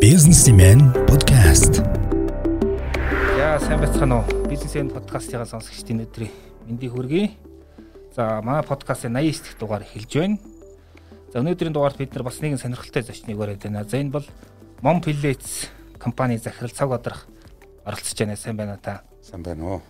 [0.00, 1.84] Businessman podcast.
[3.36, 4.48] За сайн байцгаана уу?
[4.48, 6.32] Бизнесмен подкастын сонсогчдын өдрийн
[6.64, 7.26] мэндийг хүргэе.
[8.16, 10.38] За манай подкастын 89 дахь дугаар эхэлж байна.
[11.28, 13.84] За өнөөдрийн дугаарт бид нар бас нэгэн сонирхолтой зочныг ураад байна.
[13.84, 14.24] За энэ бол
[14.80, 15.68] Mom Pellets
[16.00, 17.28] компани захирал цаг одрах
[17.84, 18.36] оролцож байна.
[18.40, 19.04] Сайн байна та.
[19.20, 19.80] Сайн байна уу?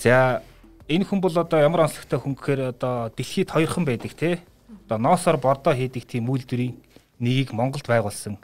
[0.00, 0.40] За
[0.88, 4.40] энэ хүн бол одоо ямар онцлогтой хүн гэхээр одоо дэлхийд хоёрхан байдаг те.
[4.88, 6.80] Одоо ноосоор бордоо хийдэг тийм үйлдвэрийн
[7.20, 8.40] нэгийг Монголд байгуулсан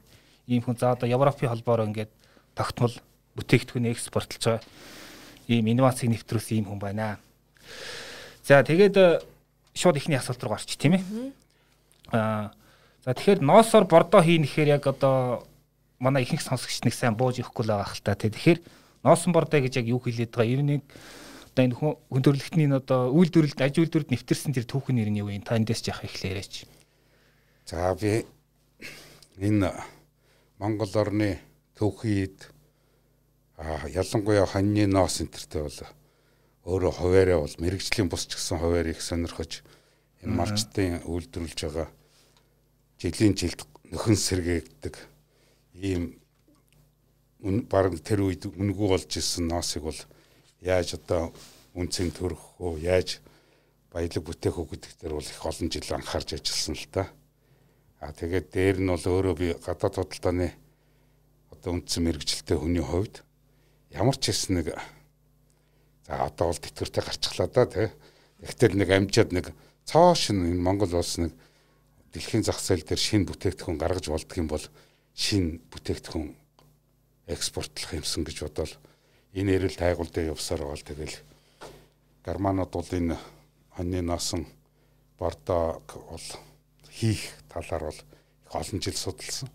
[0.51, 2.11] ийм хүн за одоо Европын холбоороо ингээд
[2.59, 2.95] тогтмол
[3.39, 4.67] бүтээгдэхүүн экспортлж байгаа
[5.47, 7.23] ийм инновацийг нэвтрүүлсэн ийм хүн байна.
[8.43, 9.23] За тэгээд
[9.79, 11.03] шууд ихний асуулт руу гарч тийм ээ.
[12.11, 12.51] Аа
[13.07, 15.47] за тэгэхээр ноосоор бордоо хийнэхээр яг одоо
[16.03, 18.19] манай ихэнх сонсогч нэг сайн бууж ирэхгүй л байгаа хэл та.
[18.19, 18.59] Тэгэхээр
[19.07, 20.51] ноосон бордоо гэж яг юу хэлээд байгаа?
[20.51, 20.83] Ер нь
[21.51, 25.45] одоо энэ хүндрэлтний одоо үйлдвэрлэлд аж үйлдвэрлэлд нэвтэрсэн тэр түүхэн нэр нь юу вэ?
[25.45, 26.67] Та эндээс яах ихлээрээч.
[27.69, 28.25] За би
[29.39, 29.73] энэ
[30.61, 31.41] Монгол орны
[31.73, 32.45] төвхийд
[33.97, 35.81] ялангуяа хоньны ноос энтертэй бол
[36.69, 39.65] өөрөө хуваараа бол мэрэгжлийн бус ч гэсэн хуваарийг сонирхож
[40.21, 41.89] энэ малчтын үйлдвэрлэж байгаа
[43.01, 44.95] жилийн жилд нөхөн сэргээгдэг
[45.81, 46.21] ийм
[47.73, 50.01] баг тэр үед үнгүй болж исэн ноосыг бол
[50.61, 51.33] яаж одоо
[51.73, 53.25] үнцэн төрөх үү яаж
[53.89, 57.09] баялаг бүтээх үү гэдэг дээр бол их олон жил анхаарч ажилласан л та.
[58.01, 60.57] А тэгээд дээр нь бол өөрөө би гадаад худалдааны
[61.53, 63.21] одоо үндсэн мэрэгжилтэй хүний хувьд
[63.93, 64.73] ямар ч хэсэн нэг
[66.09, 67.89] за одоо бол тэтгэвртэй гарчихлаа да тий.
[68.41, 69.47] Тэгтэл нэг амжаад нэг
[69.85, 71.37] цааш нь энэ Монгол улс нэг
[72.17, 74.65] дэлхийн зах зээл дээр шинэ бүтээгдэхүүн гаргаж болдго юм бол
[75.13, 76.33] шинэ бүтээгдэхүүн
[77.29, 78.73] экспортлох юмсан гэж бодоод
[79.37, 81.17] энэ эрэл тайгуул дээр явсаар байгаа л тэгэл
[82.25, 83.17] германууд бол энэ
[83.77, 84.49] хоньны насан
[85.21, 86.27] бордоо бол
[86.91, 88.01] хийх талаар бол
[88.47, 89.49] их олон жил судалсан.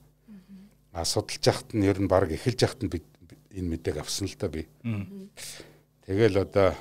[0.91, 3.05] А судалж яхад нь ер нь баг эхэлж яхад нь бид
[3.51, 4.67] энэ мэдээг авсан л да би.
[6.07, 6.75] Тэгэл одоо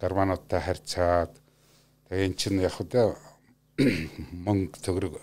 [0.00, 1.32] германуудтай харьцаад
[2.08, 3.16] тэгээ эн чинь яг одоо
[4.46, 5.14] мөнгө төгрөг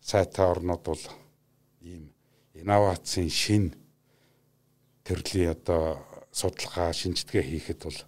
[0.00, 1.04] сайтай орнууд бол
[1.80, 2.12] ийм
[2.54, 3.64] инновацийн шин
[5.04, 6.00] төрлийн одоо
[6.32, 8.00] судалгаа шинжилгээ хийхэд бол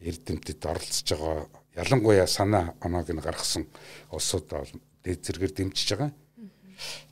[0.00, 3.66] эрдэмтэд оролцож байгаа ялангуяа санаа оноог нь гаргасан
[4.10, 4.72] улсууд бол
[5.04, 6.12] дээд зэрэгээр дэмжиж байгаа.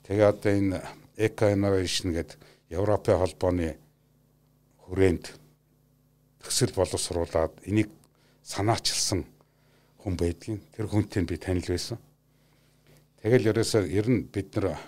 [0.05, 0.79] Тэгээ одоо энэ
[1.17, 2.39] Eco Innovation гэдэг
[2.71, 3.77] Европын холбооны
[4.87, 5.25] хүрээнд
[6.43, 7.91] төсөл боловсруулад энийг
[8.43, 9.25] санаачилсан
[10.01, 11.99] хүн байдгийн тэр хүнтэй би танил байсан.
[13.23, 14.79] Тэгэл ерөөсөө ер нь бид нар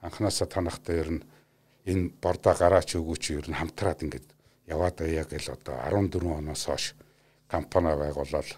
[0.00, 1.22] анханасаа танахтаа ер нь
[1.84, 4.28] энэ бордоо гараач өгөөч ер нь хамтраад ингээд
[4.70, 6.94] яваад аяа гэл одоо 14 оноос хойш
[7.50, 8.48] компани байгуулаад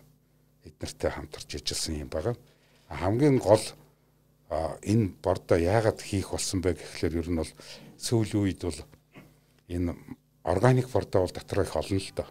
[0.64, 2.36] эднэртэй хамтарч ижилсэн юм байгаа.
[2.88, 3.62] Хамгийн гол
[4.82, 7.52] энэ бордоо яагаад хийх болсон бэ гэхлээр ер нь бол
[7.98, 8.80] сүүлийн үед бол
[9.68, 9.96] энэ
[10.44, 12.28] органик бордоо бол дотроо их олон л доо.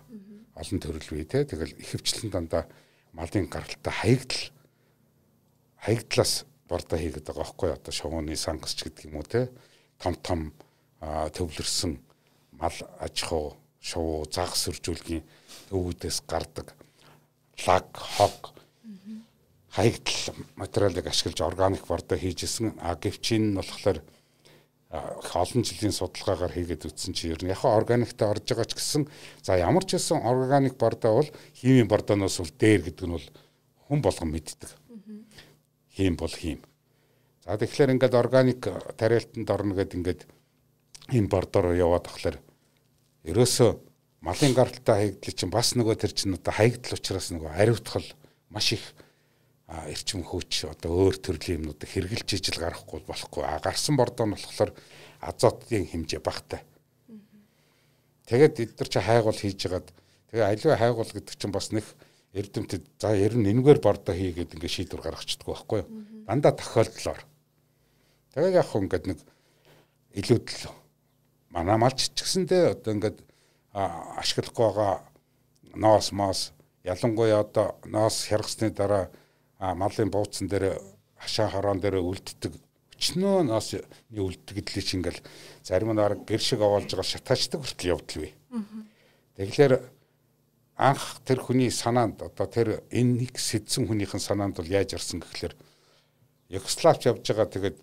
[0.55, 1.43] Олон төрөл бий те.
[1.43, 2.69] Тэгэл ихэвчлэн дандаа
[3.13, 4.41] малын гаралтай хаягдл
[5.81, 9.49] хаягдлаас бордоо хийгээд байгаа байхгүй одоо шогооны сангасч гэдэг юм уу те.
[9.97, 10.53] Том том
[11.01, 11.97] төвлөрсөн
[12.53, 15.25] мал аж ахуй шувуу загас сөржүүлгийн
[15.73, 16.77] өвгүүдээс гардаг
[17.67, 18.53] лаг хог
[19.71, 24.03] хаягдл материалыг ашиглаж органик бордоо хийжсэн а гэвчин нь болохоор
[24.91, 29.07] олон жилийн судалгаагаар хийгээд үтсэн чи ер нь яг органиктай орж байгаа ч гэсэн
[29.39, 33.27] за ямар ч байсан органик бордоо бол химийн бордооноос бол дээр гэдэг нь бол
[33.87, 34.71] хүн болгон мэддэг.
[35.95, 36.59] Хим бол хим.
[37.45, 38.67] За тэгэхээр ингээд органик
[38.99, 40.21] тариалтанд орно гэдэг ингээд
[41.15, 42.37] энэ бордоор яваад тахлаар
[43.23, 43.90] ерөөсөө
[44.21, 48.05] малын гаралтай хаягдлыг чинь бас нөгөө тэр чинь одоо хаягдл учраас нөгөө ариутгал
[48.53, 48.85] маш их
[49.89, 53.43] эрчим хүч одоо өөр төрлийн юмнуудыг хэрглэж ижил гарахгүй болохгүй.
[53.47, 54.75] А гарсан бордоо нь болохоор
[55.23, 56.61] азотын хэмжээ багтай.
[58.27, 59.87] Тэгээд эд нар чи хайгуул хийж хагаад
[60.29, 61.87] тэгээ аливаа хайгуул гэдэг чинь бас нэг
[62.35, 65.89] эрдэмтэд за ер нь энэгээр бордоо хийгээд ингээ шийдвэр гаргацдаг байхгүй юу.
[66.27, 67.19] Дандаа тохиолдлоор.
[68.35, 69.19] Тэгээд яг хөө ингээд нэг
[70.19, 70.67] илүүдл
[71.51, 73.17] манай малч ч гэсэндээ одоо ингээд
[73.73, 74.93] ашиглахгүй байгаа
[75.75, 76.51] ноос моос
[76.83, 79.09] ялангуяа одоо ноос хэрэгсны дараа
[79.59, 80.79] малын бууцсан дээр
[81.15, 82.53] хашаа хороон дээр үлддэг
[83.01, 83.81] өчнөө ноосны
[84.13, 85.21] үлдгэдлийг чи ингээл
[85.63, 88.33] зарим нь арга гэр шиг овоолж байгаа шатаачдаг хүртэл явдал бий.
[89.37, 89.73] Тэгэхээр
[90.77, 95.55] анх тэр хүний санаанд одоо тэр энэ нэг сэдсэн хүнийхэн санаанд бол яаж ирсэн гэхэлэр
[96.49, 97.77] Югославч явж байгаа тэгээд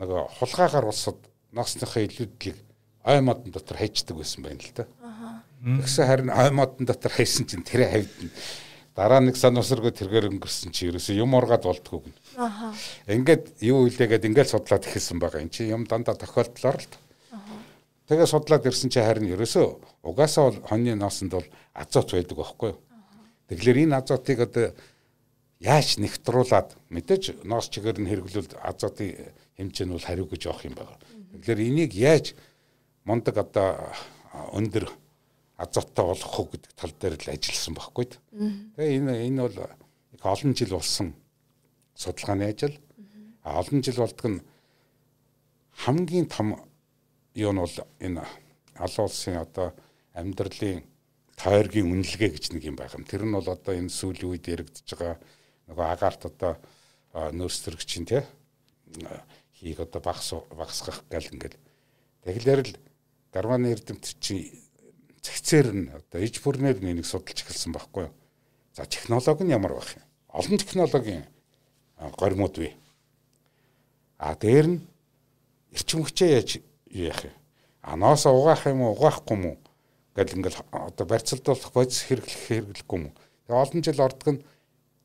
[0.00, 1.20] нөгөө хулгайгаар улсад
[1.52, 2.56] ноосныхаа илүүдлийг
[3.04, 4.84] ой модон дотор хайчдаг байсан байна л да.
[5.64, 8.30] Тэгсэн харин ой модон дотор хайсан чинь тэрэ хавьдана.
[8.96, 12.16] дараа нэг сануусаргүй тэргээр өнгөрсөн чи ерөөсөө юм ургаад болдгоо гэнэ.
[12.40, 12.72] Аха.
[13.04, 15.44] Ингээд юу илээгээд ингээд судлаад ихэлсэн байгаа.
[15.44, 16.96] Энд чи юм дандаа тохиолдлоор л.
[18.08, 22.80] Тэгээ судлаад ирсэн чи харин ерөөсөө угаасаа бол хоньны ноосонд бол азот байдаг байхгүй юу?
[23.52, 24.72] Тэгэхээр энэ азотыг одоо
[25.60, 29.28] яаж нэгтруулад мэдээж ноос чигээр нь хэрэглүүл азотын
[29.60, 30.96] хэмжээ нь бол хариу гэж явах юм байна.
[31.36, 32.32] Тэгэхээр энийг яаж
[33.04, 33.92] мундаг одоо
[34.56, 34.88] өндөр
[35.56, 38.06] азоттой болгох уу гэдэг тал дээр л ажилласан байхгүй.
[38.76, 39.56] Тэгээ энэ энэ бол
[40.12, 41.16] их олон жил болсон
[41.96, 42.76] судалгааны ажил.
[43.42, 44.44] А олон жил болдог нь
[45.84, 46.60] хамгийн том
[47.34, 48.22] юу нь бол энэ
[48.76, 49.72] олон улсын одоо
[50.12, 50.84] амьдралын
[51.36, 53.08] тойргийн үнэлгээ гэж нэг юм байгаа юм.
[53.08, 55.16] Тэр нь бол одоо энэ сүүлийн үед яригдж байгаа
[55.72, 56.52] нөгөө агаарт одоо
[57.32, 58.22] нөөц төрөгчин тий
[59.56, 61.56] хийг одоо багс багсгах гал ингээл
[62.24, 62.76] тэгэхээр л
[63.32, 64.65] Германы эрдэмтд чи
[65.26, 68.14] зэгцээр нь одоо иж бүрнээр нэг судалж эхэлсэн байхгүй юу.
[68.72, 70.04] За технологи нь ямар байх юм?
[70.30, 71.26] Олон технологийн
[72.14, 72.76] горимуд бий.
[74.18, 74.80] А дээр нь
[75.74, 76.50] эрчим хүчээ яаж
[76.90, 77.34] яах юм?
[77.82, 79.56] Аноос угаах юм уу, угаахгүй юм уу?
[80.14, 83.14] Гэл ингээл одоо барьцалдуулах бодис хэрэглэх хэрэглэхгүй юм уу?
[83.46, 84.44] Тэгээ олон жил ордог нь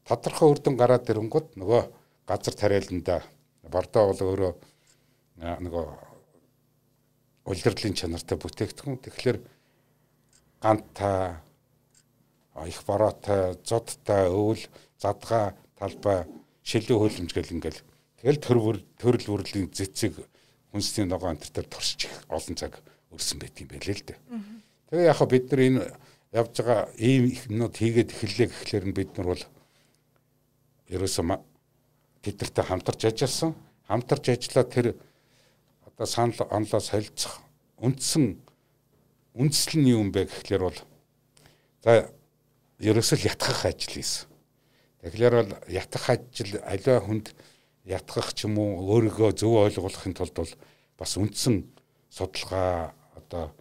[0.06, 1.82] тодорхой үр дүн гараад ирэнгүүт нөгөө
[2.30, 3.24] газар тариаланда
[3.70, 4.54] бордоо бол өөрөө
[5.66, 5.86] нөгөө
[7.46, 9.02] улирлын чанартай бүтээгдэхүүн.
[9.02, 9.38] Тэгэхээр
[10.62, 11.42] ганта
[12.66, 14.64] их бороотой, зодтой, өвөл,
[15.02, 16.28] задгаа, талбай,
[16.64, 17.82] шилүү хөлөмж гэл ингээл
[18.22, 20.22] тэгэл төрөл төрөл бүрлийн зэцэг
[20.72, 22.78] хүнсний ногоон төр туршиж олон цаг
[23.10, 24.18] өрсөн юм байлээ л дээ.
[24.92, 25.82] Тэгээ яг бид нар энэ
[26.32, 29.44] явж байгаа ийм юмнууд хийгээд эхэллээ гэхлээр нь бид нар бол
[30.94, 31.26] ерөөсөө
[32.22, 33.52] тэдэртэй хамтарч ажилласан.
[33.90, 34.88] Хамтарч ажиллаад тэр
[35.88, 37.42] одоо санал онлоо солилцох
[37.82, 38.38] үндсэн
[39.36, 40.80] үндэслэл нь юм бэ гэхлээр бол
[41.84, 42.12] за
[42.82, 44.28] ерөөсөө л ятгах ажил хийсэн.
[45.02, 47.28] Тэгэхээр бол ятгах ажил аливаа хүнд
[47.86, 50.54] ятгах ч юм уу өөрийгөө зөв ойлгуулахын тулд бол
[50.98, 51.66] бас үндсэн
[52.10, 53.56] судалгаа одоо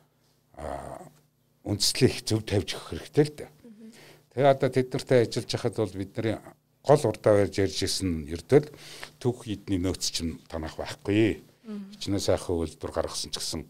[1.64, 3.50] үндслийг зөв тавьж өгөх хэрэгтэй л дээ.
[4.34, 6.36] Тэгээ одоо тэд нартай ажиллаж хахад бол бидний
[6.84, 8.68] гол урдаа барьж ярьж исэн ердөл
[9.20, 11.40] түүх эдний нөөц чинь танах байхгүй.
[11.96, 13.64] Хичнээн сайхан үйлдвэр гаргасан ч гэсэн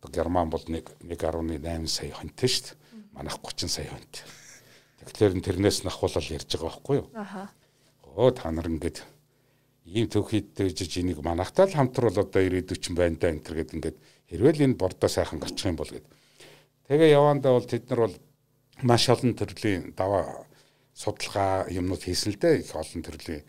[0.00, 2.76] одоо Герман бол нэг 1.8 сая хонтой шүү дээ.
[3.12, 4.24] Манайх 30 сая хонтой.
[5.06, 7.08] Тэгэхээр тэрнээс нь ахуулал ярьж байгаа байхгүй юу?
[7.14, 7.50] Аха.
[8.16, 9.06] Оо та нар ингээд
[9.86, 13.74] ийм төвхийдтэй жиж энийг манахтаа л хамтрал одоо 90 40 байна да энэ төр гэд
[13.78, 13.96] ингээд
[14.28, 16.06] хэрвээ л энэ бордоо сайхан гарчих юм бол гэд.
[16.90, 18.16] Тэгээ явандаа бол тэд нар бол
[18.82, 20.44] маш олон төрлийн даваа
[20.92, 23.46] судалгаа юмнууд хийсэн л дээ их олон төрлийн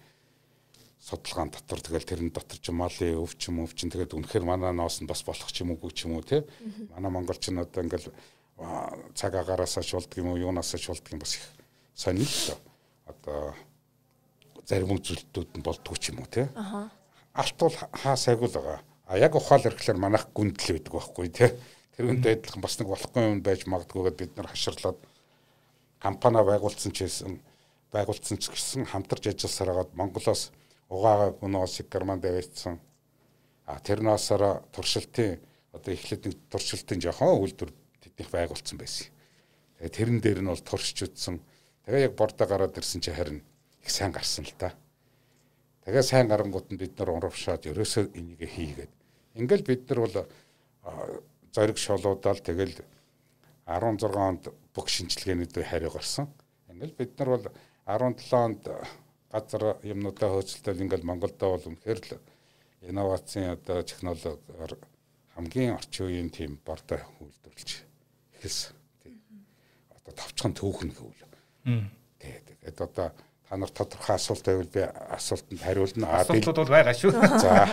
[1.08, 5.08] судалгаан дотор тэгэл тэрэн дотор ч Мали өвч юм өвчин тэгээд үнэхээр манай ноос нь
[5.08, 6.44] бас болох ч юм уу ч юм уу те
[6.92, 8.12] манай монголч нь одоо ингээл
[9.16, 11.48] цаг агаараас ч болдг юм уу юунаас ч болдг юм бас их
[11.96, 12.60] сонир л
[13.08, 13.56] одоо
[14.68, 16.52] зарим үзүүлэлтүүд нь болдгоо ч юм уу те
[17.32, 18.82] алт бол хаа сайгуул байгаа.
[19.08, 21.56] А яг ухаал ирэхлээр манайх гүндэл байдаг байхгүй те
[21.96, 25.00] тэр үндэ адилхан бас нэг болохгүй юм байж магадгүйгээд бид нар хаширлаад
[26.04, 27.40] компани байгуулсан ч гэсэн
[27.96, 30.52] байгуулсан ч гэсэн хамтарч ажилласаар хагаад Монголоос
[30.90, 32.80] угаагаа гуноосыг Германд авчихсан.
[33.66, 35.40] А тэр ноосоор туршилтын
[35.74, 39.12] одоо эхлээд нэг туршилтын жоохон үйлдвэр тэднийх байгуулсан байсан.
[39.78, 41.44] Тэгээ тэрэн дээр нь бол туршиж үтсэн.
[41.86, 43.44] Тэгээ яг бордоо гараад ирсэн чи харин
[43.84, 44.74] их сайн гарсан л та.
[45.84, 48.92] Тэгээ сайн гарангууд нь бид нар уравшаад ерөөсөө энийг хийгээд.
[49.36, 50.16] Ингээл бид нар бол
[51.52, 52.80] зориг шолуудаал тэгэл
[53.68, 56.32] 16 онд бүх шинжилгээнүүд хариу гарсан.
[56.72, 57.46] Ингээл бид нар бол
[57.86, 58.64] 17 онд
[59.32, 62.12] газар юмнуудаа хөөцөлтөл ингээл Монголдо бол үнэхээр л
[62.88, 64.74] инновацийн одоо технологиор
[65.36, 67.70] хамгийн орчин үеийн тийм бордоо үйлдвэрлэж
[68.40, 68.76] эхэлсэн.
[69.04, 69.18] Тийм.
[69.98, 71.24] Одоо товчхон төөхнө гэвэл.
[72.20, 72.36] Тий.
[72.46, 76.24] Тэгээд одоо та нар тодорхой асуулт байвал би асуултанд хариулна.
[76.24, 77.12] Асуултууд бол байгаа шүү.
[77.42, 77.68] За.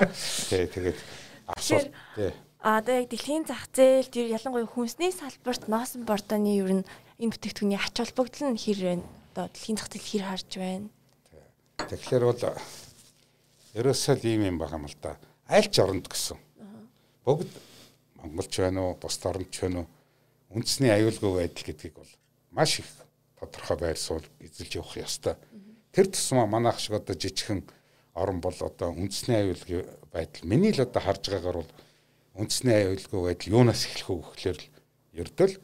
[0.51, 0.67] Тий.
[0.67, 0.99] Тэгээд
[1.47, 2.33] асуулт тий
[2.65, 6.89] А одоо яг дэлхийн зах зээл тэр ялангуяа хүнсний салбарт носон бордоны ер нь
[7.21, 9.05] энэ бүтээгдэхүүний ач холбогдол нь хэр байна?
[9.37, 10.89] Одоо дэлхийн зах зээл хэр харж байна?
[11.79, 12.43] Тэгэхээр бол
[13.75, 15.19] ерөөсөө л ийм юм байгаа юм л да.
[15.51, 16.39] Аль ч оронд гэсэн.
[17.27, 17.51] Бүгд
[18.23, 19.89] Монголч байна уу, бус оронд ч байна уу?
[20.55, 22.13] Үндэсний аюулгүй байдал гэдгийг бол
[22.55, 22.89] маш их
[23.39, 25.35] тодорхой байр суурь эзэлж явах ёстой.
[25.91, 27.67] Тэр тусмаа манайх шиг одоо жижигхэн
[28.15, 29.83] орон бол одоо үндэсний аюулгүй
[30.15, 31.73] байдал миний л одоо харж байгаагаар бол
[32.39, 34.71] үндэсний аюулгүй байдал юунаас эхлэх вэ гэхлээр л
[35.19, 35.55] ердөл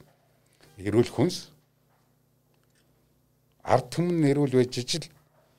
[0.83, 1.55] эрүүл хүнс
[3.63, 5.07] ард түмэн эрүүл байж ижил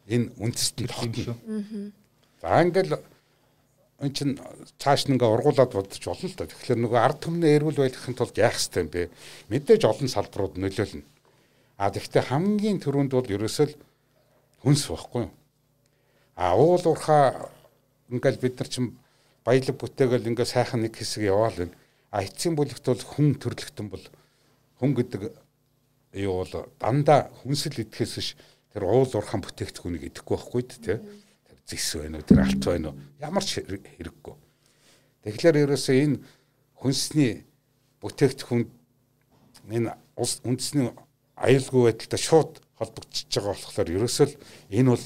[0.07, 1.35] энэ үндэст нь тогтно.
[2.41, 2.97] За ингээл
[4.01, 4.39] эн чин
[4.81, 6.49] цааш нь ингээ ургуулад бодож болно л да.
[6.49, 9.13] Тэгэхээр нөгөө ард түмний эрүүл байхын тулд яах ёстой юм бэ?
[9.53, 11.05] Мэдээж олон салбарууд нөлөөлнө.
[11.77, 13.77] А тэгвэл хамгийн түрүүнд бол ерөөсөө л
[14.65, 15.33] хүнс байхгүй юу?
[16.33, 17.49] А уул уурхаа
[18.09, 18.97] ингээл бид нар чинь
[19.45, 21.77] баялаг бүтээгээл ингээ сайхан нэг хэсэг яваал байна.
[22.09, 24.05] А эцсийн бүлэгт бол хүн төрлөختөн бол
[24.81, 25.21] хүн гэдэг
[26.21, 28.29] юу бол дандаа хүнсэл идэхээс биш
[28.71, 30.97] тэр уул уурхаан бүтээгдэхүүнийг идэхгүй байхгүй тий.
[30.97, 34.35] Тэр зис байна уу тэр алт байна уу ямар ч хэрэггүй.
[35.27, 36.17] Тэгэхээр ерөөсөө энэ
[36.79, 37.43] хүнсний
[37.99, 38.63] бүтээгдэхүүн
[39.75, 40.89] энэ улс үндэсний
[41.35, 44.27] аюулгүй байдалтай шууд холбогдчихж байгаа болохоор ерөөсөө
[44.71, 45.05] энэ бол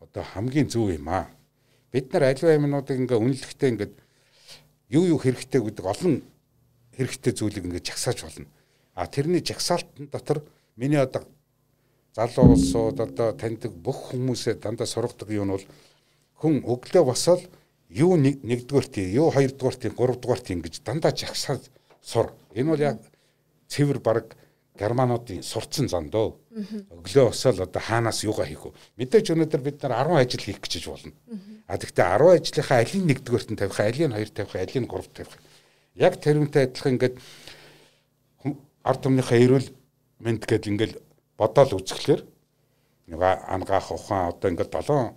[0.00, 1.28] одоо хамгийн зөв юм аа.
[1.92, 3.90] Бид нар аливаа юмнуудыг ингээ үнэлэхдээ ингээ
[4.94, 6.22] юу юу хэрэгтэй гэдэг олон
[6.96, 8.48] хэрэгтэй зүйлийг ингээ жагсааж болно.
[8.94, 10.46] А тэрний жагсаалтын дотор
[10.76, 11.26] миний одоо
[12.14, 15.66] залуу улсууд одоо таньдаг бүх хүмүүсээ дандаа сургадаг юм бол
[16.38, 17.42] хүн өглөө босоод
[17.90, 21.62] юу нэгдүгээр тий, юу хоёрдугаар тий, гуравдугаар тий гэж дандаа жагсаад
[22.02, 22.30] сур.
[22.54, 22.98] Энэ бол яг
[23.66, 24.36] цэвэр баг
[24.78, 26.34] германуудын сурцсан зан дөө.
[26.90, 28.74] Өглөө босоод одоо хаанаас юугаа хийх вэ?
[28.98, 31.12] Мэдээж өнөөдөр бид нар 10 ажил хийх гэж болно.
[31.66, 35.08] А тэгвэл 10 ажлынхаа алийг нэгдүгээрт нь тавих, алийг нь хоёр тавих, алийг нь гурав
[35.14, 35.34] тавих.
[35.94, 37.16] Яг тэрүүнтэй адилхан ингээд
[38.82, 39.68] ард түмнийхээ эрүүл
[40.18, 40.94] мэнд гэдэл ингээд
[41.44, 42.22] бодоол үзэхлээр
[43.12, 45.12] нэг ангаах ухаан одоо ингээд долоон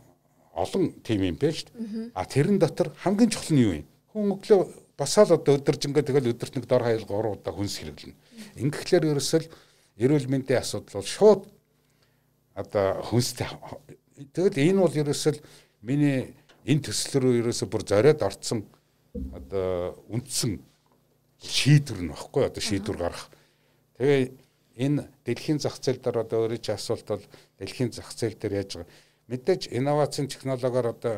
[0.51, 2.11] олон тим юм байна шүү дээ.
[2.13, 3.87] А тэрэн дотор хамгийн чухал нь юу юм?
[4.11, 4.61] Хүн өглөө
[4.97, 8.15] басаал одоо өдөржингөө тэгэл өдөрт нэг дор хаял 3 удаа хүнс хэрэглэнэ.
[8.59, 9.45] Ингэхлээр ерөөсөл
[10.01, 11.41] эрүүл мэндийн асуудал бол шууд
[12.57, 13.47] одоо хүнстэй
[14.33, 15.37] тэгэл энэ бол ерөөсөл
[15.85, 16.33] миний
[16.65, 18.65] энэ төсөл рүү ерөөсө бүр зориод орцсон
[19.13, 20.57] одоо үндсэн
[21.37, 23.29] шийдвэр нь багхгүй одоо шийдвэр гарах.
[24.01, 24.33] Тэгээ
[24.77, 27.25] энэ дэлхийн зах зээл дээр одоо өөрөө ч асуулт бол
[27.57, 28.93] дэлхийн зах зээл дээр яаж байгаа.
[29.27, 31.15] Мэдээж инновацийн технологиор одоо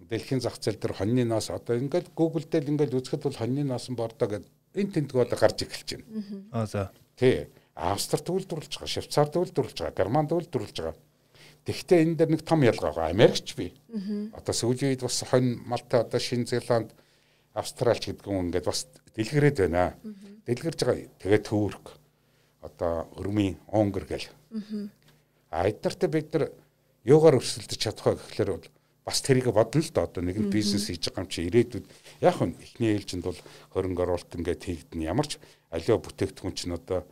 [0.00, 3.92] дэлхийн зах зээл дээр хоньны ноос одоо ингээд Google дээр ингээд үзэхэд бол хоньны ноос
[3.92, 6.06] бордоо гэдэг энэ тэндэг одоо гарч эхэлж байна.
[6.50, 6.92] Аа за.
[7.16, 7.48] Тий.
[7.74, 10.96] Австрид үйлдвэрлэж байгаа, Швейцард үйлдвэрлэж байгаа, Германд үйлдвэрлэж байгаа.
[11.66, 13.10] Тэгэхдээ энэ дээр нэг том ялгаа байгаа.
[13.10, 13.74] Америкч бий.
[14.32, 16.94] Одоо сүүлийн үед бас хонь Малта одоо Шинэ Зеланд
[17.52, 18.86] Австралч гэдэг юм ингээд бас
[19.18, 19.98] дэлгэрээд байна.
[20.46, 21.10] Дэлгэрж байгаа.
[21.18, 21.98] Тэгээ Турк
[22.64, 24.28] одоо Өрмийн Унгар гэл.
[25.52, 26.50] А эднэртээ бид нар
[27.04, 28.66] юугаар өрсөлдөж чадах вэ гэхлээр бол
[29.04, 30.08] бас тэрийг бодно л доо.
[30.08, 31.86] Одоо нэгэн бизнес хийж байгаа юм чи ирээдүйд
[32.24, 33.40] яг нь эхний ээлжинд бол
[33.76, 35.36] хөрөнгө оруулалт ингээд хийгдэн ямар ч
[35.68, 37.04] аливаа бүтээгдэхүүн чинь одоо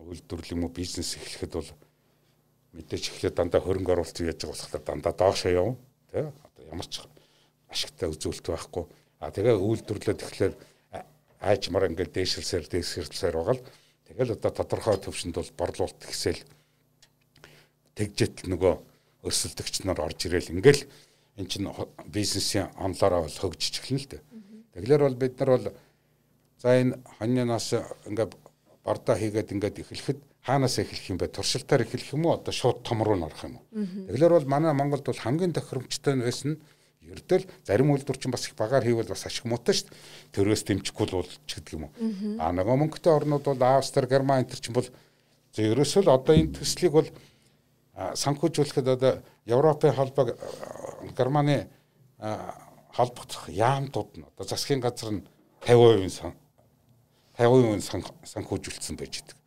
[0.00, 1.70] үйлдвэрлэл юм уу бизнес эхлэхэд бол
[2.72, 5.76] мэдээж эхлээд дандаа хөрөнгө оруулалт яаж байгаа болохоор дандаа доошоо явна
[6.10, 7.04] тий одоо ямар ч
[7.68, 8.84] ашигтай үзүүлэлт байхгүй.
[9.20, 10.54] А тэгээ үйлдвэрлэлд тэгэхээр
[11.44, 13.64] айж мар ингээл дээшилсээр дээшилсээр байгаа л
[14.08, 16.40] тэгэл одоо тодорхой төвшөнд бол борлуулалт ихсэл
[17.94, 18.74] тэгжэт нөгөө
[19.24, 20.82] өрсөлдөгч нар орж ирээл ингээл
[21.38, 21.70] эн чин
[22.08, 24.22] бизнесийн онлоороо бол хөгжиж эхэлнэ л дээ
[24.74, 25.66] тэгэхээр бол бид нар бол
[26.58, 27.68] за энэ хоньноос
[28.08, 28.32] ингээд
[28.84, 31.32] бордоо хийгээд ингээд эхлэхэд хаанаас эхлэх юм бэ?
[31.32, 32.36] Туршилтаар эхлэх юм уу?
[32.36, 33.64] Одоо шууд том руу норох юм уу?
[33.72, 36.60] Тэгэхээр бол манай Монголд бол хамгийн тохиромжтой нь байсан
[37.12, 39.98] ердөө зарим үйлдвэрчин бас их багаар хийвэл бас ашиг муутай шүү дээ.
[40.32, 41.92] Төрөөс дэмжихгүй л болж гэдэг юм уу.
[42.40, 44.88] А нөгөө мөнгөтэй орнууд бол Австри, Герман энэ чинь бол
[45.56, 47.08] ерөөсөө л одоо энэ төслийг бол
[47.94, 50.34] санхүүжүүлэхэд одоо Европын холбоо
[51.16, 51.68] Германы
[52.96, 55.26] холбогдох яамтууд нь одоо засгийн газар нь
[55.66, 56.34] 50%
[57.38, 59.38] 50% санхүүжүүлсэн байж байгаа.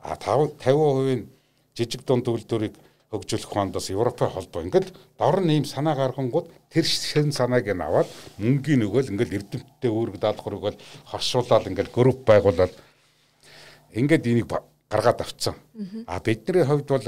[0.00, 1.28] А 50% нь
[1.76, 2.76] жижиг дунд үйлдвэрийг
[3.14, 7.78] хөгжүүлэх хонд бас Европын холбоо ингээд дор нь ийм санаа гаргангууд тэр шин санааг нь
[7.80, 8.10] аваад
[8.42, 12.74] мөнгөний нөгөөл ингээд эрдэмтдээ үүрэг даалгаврыг бол хоршуулаад ингээд групп байгуулаад
[13.94, 14.50] ингээд энийг
[14.90, 15.54] гаргаад авцсан.
[16.06, 17.06] А бидний хувьд бол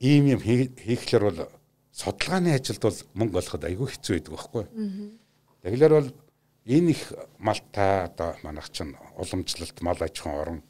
[0.00, 1.40] ийм юм хийхлээр бол
[1.92, 4.64] судалгааны ажилд бол мөнгө олоход айгүй хэцүү байдаг байхгүй.
[5.64, 6.10] Тэгэхээр бол
[6.66, 7.02] энэ их
[7.38, 10.60] малтай одоо манайх чинь уламжлалт мал аж ахуйн орон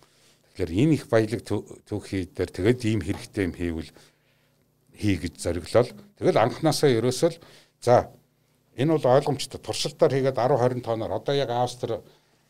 [0.54, 3.90] Тэгэхээр энэ их баялаг түүхий дээр тэгээд ийм хэрэгтэй юм хийвэл
[4.94, 5.90] хий гэж зориглол.
[6.14, 7.42] Тэгэл анханасаа ерөөсөө л
[7.82, 8.14] за
[8.78, 9.58] энэ бол ойлгомжтой.
[9.58, 11.98] Туршилтаар хийгээд 10 20 тоноор одоо яг Австри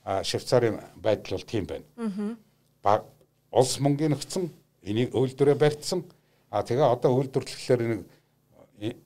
[0.04, 2.36] Швейцарын байдал бол тийм байна.
[2.84, 3.08] Баг
[3.48, 4.52] улс мөнгөний нөхцөн
[4.84, 6.04] энийг үйлдвэрээ барьцсан.
[6.52, 8.04] А тэгээ одоо үйлдвэрлэхээр
[8.84, 9.00] нэг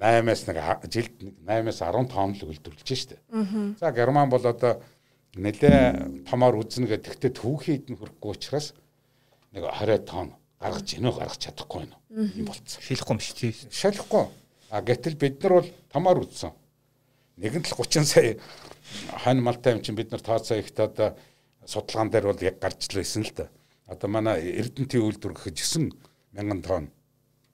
[0.00, 0.56] 8-аас нэг
[0.88, 3.20] жилд 8-аас 10 тонн л үйлдвэрлэж штэ.
[3.76, 4.80] За Герман бол одоо
[5.36, 8.74] нэлээ томоор үзнэ гэдэгтээ түүхийд нь хүрэхгүй учраас
[9.54, 11.96] нэг 20 тонн гаргаж ийнө гаргаж чадахгүй байна.
[12.10, 12.82] Ийм болцсон.
[12.82, 13.70] Шилэхгүй юм шүү дээ.
[13.70, 14.24] Шалахгүй.
[14.70, 16.50] А гэтэл бид нар бол томоор үзсэн.
[17.38, 18.36] Нэгэн тал 30 сая
[19.22, 21.16] хань малтай юм чинь бид нар тооцоо ихт одоо
[21.64, 23.46] судалгаан дээр бол яг гарч лээсэн л да.
[23.86, 25.94] Одоо манай Эрдэнтийн үйлдвэр гэхэд 9
[26.34, 26.86] мянган тонн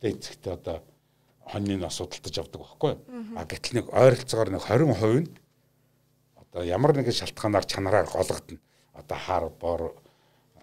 [0.01, 0.83] дээцэгтээ одоо
[1.45, 2.95] хоньны нас судалдаж авдаг байхгүй.
[3.37, 5.29] А гэтэл нэг ойролцоогоор нэг 20% нь
[6.57, 8.57] одоо ямар нэгэн шалтгаанаар чанараар голгодно.
[8.97, 9.93] Одоо хар бор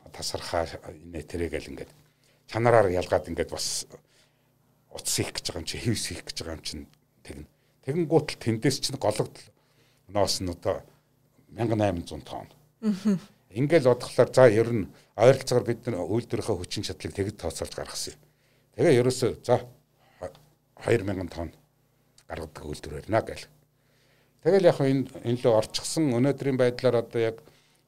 [0.10, 1.92] тасархаа инэ тэрэгэл ингээд
[2.50, 3.86] чанараар ялгаад ингээд бас
[4.90, 6.80] утас хийх гэж байгаа юм чи хевс хийх гэж байгаа юм чин
[7.22, 7.46] тэгнэ.
[7.86, 9.38] Тэгэн гутал тэндээс чинь гологдол
[10.10, 10.82] ноос нь одоо
[11.54, 12.50] 1800 тонн.
[13.54, 18.22] Ингээл бодглохлоор за ер нь ойролцоогоор бид нар үйлдвэрийнхээ хүчин чадлыг тэгэд тооцоолж гаргасан юм.
[18.82, 19.62] Тэгээ ерөөсөө за
[20.82, 21.54] 2000 тонн
[22.26, 23.46] гаргадаг үйлдвэр байна гэл.
[24.44, 27.38] Тэгэл яг энэ энэ лөө орчихсон өнөөдрийн байдлаар одоо яг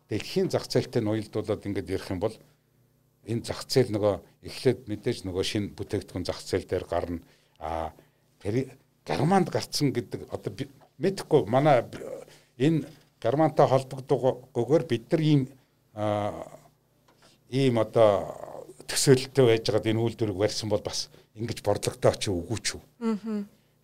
[0.07, 2.35] дэлхийн зах зээлтэй ноёлдуулаад ингээд ярих юм бол
[3.27, 4.15] энэ зах зээл нөгөө
[4.47, 7.19] эхлээд мэдээж нөгөө шинэ бүтээгдэхүүн зах зээл дээр гарна.
[7.59, 7.91] А
[8.39, 8.71] тэр
[9.03, 10.51] Германд гарцсан гэдэг одоо
[11.01, 11.83] мэдхгүй манай
[12.55, 12.87] энэ
[13.19, 15.41] Германтай холбогдгоогоор бид нар ийм
[17.49, 18.31] ийм одоо
[18.87, 22.81] төсөөлөлтөй байж байгаад энэ үйлдвэрийг барьсан бол бас ингэж борлогдоо чи үгүй ч үү.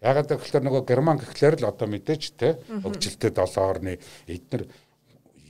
[0.02, 4.66] Ягаад гэвэл нөгөө Герман гэхлээр л одоо мэдээж те өгжилтэй долоорны эднэр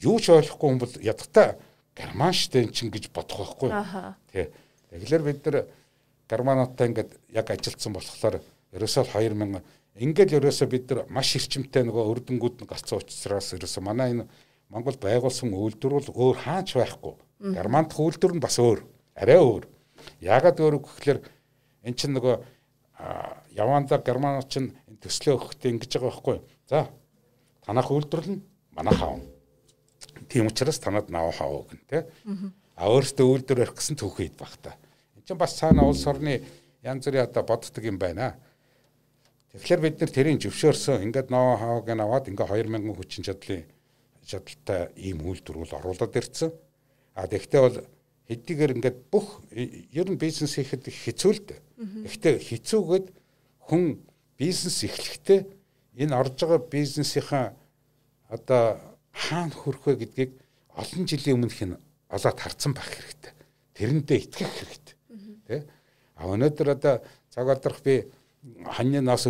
[0.04, 1.56] юу ч ойлгохгүй хүн бол ядгатай
[1.96, 3.72] герман штэ эн чин гэж бодох байхгүй.
[4.32, 4.52] Тий.
[4.92, 5.58] Тэгэхээр бид нар
[6.28, 8.44] германуудтай ингээд яг ажилтсан болохоор
[8.76, 9.64] ерөөсөө 2000
[10.04, 14.28] ингээд ерөөсөө бид нар маш эрчимтэй нөгөө өрдөнгүүд нь гарцсан учраас ерөөсөө манай энэ
[14.72, 17.16] Монгол байгуулсан үйлдвэр бол өөр хаач байхгүй.
[17.56, 18.84] Германд үйлдвэр нь бас өөр.
[19.20, 19.68] Арай өөр.
[20.24, 21.20] Яагаад өөр гэхээр
[21.84, 22.40] эн чинь нөгөө
[23.56, 26.38] яванда германууд чинь төслөө өгөхдөө ингэж байгаа байхгүй.
[26.70, 26.88] За
[27.66, 28.44] танах үйлдвэрлэл нь
[28.76, 29.20] манай хаав.
[30.30, 32.06] Тийм учраас танад наав хаав гэн тэ.
[32.76, 34.78] А өөрөөсөө үйлдвэр өрөх гэсэн түүхийд баг та.
[35.18, 36.42] Энд чинь бас цаана улс орны
[36.84, 38.36] янз бүрийн одоо боддог юм байна.
[39.54, 41.04] Тэгэхээр бид нэр тэрийг зөвшөөрсөн.
[41.06, 43.66] Ингээд ноо хааг н аваад ингээ 2000 хүчин чадлын
[44.26, 46.54] чадaltaй ийм үйлдвэрүүл оруулаад ирсэн.
[47.14, 47.78] А тэгвэл бол
[48.32, 51.60] хэдийгээр ингээд бүх ер нь бизнес хийхэд хэцүү л дээ.
[51.82, 53.08] Гэхдээ хэцүүгээд
[53.66, 53.84] хүн
[54.38, 55.42] бизнес эхлэхдээ
[55.98, 57.46] энэ орж байгаа бизнесийнхаа
[58.30, 58.78] одоо
[59.12, 60.32] хаана хүрэх вэ гэдгийг
[60.78, 61.78] олон жилийн өмнөх нь
[62.10, 63.34] олоод харсан байх хэрэгтэй.
[63.76, 64.96] Тэрэндээ итгэх хэрэгтэй.
[65.48, 65.66] Тэ?
[66.16, 66.96] А өнөөдөр одоо
[67.34, 68.06] цаг алдрах би
[68.66, 69.28] ханьны нас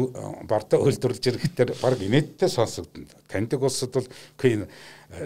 [0.48, 3.08] бардаа үйлдвэрлэж ирэхдээ баг инээдтэй сонсогдно.
[3.28, 4.08] Таньдаг улсад бол
[4.40, 4.68] үгүй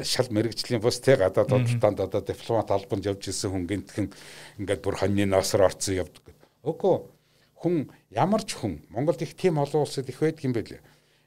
[0.04, 4.10] шал мэрэгжлийн бус те гадаад бодлоонд одоо дипломат албанд явж исэн хүн гинтхэн
[4.58, 6.34] ингээд бүр ханьны насаар орцсон явдаг.
[6.66, 7.15] Үгүй
[7.56, 10.82] хүн ямар ч хүн Монголд их тийм олон улсад их байдаг юм байлээ.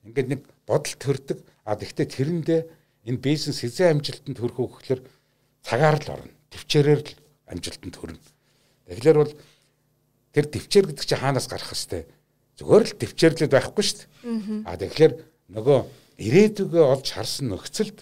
[0.04, 1.38] Ингээд нэг бодол төрдөг.
[1.64, 2.60] А тэгвэл тэрэндээ
[3.08, 5.00] энэ бизнес хизээ амжилтанд хүрэх үү гэхээр
[5.64, 6.32] цагаар л орно.
[6.52, 7.12] Төвчээрээр л
[7.48, 8.20] амжилтанд хүрнэ.
[8.88, 9.34] Тэгэхээр бол
[10.32, 12.04] тэр төвчээр гэдэг чинь хаанаас гарах хэвтэй?
[12.60, 14.08] Зүгээр л төвчээрлээд байхгүй шүү дээ.
[14.64, 15.12] А тэгэхээр
[15.52, 15.78] нөгөө
[16.18, 17.98] ирээдүгөө олж харсан нөхцөлд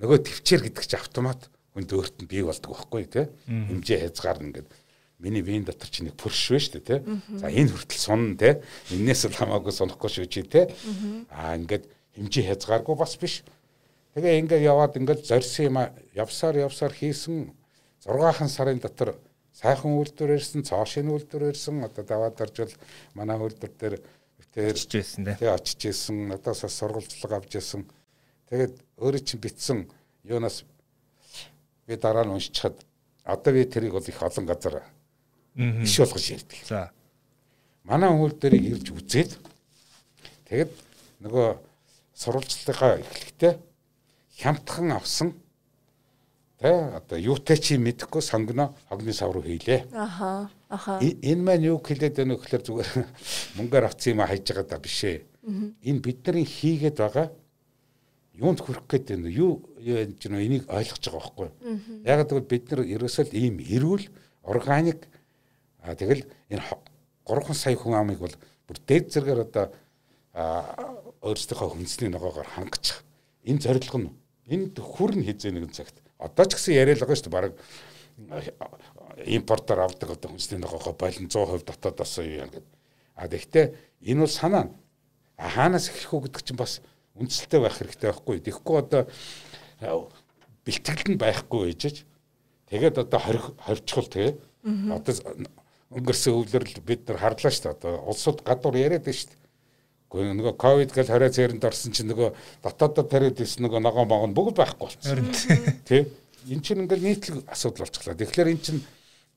[0.00, 3.26] нөгөө төвчээр гэдэг чинь автомат хүнд өөрт нь бий болдог байхгүй тий.
[3.48, 4.68] Хэмжээ хязгаар ингээд
[5.22, 7.00] миний вин дотор чи нэг пүрш вэ дээ тий.
[7.38, 8.58] За энэ хүртэл сунна тий.
[8.90, 10.66] Эннээс л хамаагүй сунохгүй шүү чи тий.
[11.30, 11.86] Аа ингээд
[12.18, 13.46] хэмжээ хязгааргүй бас биш
[14.12, 15.78] Тэгээ ингээд яваад ингээд зорьсон юм
[16.12, 17.48] явсаар явсаар хийсэн
[18.04, 19.16] 6хан сарын дотор
[19.56, 21.80] сайхан үйлдвэр ирсэн, цоошин үйлдвэр ирсэн.
[21.80, 22.76] Одоо даваад орж бол
[23.16, 23.96] манай үйлдвэр дээр
[24.52, 25.36] тэр очиж байсан тий.
[25.40, 26.28] Тий очиж ирсэн.
[26.28, 27.88] Надаас сургалтчлага авч ирсэн.
[28.52, 29.78] Тэгээд өөрөө чинь битсэн
[30.28, 30.68] юунаас
[31.88, 32.84] би дараа нь уншчихад
[33.24, 34.84] одоо би тэрийг бол их олон газар
[35.56, 36.58] иш болгож ярьдаг.
[36.68, 36.90] За.
[37.84, 39.30] Манай үйлдвэрийг ирж үзээд
[40.48, 40.72] тэгээд
[41.22, 41.48] нөгөө
[42.14, 43.52] сурвалжлагаа эхлэхдээ
[44.38, 45.34] хямдхан авсан
[46.62, 49.90] тэ одоо юутай чи мэдэхгүй сонгоно хогны сав руу хийлээ.
[49.92, 50.50] Аха.
[50.68, 51.00] Аха.
[51.02, 52.90] Энэ маань юу хэлээд байна вэ гэхээр зүгээр
[53.58, 55.26] мөнгөөр авсан юм хайж байгаа да биш ээ.
[55.82, 57.34] Энэ бидний хийгээд байгаа
[58.38, 61.48] юунд хүрэх гээд байна юу яаж нөө энийг ойлгож байгаа байхгүй.
[62.06, 64.06] Яг гэвэл бид нар ерөөсөө ийм эрүүл
[64.46, 65.10] органик
[65.82, 66.62] а тэгэл энэ
[67.26, 69.66] 3 сая хүн амыг бол бүр дээд зэрэгээр одоо
[71.22, 73.02] өөрсдийнхөө хүнсний ногоогоор хангаж
[73.44, 74.10] энэ зорилго нь
[74.48, 75.98] энд хүрн хизээ нэгэн цагт.
[76.18, 77.54] Одоо ч гэсэн яриад байгаа шүү дээ баг
[79.26, 82.64] импортоор авдаг одоо хүнсний ногоогоо болон 100% дотоодоос юу юм гэдэг.
[83.14, 84.70] А тэгвэл энэ бол санаа.
[85.38, 86.80] Хаанаас эхлэх үү гэдэг чинь бас
[87.18, 88.40] үндсэлтэй байх хэрэгтэй байхгүй.
[88.40, 89.02] Тэгэхгүй одоо
[90.64, 92.06] бэлтгэл нь байхгүй ээжэж
[92.70, 94.34] тэгээд одоо хорчхол тэгээ.
[94.90, 95.12] Одоо
[95.92, 97.76] өнгөрсөн өвлөрл бид нар харлаа шүү дээ.
[97.76, 99.40] Одоо улсууд гадуур яриад байна шүү дээ.
[100.12, 102.28] Гэхдээ нөгөө ковид гэл хараа цэрэнд орсон чинь нөгөө
[102.64, 105.32] дотоодод тариад ирсэн нөгөө ногоон могон бүгд байхгүй болсон.
[105.88, 106.08] Тэ?
[106.52, 108.16] Эн чинь ингээл нийтлэг асуудал болчихлоо.
[108.20, 108.80] Тэгэхээр эн чинь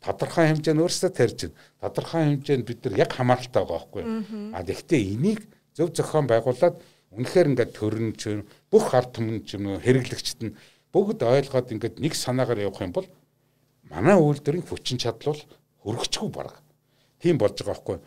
[0.04, 1.56] тодорхой хэмжээнд өөрсдөө тарьж байна.
[1.80, 4.04] Тодорхой хэмжээнд бид нар яг хамааралтай байгаа байхгүй.
[4.52, 5.42] А тэгвэл энийг
[5.76, 6.76] зөв зохион байгуулад
[7.16, 10.56] үнэхээр ингээд төрн ч бүх ард түмэн ч юм уу хэрэглэгчд нь
[10.92, 13.08] бүгд ойлгоод ингээд нэг санаагаар явах юм бол
[13.88, 15.44] манай үйлдвэрийн хүчин чадал бол
[15.86, 16.58] хөргөчгүй бараг.
[17.22, 17.98] Тийм болж байгаа байхгүй.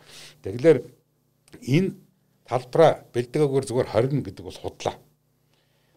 [0.43, 0.79] Тэгэхээр
[1.63, 1.89] энэ
[2.45, 4.95] талбараа бэлдгээгээр зүгээр 20 гэдэг бол худлаа.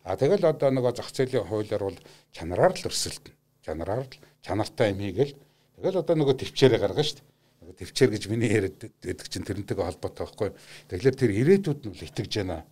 [0.07, 1.99] А тэгэл одоо нөгөө зах зээлийн хуулиар бол
[2.33, 3.35] чанараар л өрсөлдөн.
[3.63, 5.35] чанараар л чанартай юм хийгээл
[5.79, 7.79] тэгэл одоо нөгөө төвчээрээ гаргана шүү дээ.
[7.79, 10.51] Төвчээр гэж миний яриад байдаг чинь тэрнтэйгээ холбоотой байхгүй.
[10.91, 12.67] Тэгэхээр тэр ирээдүйд нь л итгэж байна.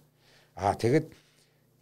[0.59, 1.07] Аа тэгэд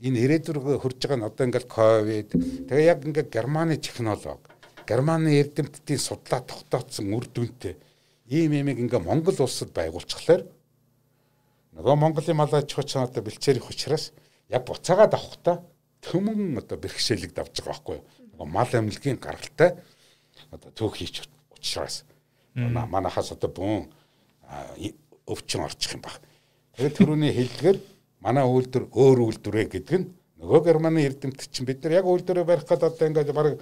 [0.04, 2.30] энэ ирээдүргөө хурж байгаа нь одоо ингээл ковид
[2.68, 4.57] тэгээ яг ингээд германы технологи
[4.88, 7.76] германы эрдэмтдийн судлаа тогтооцсон үр дүнтэй.
[8.32, 10.48] Ийм юмыг ингээ Монгол улсад байгуулчихлаар
[11.76, 14.12] нөгөө Монголын мал аж ахуйч одоо бэлчээрих учраас
[14.48, 15.60] яг буцаагаад авахта
[16.00, 18.04] төмөн одоо бэрхшээлэг давж байгаа байхгүй юу?
[18.32, 19.76] Нөгөө мал амилгийн гаралтай
[20.50, 22.04] одоо төөх хийч учраас.
[22.56, 23.86] Манахаас одоо бүүн
[25.28, 26.20] өвчин орчих юм баг
[26.74, 27.76] тэгээд түрүүний хэлдгэр
[28.24, 32.66] манай үйлдвэр өөр үйлдвэрээ гэдэг нь нөгөө германы эрдэмтэд чинь бид нар яг үйлдвэрээ барих
[32.66, 33.58] гэдэг одоо ингээд баг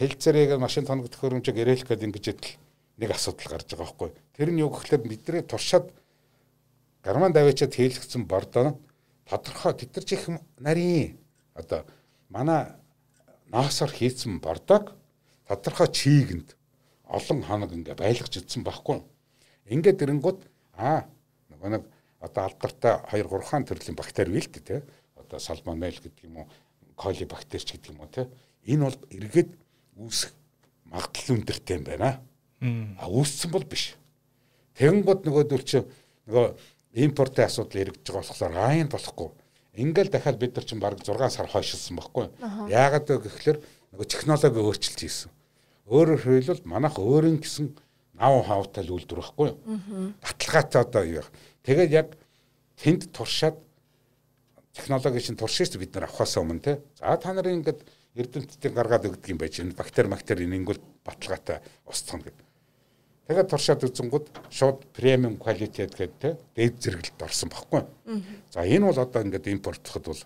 [0.00, 2.56] хэлцээрээ машин тоног төхөөрөмжөг ирээлэх гэдэг ингэж идэл
[2.96, 4.10] нэг асуудал гарч байгаа байхгүй.
[4.32, 5.92] Тэр нь юу гэхэлээ бидний туршаад
[7.04, 8.80] герман давичаад хийлгцэн бордоо
[9.28, 10.24] тодорхой тэд нар ч их
[10.56, 11.20] нарийн
[11.52, 11.84] одоо
[12.32, 12.72] манай
[13.52, 14.94] наасаар хийцэн бордог
[15.46, 16.56] тодорхой чийгэнд
[17.04, 19.02] олон хоног ингээ байлгаж идсэн байхгүй.
[19.70, 20.40] Ингээд ирэнгууд
[20.74, 21.06] аа
[21.50, 21.84] нөгөө нэг
[22.20, 24.82] одоо алдартай 2 3 хаан төрлийн бактери бийл тий.
[25.26, 26.46] Одоо салмонелл гэдэг юм уу,
[26.94, 28.26] коли бактерич гэдэг юм уу тий.
[28.70, 29.50] Энэ бол эргээд
[29.98, 30.32] үүсэх
[30.86, 32.20] магадлал өндөртэй юм байна.
[32.98, 33.98] А үүссэн бол биш.
[34.78, 35.82] Тэгэнгүүт нөгөөдөл чи
[36.30, 36.46] нөгөө
[37.04, 39.30] импортын асуудал эргэж байгаа болохоор айн болохгүй.
[39.76, 42.30] Ингээл дахиад бид нар чинь бараг 6 сар хойшилсан байхгүй.
[42.72, 43.58] Яагаад вэ гэхээр
[43.92, 45.30] нөгөө технологи өөрчилж ийсэн.
[45.84, 47.76] Өөрөөр хэлбэл манайх өөрийн гэсэн
[48.16, 49.50] нав хавтай л үйлдвэр байхгүй?
[50.24, 51.32] Баталгаатай одоо юу вэ?
[51.68, 52.08] Тэгээд яг
[52.80, 53.60] тэнд туршаад
[54.76, 56.78] технологи шин туршиж бид нар авахаас өмнө те.
[57.00, 57.80] За та нарын ингээд
[58.16, 62.46] эрдэмтдийн гаргаад өгдөг юм байж энэ бактери бактери нэнгүүл баталгаатай устгах гэдэг.
[63.26, 67.82] Тэгээд туршаад үзэнгүүд шууд премиум quality гэдэг те дээд зэрэгэлд орсон баггүй.
[68.54, 70.22] За энэ бол одоо ингээд импортлоход бол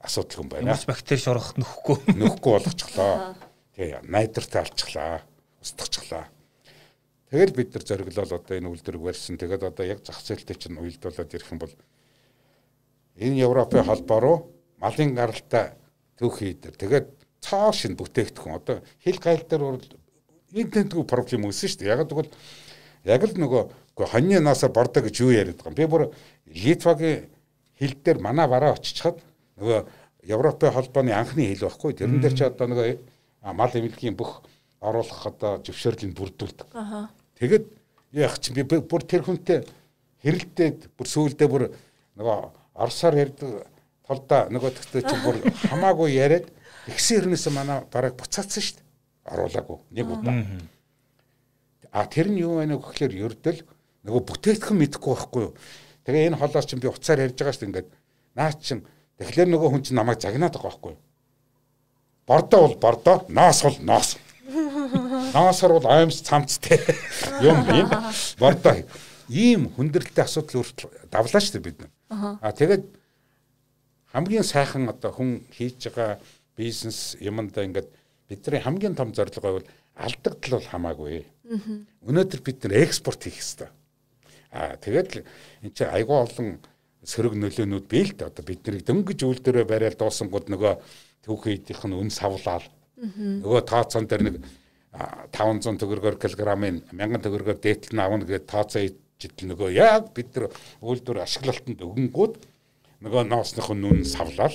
[0.00, 0.72] асуудал юм байна.
[0.72, 2.16] Хүмүүс бактери шорох нөхгүй.
[2.16, 3.36] Нөхгүй болгочихлоо.
[3.76, 5.22] Тэгээ найдвартай алчихлаа.
[5.60, 6.24] Устгахчлаа.
[7.28, 9.36] Тэгэл бид нар зориглол одоо энэ үйлдвэрг барьсан.
[9.36, 11.74] Тэгээд одоо яг зах зээлтэй чинь уялдуулаад ирэх юм бол
[13.18, 14.38] энэ Европын холбоо руу
[14.78, 15.74] малын гаралтай
[16.18, 16.74] төөх хийдэр.
[16.78, 17.06] Тэгээд
[17.42, 19.62] цоо шин бүтээгдэхүүн одоо хил гайл дээр
[20.54, 21.92] энэ тэнтгүү проблем үүсэн шүү дээ.
[21.92, 22.30] Яг тэгвэл
[23.04, 23.62] яг л нөгөө
[23.98, 25.78] үгүй хоньны наасаа бордоо гэж юу яриад байгаа юм.
[25.78, 26.02] Би бүр
[26.46, 27.28] Литвагийн
[27.78, 29.18] хил дээр манай бараа очичхад
[29.58, 29.86] нөгөө
[30.30, 31.94] Европын холбооны анхны хил байхгүй.
[31.98, 32.98] Тэрэн дээр чи одоо нөгөө
[33.54, 34.42] мал эмнэлгийн бүх
[34.80, 36.68] оруулах одоо зөвшөөрлийг бүрдүүлдэг.
[37.38, 37.66] Тэгэд
[38.12, 39.66] яах чи би бүр тэр хүнтэй
[40.22, 41.64] хэрэлдээд бүр сүүлдээ бүр
[42.18, 42.38] нөгөө
[42.78, 43.66] орсоор ярьдаг
[44.06, 45.36] толдоо нөгөө тэгтээ чи бүр
[45.68, 46.46] хамаагүй яриад
[46.88, 48.86] ихсэн хэрнээс манай бараг буцаацсан шүү дээ.
[49.34, 50.34] Оруулаагүй нэг удаа.
[51.92, 53.60] А тэр нь юу байна вэ гэхээр ердөл
[54.06, 55.52] нөгөө бүтээгдэхүүн мэдэхгүй байхгүй юу.
[56.06, 57.88] Тэгээ энэ холоос чинь би уцаар ярьж байгаа шүү дээ ингээд
[58.38, 58.86] наа чин
[59.20, 61.02] тэгэхээр нөгөө хүн чинь намайг загнаад байгаа байхгүй юу.
[62.28, 64.16] Бордоо бол бордоо, ноос бол ноос.
[64.48, 66.80] Ноосор бол аимс цамцтай
[67.42, 67.88] юм юм.
[68.40, 68.84] Бордоо
[69.28, 71.92] ийм хүндрэлтэй асуудал өөрчлө давлаа шүү дээ бид нар.
[72.08, 72.84] А тэгээд
[74.12, 76.18] хамгийн сайхан одоо хүн хийж байгаа
[76.56, 77.88] бизнес юмдаа ингээд
[78.28, 81.24] бидний хамгийн том зорилго бол алдагдал бол хамаагүй.
[82.08, 83.68] Өнөөдөр бид нар экспорт хийх хэрэгтэй.
[84.52, 85.24] А тэгээд
[85.62, 86.48] эн чинь айгүй олон
[87.04, 88.30] сөрөг нөлөөнүүд бий л дээ.
[88.32, 90.74] Одоо бид нарыг дөнгөж үйлдвэрээ барайл дуусангууд нөгөө
[91.24, 92.64] түүхэн идэх нь үн савлаал.
[93.44, 94.36] Нөгөө тооцоон дээр нэг
[95.36, 98.82] 500 төгрөгөөр килограммын 1000 төгрөгөөр дээтэл нь авна гэдэг тооцоо
[99.18, 102.34] идэл нөгөө яг бид нар үйлдвэр ашиглалтанд өгөнгүүд
[103.02, 104.54] нөгөө ноосных нь нүн савлал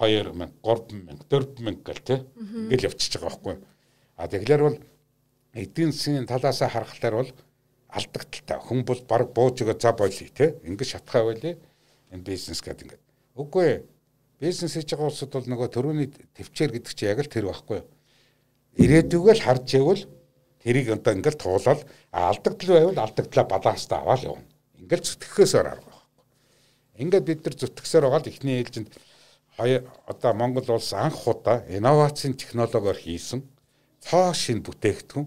[0.00, 2.18] 2000 3000 4000 гэл тий
[2.72, 3.56] ингээл явчихж байгаа байхгүй.
[4.16, 4.78] А тэгэхээр бол
[5.52, 7.30] эдийн засгийн талаас харахаар бол
[7.88, 11.56] алдагдaltaй хүн бол баг бууж өгөө за болий тий ингээд шатхаа байлээ.
[12.12, 13.02] Энэ бизнес гэдэг ингээд.
[13.36, 13.84] Үгүй
[14.40, 17.80] бизнес хийж байгаа улсууд бол нөгөө төрөний төвчээр гэдэг чинь яг л тэр байхгүй.
[18.80, 20.02] Ирээдүгөө л харж явал
[20.68, 21.80] тэрийг одоо ингээл туулаад
[22.12, 24.44] алдагдал байвал алдагдлаа баланстаа аваад явна.
[24.76, 26.24] Ингээл зүтгэхөөсөөр арга байхгүй.
[27.00, 28.88] Ингээд бид нар зүтгэсээр байгаа л эхний ээлжинд
[29.56, 33.40] одоо Монгол улс анх удаа инновацийн технологиор хийсэн
[34.04, 35.26] цоо шин бүтээгдэхүүн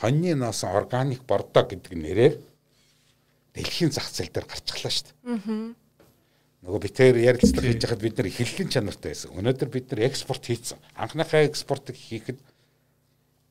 [0.00, 2.34] хоньны носон органик бордоо гэдэг нэрээр
[3.52, 5.16] дэлхийн зах зээл дээр гарчихлаа шүү дээ.
[5.36, 5.76] Аа.
[6.64, 9.30] Нөгөө битээр ярилцлага хийж байхад бид нар эхлэлийн чанартай байсан.
[9.38, 10.78] Өнөөдөр бид нар экспорт хийцэн.
[10.98, 12.38] Анхныхаа экспортыг хийхэд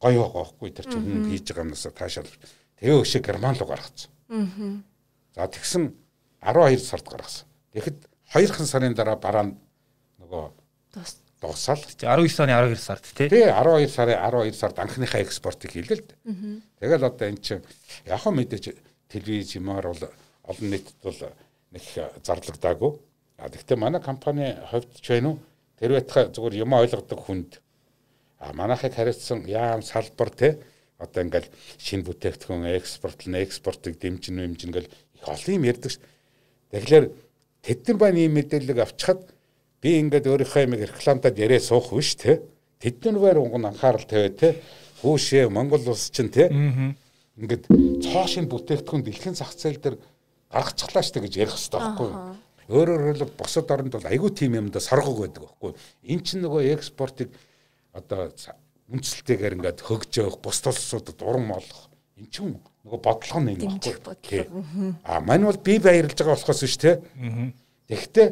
[0.01, 2.31] гоё байгаа байхгүй тэр чинь хүн хийж байгаа юмнасаа таашаал.
[2.77, 4.11] Тэгээ өшөө герман руу гаргацсан.
[4.29, 4.81] Аа.
[5.35, 5.93] За тэгсэн
[6.41, 7.47] 12 сард гаргасан.
[7.73, 7.97] Тэгэхэд
[8.33, 9.49] 2хан сарын дараа бараа
[10.21, 10.43] нөгөө
[11.41, 11.81] дуусаал.
[11.81, 13.29] 19 оны 12 сард тий.
[13.29, 16.61] Тий 12 сарын 12 сард анхныхаа экспортыг хийлээ л дээ.
[16.81, 17.63] Тэгэл одоо эн чинь
[18.05, 18.65] яг хөө мэдээж
[19.09, 20.03] телевиз юмар бол
[20.45, 21.21] олон нийтэд бол
[21.73, 21.83] нэг
[22.25, 22.91] зарлагдаагүй.
[23.37, 25.39] А тэгвэл манай компани хувьд ч байна уу
[25.77, 27.61] тэр байтха зүгээр юм ойлгодог хүнд
[28.39, 30.59] А манайхыг хариуцсан яам салбар те
[30.97, 35.97] одоо ингээл шинэ бүтээгдэхүүн экспортлно экспортыг дэмжин нэмжин гэл их олон юм ярьдаг ш.
[36.73, 37.05] Тэгэхээр
[37.61, 39.21] тэдэн байна ийм мэдээлэл авчихад
[39.81, 42.41] би ингээд өөрийнхөө юм рекламадад яриа суух биш те.
[42.81, 44.61] Тэдэн байр уг нь анхаарал тавиад те.
[45.01, 46.49] Хүүшээ Монгол улс чинь те.
[47.37, 47.69] Ингээд
[48.01, 49.97] цоо шинэ бүтээгдэхүүн дэлхийн зах зээл дээр
[50.49, 52.17] гаргачихлаа штэ гэж ярих хэрэгтэй байхгүй юу?
[52.67, 55.77] Өөрөөр хэлбэл босод оронд бол айгүй тийм юмда саргаг байдаг байхгүй юу?
[56.09, 57.29] Эн чинь нөгөө экспортыг
[57.93, 58.31] одоо
[58.87, 62.55] үндсэлтэйгээр ингээд хөгж явах бус толсуудад уран олох эн чинь
[62.87, 64.47] нөгөө бодлого нь юм байхгүй.
[65.03, 67.03] А мань бол би баярлж байгаа болохоос биш те.
[67.91, 68.27] Тэгэхдээ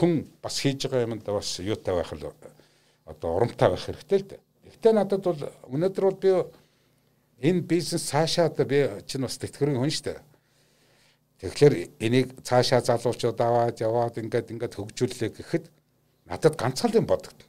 [0.00, 2.32] хүн бас хийж байгаа юмд бас юутай байх л
[3.04, 4.40] одоо урамтай байх хэрэгтэй л дээ.
[4.64, 6.30] Гэхдээ надад бол өнөөдөр бол би
[7.44, 10.20] энэ бизнес цаашаа одоо би чинь бас тэтгэврийн хүн шүү дээ.
[11.42, 15.64] Тэгэхээр энийг цаашаа залуучууд аваад яваад ингээд ингээд хөгжүүлээ гэхэд
[16.30, 17.44] надад ганцхан юм бодогд.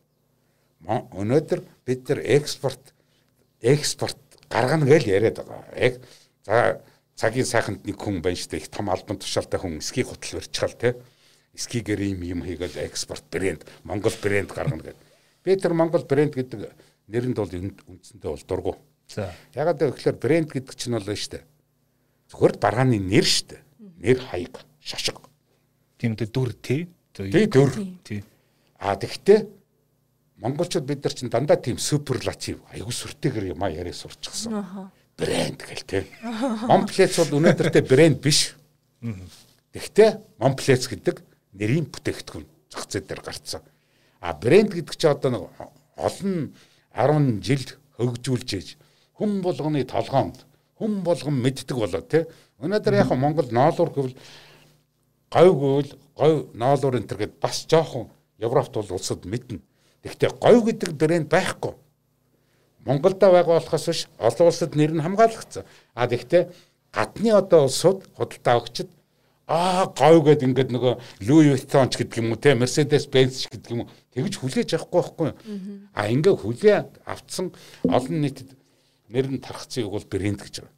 [0.87, 2.93] Өнөөдөр бид нар экспорт
[3.63, 4.19] экспорт
[4.51, 5.63] гаргана гэж яриад байгаа.
[5.79, 6.01] Яг
[6.43, 6.81] за
[7.15, 8.61] цагийн сайханд нэг хүн байна шүү дээ.
[8.65, 10.95] Их том албан тушаалтай хүн ски хутал барьчихал те.
[11.55, 14.97] Скигээр юм юм хийгээл экспорт брэнд, Монгол брэнд гаргана гэдэг.
[15.45, 16.73] Би тэр Монгол брэнд гэдэг
[17.07, 18.73] нэрэнд бол үндсэндээ бол дургу.
[19.07, 19.29] За.
[19.53, 21.43] Ягаад гэвэл брэнд гэдэг чинь бол шүү дээ.
[22.33, 23.61] Зүгээр дарааны нэр шүү дээ.
[24.01, 25.21] Нэр хаяг, шашиг.
[26.01, 26.89] Тийм дээ дүр тий.
[27.13, 27.69] Тий дүр.
[28.01, 28.23] Тий.
[28.81, 29.47] А тэгвэл
[30.43, 34.91] монголчууд бид нар чинь дандаа тийм суперлатив аягүй сүртэйгэр юм а яриа сурчихсан.
[35.15, 36.05] Брэнд гэл те.
[36.67, 38.53] Монплец бол өнөөдөртэй брэнд биш.
[39.71, 41.23] Тэгтээ Монплец гэдэг
[41.55, 43.61] нэрийн бүтээгдэхүүн зах зээл дээр гарцсан.
[44.19, 45.43] А брэнд гэдэг чинь одоо нэг
[45.95, 46.51] олон
[46.91, 47.65] 10 жил
[47.97, 48.67] хөгжүүлж ээж
[49.15, 50.43] хүн болгоны толгоонд
[50.75, 52.27] хүн болгон мэддэг болоо те.
[52.59, 54.17] Өнөөдөр яг Монгол ноолуур гэвэл
[55.31, 59.61] говьгүй л говь ноолуур энэ төр гэд бас жоохон Европт бол улсад мэднэ.
[60.03, 61.73] Гэхдээ говь гэдэг брэнд байхгүй.
[62.85, 65.63] Монголда байгаа болохоос биш олон улсад нэр нь хамгаалагдсан.
[65.95, 66.51] А тэгвэл
[66.91, 68.89] гадны одоо улсууд худалдаа өгчд
[69.47, 73.47] аа говь гэдэг ингээд нөгөө Louis Vuitton ч гэдэг юм уу те Mercedes Benz ч
[73.47, 75.29] гэдэг юм уу тэгж хүлээж авахгүй байхгүй.
[75.95, 77.55] А ингээд хүлээ авцсан
[77.87, 78.51] олон нийтэд
[79.07, 80.75] нэр нь тархацыг бол брэнд гэж байна.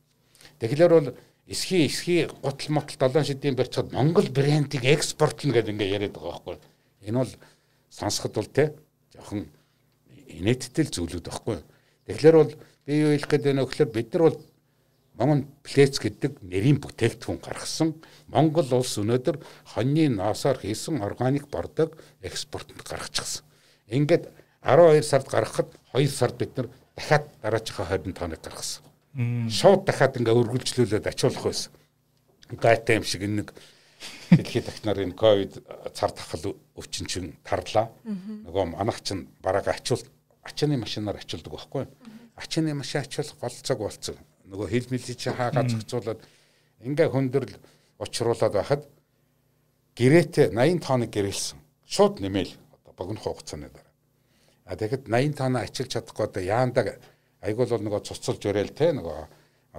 [0.61, 1.09] Тэгэхээр бол
[1.49, 6.57] эсхий эсхий гутал мотал долоон шидийн барьцаад Монгол брендийг экспортлно гэдэг ингээд яриад байгаа байхгүй.
[7.05, 7.33] Энэ бол
[7.89, 8.73] сонсоход бол те
[9.15, 9.49] жоохон
[10.30, 11.58] инээдтэй зүйлүүд байхгүй.
[12.08, 12.54] Тэгэхээр бол
[12.86, 14.38] би юу хэлэх гээд байна вэ гэхээр бид нар бол
[15.15, 17.95] Монгол плец гэдэг нэрийн бүтээгдэхүүн гаргасан.
[18.28, 19.39] Монгол улс өнөөдөр
[19.71, 23.47] хоньны ноосоор хийсэн органик бордог экспортод гаргачихсан.
[23.88, 24.28] Ингээд
[24.60, 26.67] 12 сард гаргахад 2 сард бид нар
[26.99, 28.84] дахиад дараачихаа 20 тоног гаргасан.
[29.47, 31.71] Шууд дахиад ингээ өргөлжлүүлээд ачуулах байсан.
[32.51, 33.56] Гайтай юм шиг нэг
[34.29, 35.53] дэлхийд дахнаар энэ ковид
[35.93, 37.91] цар тахал өвчин чин тарлаа.
[38.05, 40.03] Нөгөө манах чин бараг ачуул
[40.43, 41.88] ачааны машинаар ачуулдаг байхгүй.
[42.36, 44.17] Ачааны машин ачуулах болцоог болцсон
[44.49, 46.21] нөгөө хил мэлий чи хаагаа зохицуулаад
[46.86, 47.53] ингээ хүндэрл
[47.99, 48.84] учруулад байхад
[49.97, 51.58] гэрээтэй 80 тоног гэрэлсэн.
[51.86, 52.53] Шууд нэмэл
[52.86, 53.93] одоо богино хугацааны дараа.
[54.65, 56.88] А тэгэхэд 80 тоноо ачилж чадахгүй одоо яандаг
[57.41, 59.17] айгуул бол нөгөө цуцалж өрөөл те нөгөө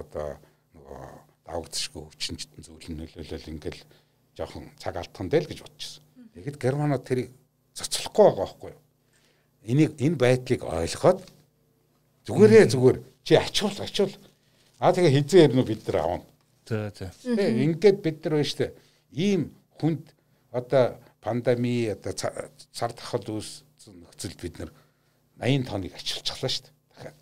[0.03, 0.27] одоо
[0.75, 1.03] нөгөө
[1.47, 3.81] давагдчихгүй өвчнөд зүйл нөлөөлөл ингээл
[4.37, 6.03] жоохон цаг алдхан дээр гэж бодчихсон.
[6.37, 7.33] Тэгэхэд германууд тэрийг
[7.73, 8.81] цоцлохгүй байгаа байхгүй юу?
[9.65, 11.19] Энийг энэ байдлыг ойлгоод
[12.29, 14.13] зүгээрээ зүгээр чи ачуул ачуул
[14.79, 16.25] А тэгээ хизээ ярина бид нар аавна.
[16.69, 17.09] За за.
[17.25, 18.73] Тэгээ ингээд бид нар байна штэ.
[19.09, 19.41] Ийм
[19.81, 20.13] хүнд
[20.53, 24.69] одоо пандеми одоо цар тахал үүссэн нөхцөлд бид нар
[25.41, 26.69] 80 тоныг ачилчихлаа штэ.
[26.93, 27.17] Дахиад.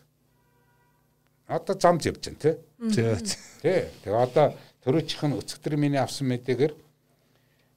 [1.47, 2.59] Одоо зам явж байна те.
[2.91, 3.15] За.
[3.63, 3.87] Тэ.
[4.03, 4.51] Тэгээ одоо
[4.83, 6.75] төрөчхөн өцгтөр миний авсан мэдээгээр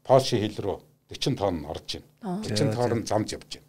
[0.09, 0.77] Польши хил рүү
[1.13, 2.41] 40 тонн орж байна.
[2.45, 3.67] 40 тонн замж явж байна.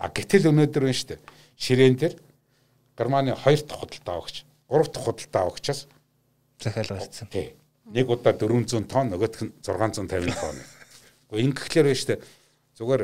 [0.00, 1.20] А гэтэл өнөөдөр байна штэ.
[1.60, 2.16] Ширээн дээр
[2.96, 5.86] Германы хоёр дахь худалдаа авагч 3 дахь худалдаа авахчаас
[6.60, 7.28] захиал гарцсан.
[7.28, 7.54] Тий.
[7.92, 10.58] Нэг удаа 400 тонн, нөгөөх нь 650 тонн.
[11.28, 12.20] Гэхдээ ингэхлээр байна дээ.
[12.78, 13.02] Зүгээр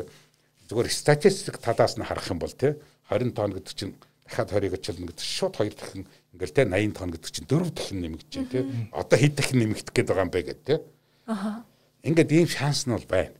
[0.69, 2.73] зүгээр статистик талаас нь харах юм бол тий
[3.09, 3.93] 20 тонн гэдэг чинь
[4.25, 8.01] дахиад 20-ыг очлно гэдэг шууд хоёр дахин ингээл тий 80 тонн гэдэг чинь дөрөв дахин
[8.01, 8.63] нэмэгдэж байна тий.
[8.93, 10.79] Одоо хэд дахин нэмэгдэх гээд байгаа юм бэ гэдэг тий.
[11.25, 11.68] Аха.
[12.03, 13.35] Ингээд ийм шанс нь бол байна.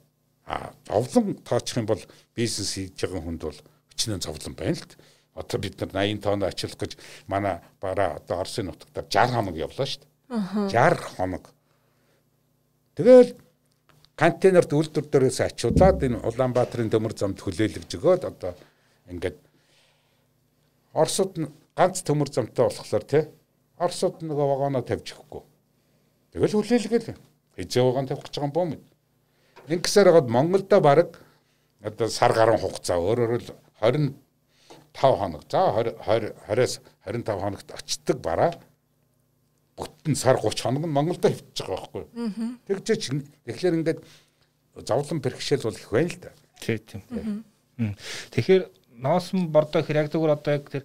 [0.46, 2.02] А зовлон тоочих юм бол
[2.36, 3.60] бизнес хийж байгаа хүнд бол
[3.94, 8.44] өчнөө зовлон байна л дээ Одоо бид нар 80 тонн ачаалах гэж манай бараа одоо
[8.44, 10.70] Оросын нутагтаар 60 хоног явлаа шүү дээ.
[10.76, 11.44] 60 хоног.
[12.96, 13.32] Тэгэл
[14.20, 18.52] контейнерт үйлдвэр дээрээс ачуулаад энэ Улаанбаатарын төмөр замд хүлээлгэж өгөөд одоо
[19.08, 19.40] ингээд
[20.92, 21.34] Оросууд
[21.72, 23.24] ганц төмөр замтай болохоор тий
[23.80, 25.44] Оросууд нөгөө вагоноо тавьж өгөхгүй.
[26.36, 27.16] Тэгэл хүлээлгээл
[27.84, 28.84] вагон тавих гэж байгаа юм боо мэд.
[29.68, 31.20] Ингэсээр хагаад Монголда баг
[31.82, 34.16] одоо сар гаруй хугацаа өөрөөр л 20
[34.94, 35.44] 5 хоног.
[35.50, 38.52] За 20 20-20-аас 25 хоногт очдөг бараа
[39.78, 42.04] бүтэн сар 30 хоног нь Монголд хөвчих байгаа байхгүй.
[42.68, 44.00] Тэгж чинь тэгэхээр ингээд
[44.84, 46.32] зовлон бэрхшээл бол их байна л да.
[46.60, 47.46] Тийм тийм.
[48.32, 48.64] Тэгэхээр
[49.00, 50.84] ноосн бордоо хэрэг зүгээр одоо яг тэр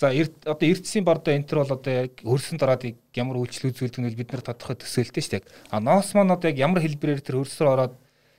[0.00, 0.08] за
[0.48, 4.32] одоо эрдсийн бордоо энэ төр бол одоо яг хөрсөн дараад ямар үйлчлэл үзүүлдэг нь бид
[4.32, 5.44] нар тодорхой төсөөлтэй шүү дээ.
[5.68, 7.94] А ноос маань одоо яг ямар хэлбэрээр тэр хөрсөөр ороод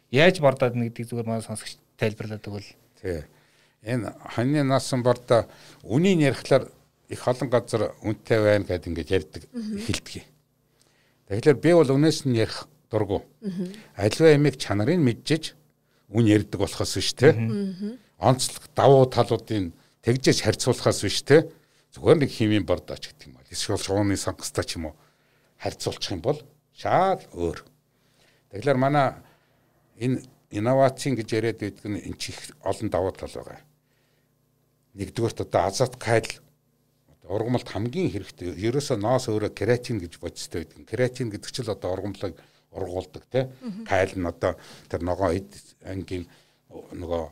[0.09, 2.73] яаж бордоод нэг гэдгийг зүгээр манай сонсогч тайлбарлаад өгвөл.
[2.97, 3.21] Тий.
[3.85, 5.45] Энэ хоньны ноосн бордоо
[5.85, 6.65] үнийг ярихлаар
[7.13, 10.25] их олон газар үнэтэй байна гэдээ ингэж ярьдаг эхэлдэг.
[11.29, 13.21] Тэгэхээр би бол үнээс нь ярих дургу.
[13.93, 15.53] Аливаа ямиг чанарыг мэджиж
[16.09, 17.37] үн ярьдаг болохоос биш те.
[18.17, 21.49] Онцлог давуу талуудын тэгжэж харьцуулахаас биш те.
[21.93, 24.95] Зүгээр нэг химийн бордооч гэдэг юм бол эсвэл шууны сонгостой ч юм уу
[25.59, 26.39] харьцуулчих юм бол
[26.73, 27.59] шал өөр.
[28.51, 29.19] Тэгэхээр манай
[29.99, 33.61] энэ инновацийн гэж яриад байдаг нь энэ чих олон давуу тал байгаа.
[34.97, 36.27] Нэгдүгээрт одоо азот кайл
[37.27, 38.55] ургамалд хамгийн хэрэгтэй.
[38.59, 40.83] Ерөөсөө ноос өөрөө кератин гэж бодистой байдаг.
[40.89, 42.35] Кератин гэдэг чинь одоо ургамлыг
[42.75, 43.47] ургуулдаг тий.
[43.87, 44.59] Кайл нь одоо
[44.91, 45.31] тэр ногоо
[45.85, 46.27] ангийн
[46.71, 47.23] нөгөө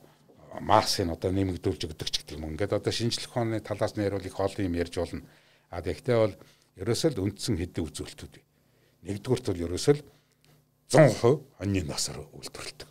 [0.58, 2.50] масыг одоо нэмэгдүүлж өгдөг ч гэдэг юм.
[2.54, 5.22] Ингээд одоо шинжлэх ухааны талаас нь ярил их олон юм ярьж болно.
[5.70, 6.36] А тэгтээ бол
[6.82, 8.34] ерөөсөө л үндсэн хэдэн үзүүлэлтүүд.
[9.06, 10.04] Нэгдүгürt бол ерөөсөө л
[10.90, 12.90] 100% хоньны насаар үйлдвэрлэдэг.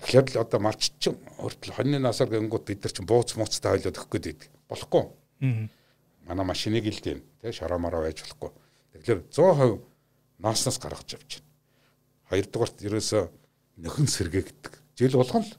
[0.00, 4.10] Тэгэхээр л одоо малччин өөртөл хоньны насаар гэнгүүт бид нар чинь бууц мууцтай хойлоод өгөх
[4.16, 4.40] гээд.
[4.72, 5.04] Болохгүй.
[5.44, 5.68] Аа.
[6.26, 8.50] Манай машиныг л тийм тий шарамаараа байж болохгүй.
[8.98, 9.84] Тэгэхээр 100%
[10.40, 11.50] ноосноос гаргаж авч байна.
[12.32, 13.22] Хоёрдугаарт ерөөсөө
[13.84, 14.72] нөхөн сэргээгдэг.
[14.96, 15.52] Жил болгон л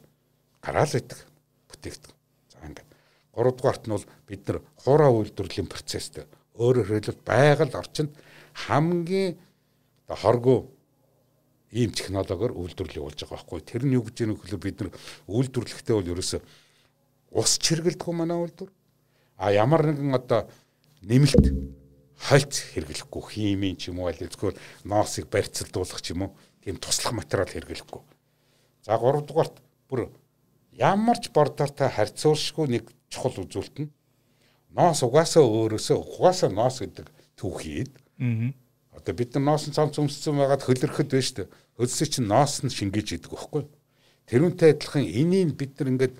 [0.64, 1.20] гараал идэг
[1.68, 2.12] бүтээгдэг.
[2.56, 2.90] За ингээд.
[3.36, 8.16] Гуравдугаарт нь бол бид нар хуурай үйлдвэрлэлийн процесстэй өөрөөр хэлбэл байгаль орчинд
[8.54, 9.36] хамгийн
[10.08, 10.60] оо хоргоо
[11.74, 13.62] ийм технологиор үйлдвэрлэл явуулж байгаа байхгүй.
[13.66, 14.92] Тэр нь юу гэж юм гэвэл бид нар
[15.26, 16.42] үйлдвэрлэхдээ бол ерөөсөө
[17.34, 18.70] ус чиргэлдэх юм манай үйлдвэр.
[19.42, 20.46] А ямар нэгэн одоо
[21.02, 21.46] нэмэлт
[22.30, 24.54] хольц хэрэглэхгүй химийн ч юм уу аль зөвхөн
[24.86, 28.02] ноосыг барьцалдуулах ч юм уу тийм туслах материал хэрэглэхгүй.
[28.86, 29.58] За 3 дугаарт
[29.90, 30.14] бүр
[30.78, 33.92] ямар ч бордортой харьцуулшгүй нэг чухал үзүүлэлт нь
[34.74, 37.08] ноос угаасаа өөрөөсөө угаасаа ноос гэдэг
[37.38, 37.94] түүхийд.
[38.20, 38.52] Аа.
[38.98, 41.54] Одоо бид нар ноос цамц өмссөн байгаад хөлөрөхөд байна шүү дээ.
[41.78, 43.70] Хөлсөй чинь ноос нь шингээж идэг байхгүй.
[44.30, 46.16] Тэрүүнтэй адилхан энийг бид нар ингээд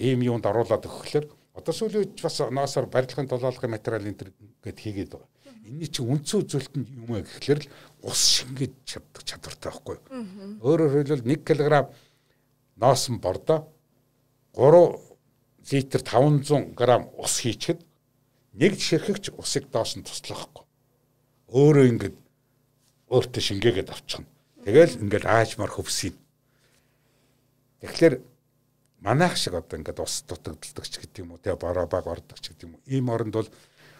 [0.00, 4.32] ийм юунд оруулаад өгөхлөөр Одоо сүүлийн үед бас ноосоор барилгын толгойлохын материал энэ
[4.64, 5.28] гээд хийгээд байгаа.
[5.68, 7.68] Энийн чинь үндсэн үзүүлэлт нь юм аа гэхлээр л
[8.08, 10.04] ус шингээд чаддаг чадвартай байхгүй юу?
[10.64, 11.92] Өөрөөр хэлбэл 1 кг
[12.76, 13.68] ноосон бордоо
[14.54, 14.98] 3
[15.70, 16.80] литр 500 г
[17.18, 17.80] ус хийчихэд
[18.54, 20.64] нэг ширхэгч усыг доош нь туслахгүй.
[21.52, 22.16] Өөрөө ингээд
[23.08, 24.28] өөртөө шингээгээд авчихна.
[24.64, 26.16] Тэгэл ингээд аажмаар хөвсөйн.
[27.80, 28.14] Тэгэхээр
[29.00, 32.54] манайх шиг одоо ингээд ус дутагддаг ч гэдэг юм уу тэгээ бороо баг ордог ч
[32.54, 33.48] гэдэг юм уу ийм оронд бол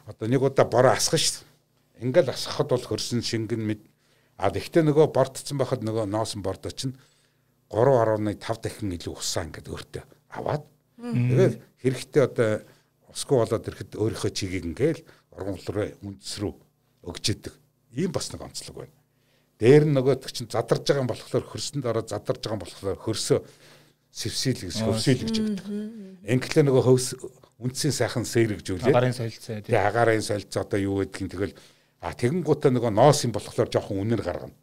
[0.07, 3.83] одоо нэг удаа бороо асах дээ ингээд асахад бол хөрсөн шингэн мэд
[4.39, 6.95] а тэгтээ нөгөө бортцсон байхад нөгөө ноосон бордоо чинь
[7.73, 10.05] 3.5 дахин илүү усаа ингээд өөртөө
[10.37, 10.65] аваад
[11.01, 12.51] тэгээд хэрэгтэй одоо
[13.11, 16.53] усгүй болоод ирэхэд өөрийнхөө чигийг ингээл ургамал руу үндэс рүү
[17.09, 17.55] өгч идэг
[17.97, 18.97] ийм бас нэг онцлог байна
[19.63, 23.39] дээр нь нөгөө чинь задарж байгаа юм болохоор хөрсөнд ороод задарж байгаа юм болохоор хөрсөө
[24.11, 25.67] сэвсэл гэж хөвсөл гэж өгдөг.
[26.27, 27.07] Инглээ нөгөө хөвс
[27.63, 28.91] үндсийн сайхан сэрэгжүүлээ.
[28.91, 29.79] Агарын солилцоо тий.
[29.79, 31.55] Агарын солилцоо одоо юу гэдгийг тэгэл
[32.03, 34.57] а тэгэнгүүтээ нөгөө ноос юм болохоор жоохон үнэр гаргана.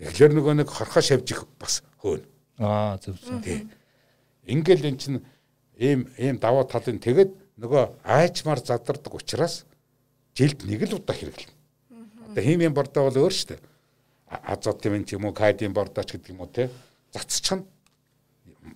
[0.00, 2.24] Тэгэхээр нөгөө нэг хорхоо шавж их бас хөөн.
[2.60, 3.40] Аа зөв зөв.
[4.44, 5.24] Ингээл эн чин
[5.80, 9.64] ийм ийм даваа талын тэгэд нөгөө айчмар задардаг учраас
[10.36, 11.56] жилд нэг л удаа хэрэглэнэ.
[12.28, 13.60] Одоо химийн бордоо бол өөр шүү дээ.
[14.28, 16.68] Азотын юм уу, кадийн бордооч гэдэг юм уу те.
[17.16, 17.64] Зацчихна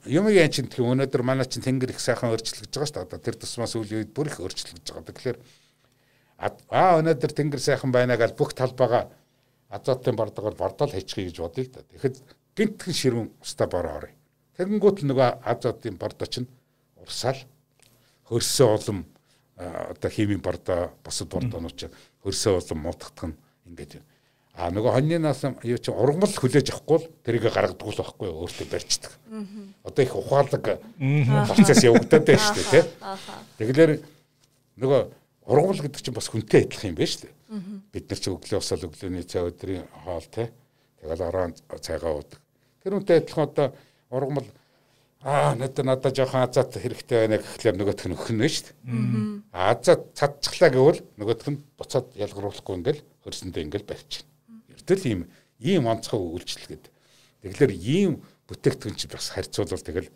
[0.09, 3.05] юм яа чин тэг өнөөдөр манай чин тэнгэр их сайхан өөрчлөгдөж байгаа шүү дээ.
[3.05, 5.09] Одоо тэр тусмаас үйл үед бүр их өөрчлөгдөж байгаа.
[5.13, 5.39] Тэгэхээр
[6.73, 9.13] аа өнөөдөр тэнгэр сайхан байна гэж бүх талбайгаа
[9.71, 11.81] азотын бардгаар бардал хийчихье гэж бодъё л да.
[11.95, 12.17] Тэгэхэд
[12.57, 14.11] гинтхэн ширүүн устаа бороо орё.
[14.57, 16.49] Тэгэнгүүт л нөгөө азотын бардаа чинь
[16.99, 17.41] урсаал
[18.31, 18.99] хөрсөн улам
[19.57, 24.05] одоо химийн бардаа босод бордоонууд чинь хөрсөн улам муутгах нь ингээд юм
[24.55, 28.67] А нөгөө хоньны нас юу чи ургамал хүлээж авахгүй л тэрийг гаргадаг л байхгүй өөртөө
[28.71, 29.11] барьцдаг.
[29.83, 30.79] Одоо их ухаалаг
[31.51, 32.85] процесс явагдаад байна шүү дээ тий.
[33.59, 33.93] Тэгэхээр
[34.79, 35.01] нөгөө
[35.51, 37.35] ургамал гэдэг чинь бас хүнтэй адилхан юм байна шүү дээ.
[37.91, 40.47] Бид нар чи өглөө усаал өглөөний цай өдрийн хоол тий.
[41.03, 42.39] Тэгэл орон цайгаа уудаг.
[42.85, 43.67] Тэр үнтэй адилхан одоо
[44.13, 44.49] ургамал
[45.25, 49.49] аа надад надад жоохон азат хэрэгтэй байна гэхлээр нөгөөх нь өхнө шүү дээ.
[49.57, 54.35] Азат цадчихлаа гэвэл нөгөөх нь буцаад ялгаруулахгүй ингээл хөрсөндөө ингээл барьчихна
[54.85, 55.21] Гэтэл ийм
[55.65, 56.93] ийм онцгой үйлчлэл гэдэг.
[57.41, 58.21] Тэгэхээр ийм
[58.53, 60.13] бүтээгдэхүүн чинь бас харьцуулбал тэгэл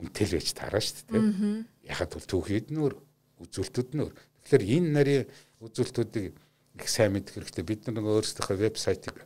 [0.00, 1.68] үнэтэл байж таараа шүү дээ.
[1.84, 2.96] Яхад бол түүхийд нөр
[3.44, 4.16] үзүүлэлтүүд нөр.
[4.48, 5.24] Тэгэхээр энэ нарийн
[5.60, 6.32] үзүүлэлтүүдийг
[6.80, 7.60] их сайн мэдэх хэрэгтэй.
[7.60, 9.16] Бид нар нөгөө өөрсдийнхөө вебсайтыг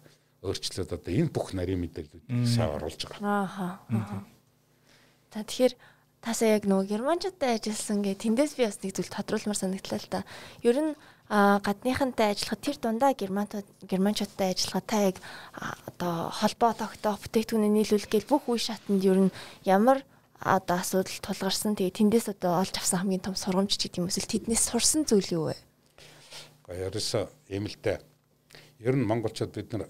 [0.44, 3.48] өөрчлөөд одоо энэ бүх нарийн мэдээллүүдийг сайн оруулж байгаа.
[3.88, 4.24] Ааха.
[5.32, 5.74] За тэгэхээр
[6.20, 10.20] тасаа яг нөгөө германчуудтай ажилласан гэ тэндээс би бас нэг зүйл тодруулмаар санагдлаа л да.
[10.62, 10.92] Ер нь
[11.28, 15.16] гадныхантай ажиллахад тэр дундаа германтууд германчуудтай ажиллахад та яг
[15.88, 19.34] одоо холбоо тогтоох бүтээгдэхүүнээ нийлүүлэх гээл бүх үе шатанд ер нь
[19.64, 20.04] ямар
[20.44, 24.28] одоо асуудал тулгарсан тэгээ тэндээс одоо олж авсан хамгийн том сургамж ч гэдэг юм эсвэл
[24.28, 25.56] тэднээс сурсан зүйл юу вэ?
[26.68, 27.24] Ерөөсөө
[27.56, 27.98] ийм л дээ.
[28.84, 29.88] Ер нь монголчууд бид нар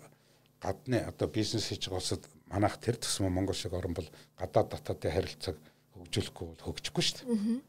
[0.64, 4.08] гадны одоо бизнес хийж байгаа улсад манайх тэр тусмаа монгол шиг орн бол
[4.40, 5.56] гадаад дотоодын харилцааг
[5.92, 7.60] хөгжүүлэхгүй бол хөгжихгүй шүү дээ.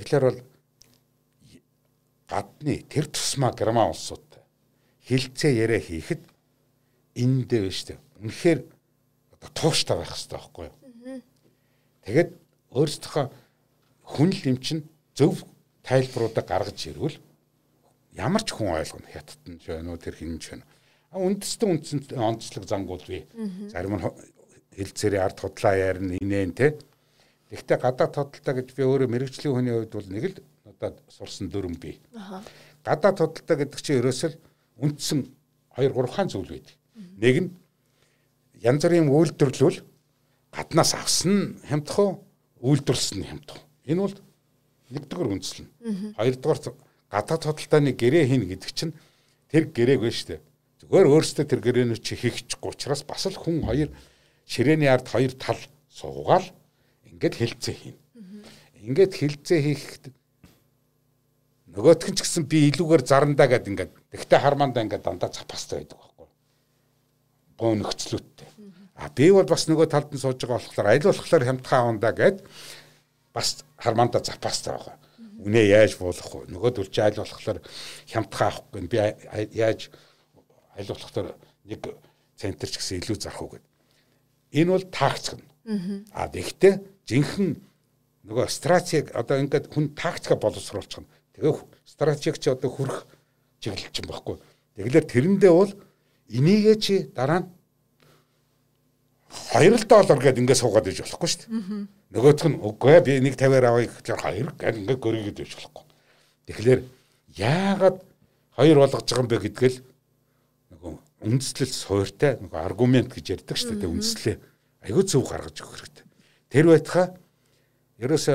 [0.00, 0.40] Тэгэхээр бол
[2.30, 4.40] гадны тэр тусмаа герман улсуудтай
[5.04, 6.22] хилцээ яриа хийхэд
[7.20, 7.98] эндээ биш үү.
[8.24, 8.60] Үнэхээр
[9.36, 10.76] одоо тууштай байх хэрэгтэй байхгүй юу?
[12.06, 12.30] Тэгээд
[12.70, 13.26] өөрсдийнхөө
[14.14, 14.82] хүн л юм чинь
[15.18, 15.44] зөв
[15.82, 17.18] тайлбаруудаа гаргаж ирвэл
[18.14, 20.64] ямар ч хүн ойлгоно хятад нь ч байна уу тэр хин ч байна.
[20.64, 20.79] А
[21.10, 23.26] үндэстэн үндсэн онцлог зангуул бий.
[23.70, 24.04] Зарим нь
[24.78, 26.78] хэлцээрээ ард худлаа ярина инээн те.
[27.50, 30.36] Гэхдээ гадаад тодтолтой гэж би өөрөө мэрэгжлийн хүний хувьд бол нэг л
[30.70, 31.98] одоо сурсан дүрм бий.
[32.86, 34.38] Гадаад тодтолтой гэдэг чинь ерөөсөл
[34.78, 35.26] үндсэн
[35.74, 36.78] 2 3 хаан зүйл байдаг.
[37.18, 37.50] Нэг нь
[38.62, 39.82] янз бүрийн үйлдвэрлэл
[40.54, 42.22] гаднаас авсан нь хямдах уу
[42.62, 43.58] үйлдвэрлсэн нь хямдах.
[43.82, 44.16] Энэ бол
[44.94, 45.68] нэгдүгээр үндслэн.
[46.14, 46.60] Хоёрдугаар
[47.10, 48.94] гадаад тодтолтой нэг гэрээ хийнэ гэдэг чинь
[49.50, 50.38] тэр гэрээг вэ штэ.
[50.80, 53.92] Зүгээр өөрөөсөө тэр гэрээнүү чи хийчихгүй учраас бас л хүн хоёр
[54.48, 55.60] ширээний ард хоёр тал
[55.92, 56.48] суугаал
[57.04, 58.00] ингээд хилцээ хийнэ.
[58.88, 60.04] Ингээд хилцээ хийхэд
[61.76, 66.00] нөгөөх нь ч гэсэн би илүүгээр зарандаа гэд ингээд тэгтээ хармандаа ингээд дандаа цапастай байдаг
[66.00, 66.28] байхгүй.
[67.60, 68.48] Гоо нөхцлөттэй.
[68.96, 72.36] А би бол бас нөгөө талд нь сууж байгаа болохоор аль болохоор хямдхан авандаа гэд
[73.36, 74.96] бас хармандаа цапастай байгаа.
[75.44, 76.50] Үнэ яаж буулгах вэ?
[76.56, 77.60] Нөгөөдөл чи аль болохоор
[78.08, 78.96] хямдхан авахгүй би
[79.54, 79.92] яаж
[80.80, 81.36] аль болохоор
[81.68, 81.80] нэг
[82.40, 83.64] центр ч гэсэн илүү зарах уу гэд.
[84.56, 85.44] Энэ бол таагцгна.
[86.16, 87.60] А тэгтээ жинхэнэ
[88.24, 91.52] нөгөө стратеги одоо ингээд хүн тактика боловсруулах нь тэгээ
[91.84, 93.06] стратеги чи одоо хүрх
[93.60, 94.40] чиглэл чинь баггүй.
[94.76, 95.72] Тэгэлэр тэрэндээ бол
[96.32, 97.48] энийгээ чи дараа нь
[99.30, 101.86] 2 доллар гэдэг ингээд суугаад иж болохгүй шүү дээ.
[102.10, 105.84] Нөгөөх нь үгүй би 150-аар авъя гэхээр 2 гэдэг ингээд гөрийгээд иж болохгүй.
[106.50, 106.80] Тэгэхээр
[107.38, 107.96] яагаад
[108.58, 109.76] 2 болгож байгаа юм бэ гэдгээл
[111.20, 113.92] үндэслэл суурьтай нөгөө аргумент гэж ярьдаг шүү дээ.
[113.92, 114.36] Үндэслэлээ
[114.88, 116.06] аягүй зөв гаргаж өгөх хэрэгтэй.
[116.48, 117.06] Тэр байтхаа
[118.00, 118.34] ерөөсө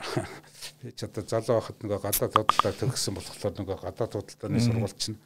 [0.82, 5.18] би ч одоо залуу байхад нөгөө гадаад худалдаа төгссөн болохоор нөгөө гадаад худалдааны сургалт чинь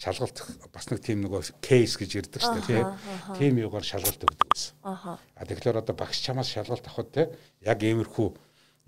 [0.00, 0.38] шалгалт
[0.72, 2.84] бас нэг тийм нөгөө кейс гэж ирдэг шүү дээ
[3.38, 4.74] тийм юугаар шалгалт өгдөг гэсэн.
[4.82, 5.20] Аа.
[5.36, 7.22] Тэгэхээр одоо багш чамаас шалгалт авахд те
[7.60, 8.28] яг иймэрхүү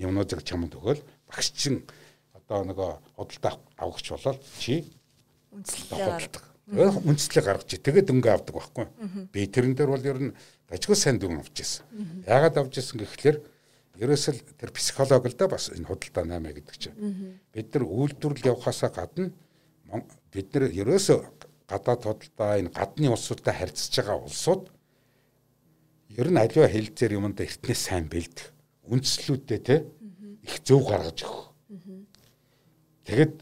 [0.00, 1.84] юмнуудыг чамд өгөөл багш чинь
[2.32, 2.90] одоо нөгөө
[3.20, 4.90] худалдаа авахч болол чи
[5.52, 8.86] үндэслэлээ үндэслэлээ гаргаж тэгээд өнгө авдаг байхгүй.
[9.28, 10.32] Би тэрэн дээр бол ер нь
[10.72, 11.84] ажгүй сайн дүн авч ирсэн.
[12.24, 13.36] Яагаад авч ирсэн гэхлээр
[14.00, 16.96] ерөөсөл тэр психолог л да бас энэ худалдаа 8 гэдэг чинь.
[17.52, 19.28] Бид нар үйлдвэрлэл явахаасаа гадна
[20.32, 21.18] бид нар ерөөсөө
[21.68, 24.72] гадаад худалдаа энэ гадны улсуудтай харьцаж байгаа улсууд
[26.16, 28.50] ер нь аливаа хэлцээр юмд эртнээ сайн бэлдэх.
[28.88, 29.84] Үндслүүдээ те
[30.42, 31.52] их зөв гаргаж өгөх.
[33.04, 33.34] Тэгэд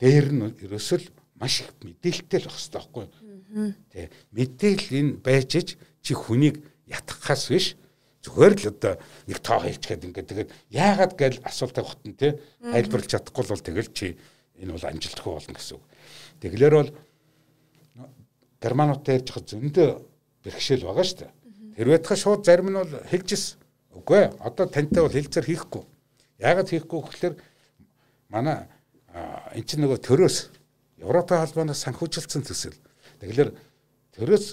[0.00, 1.06] дээр нь ерөөсөл
[1.40, 3.72] маш их мэдээлэлтэй л байх хэрэгтэй байхгүй юу?
[3.90, 5.50] Тэ мэдээлэл энэ байж
[6.04, 7.66] чи хүнийг ятгахаас биш
[8.20, 13.44] зүгээр л одоо нэг тоо хэлчихэд ингээд тэгээд яагаад гээл асуултаа хотон тий тайлбарлаж чадахгүй
[13.48, 14.06] бол тэгэл чи
[14.60, 15.84] энэ бол амжилтгүй болно гэсэн үг.
[16.44, 16.90] Тэглэр бол
[18.60, 19.88] германуудтай ярьж байгаа зөндөө
[20.44, 21.32] бэрхшээл байгаа шүү дээ.
[21.80, 23.56] Тэр байтха шууд зарим нь бол хэлж ирсэн.
[23.96, 25.82] Үгүй ээ одоо тантай бол хэлцээр хийхгүй.
[26.44, 27.34] Яагаад хийхгүй гэхээр
[28.28, 28.68] манай
[29.56, 30.36] эн чинь нөгөө төрөөс
[31.00, 32.76] Европын холбооноос санхүүжилсэн төсөл.
[33.20, 33.50] Тэгэхээр
[34.16, 34.46] төрөөс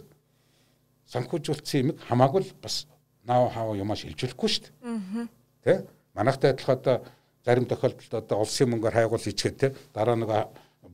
[1.12, 2.88] санхүүжүүлсэн юм хамаагүй л бас
[3.28, 5.28] нав хав юмаа шилжүүлэхгүй шүү дээ.
[5.64, 5.88] Тэ?
[6.16, 6.96] Манайхтай адилхан одоо
[7.44, 10.32] зарим тохиолдолд одоо улсын мөнгөөр хайгуул хийчихэд тэ дараа нэг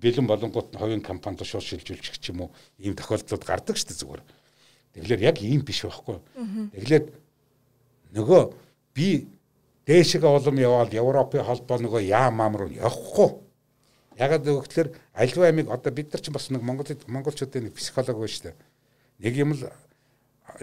[0.03, 4.01] бэлэн болонгууд нь хувийн компанид шууд шилжүүлчих ч юм уу ийм тохиолдлууд гардаг шүү дээ
[4.01, 4.21] зүгээр.
[4.93, 6.17] Тэгэхээр яг ийм биш байхгүй.
[6.77, 7.05] Тэгэхээр
[8.13, 8.41] нөгөө
[8.93, 9.29] би
[9.89, 13.29] дээшгээ улам яваал Европын холбоо нөгөө яам ам руу явахгүй.
[14.17, 18.29] Ягаад гэвэл альва амиг одоо бид нар ч бас нэг Монгол монголчуудын нэг психолог байна
[18.29, 18.55] шүү дээ.
[19.25, 19.63] Нэг юм л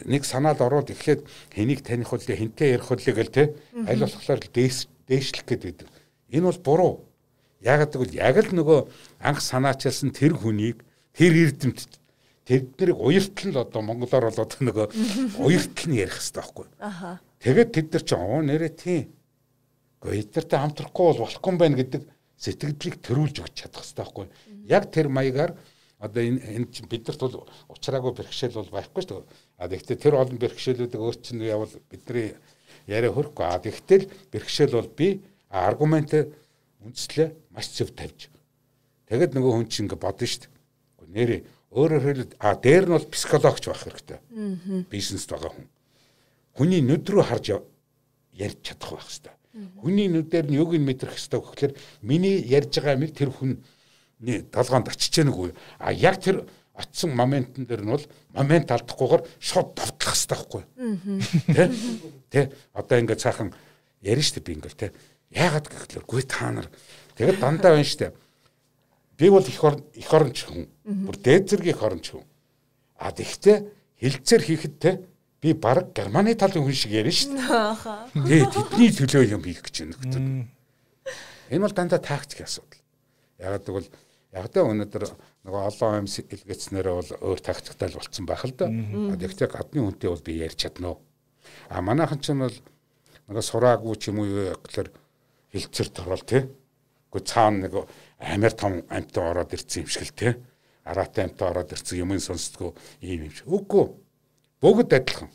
[0.07, 3.45] нэг санаал ороод эхлээд хэнийг таних хүлээ хинтээ ярих хүлээ гэл те
[3.75, 5.87] аль болохоор дээшлэх гэдэг.
[6.31, 6.95] Энэ бол буруу.
[7.61, 8.81] Яг гэвэл яг л нөгөө
[9.19, 12.01] анх санаачилсан тэр хүнийг тэр эрдэмт
[12.47, 14.87] тэднийг уяртал нь одоо монголоор бол одоо нөгөө
[15.45, 16.67] уяртал нь ярих хэрэгтэй байхгүй.
[16.79, 17.21] Аха.
[17.43, 19.11] Тэгээд тэд нар ч оо нэрээ тийм.
[20.01, 22.03] Гэхдээ эднэртэй хамтрахгүй бол болохгүй юм байна гэдэг
[22.41, 24.27] сэтгэлдлийг төрүүлж өгч чадах хэрэгтэй байхгүй.
[24.65, 25.53] Яг тэр маягаар
[26.01, 29.29] одоо энэ энэ чинь биднэрт бол уучраагүй бэрхшээл бол байхгүй шүү дээ.
[29.61, 32.33] А гэхдээ тэр олон бэрхшээлүүдийг өөр чинь явал бидний
[32.89, 33.45] яриа хөрөхгүй.
[33.45, 35.21] А гэхдээ бэрхшээл бол би
[35.53, 36.17] аргумент
[36.81, 38.33] үндслээ маш зөв тавьж.
[39.13, 40.59] Тэгэд нөгөө хүн чинь ингээ бодно шүү дээ.
[41.13, 41.41] Нэрээ
[41.77, 44.19] өөрөөр хэлбэл а дээр нь бол психологч байх хэрэгтэй.
[44.89, 45.69] Бизнест байгаа хүн.
[46.57, 47.47] Хүний нүд рүү харж
[48.33, 49.35] ярьж чадах байх хэрэгтэй.
[49.53, 51.73] Хүний нүдээр нь юуг нь мэдрэх хэрэгтэй гэхээр
[52.07, 53.59] миний ярьж байгаа юмыг тэр хүн
[54.53, 55.51] толгоонд очиж гэнэ үгүй.
[55.83, 60.63] А яг тэр очисон моментн дээр нь бол момент алдахгүйгээр шууд товтлох хэрэгтэй байхгүй.
[61.51, 61.65] Тэ?
[62.31, 62.41] Тэ?
[62.79, 63.51] Одоо ингээд цаахан
[64.01, 64.95] ярина штэ би ингээд тэ.
[65.35, 66.69] Яагаад гэхлээр гүй та нар
[67.19, 68.15] тэгээд дандаа байна штэ.
[69.19, 70.71] Би бол их орон их оронч хүн.
[70.87, 72.25] Бүр дээд зэргийн их оронч хүн.
[72.97, 73.67] А тэгтээ
[73.99, 74.93] хилцээр хийхэд тэ
[75.41, 78.13] би баг Германы талын хүн шиг ярина штэ.
[78.13, 80.23] Тэгээ тэдний төлөө юм хийх гэж байна гэдэг.
[81.51, 82.81] Энэ бол дандаа тактик асуудал.
[83.41, 83.89] Ягаад гэвэл
[84.37, 85.05] яг тэ өнөөдөр
[85.49, 88.69] нөгөө олон юм илгээцнэрээ бол өөр тактиктай л болцсон байх л да.
[88.69, 91.01] Гэхдээ гадны хүнтэй бол би ярьж чадна уу.
[91.73, 92.53] А манайхан ч бол
[93.33, 94.93] нөгөө сураагүй ч юм уу гэхээр
[95.57, 96.45] хилцэрт орол тий.
[97.11, 97.75] Гэхдээ цаана нэг
[98.21, 100.33] амар том амттай ороод ирсэн юм шиг л тий.
[100.85, 103.49] Араатай амттай ороод ирсэн юм сонсдгоо ийм юм шиг.
[103.49, 103.97] Үгүй.
[104.61, 105.31] Бүгд адилхан.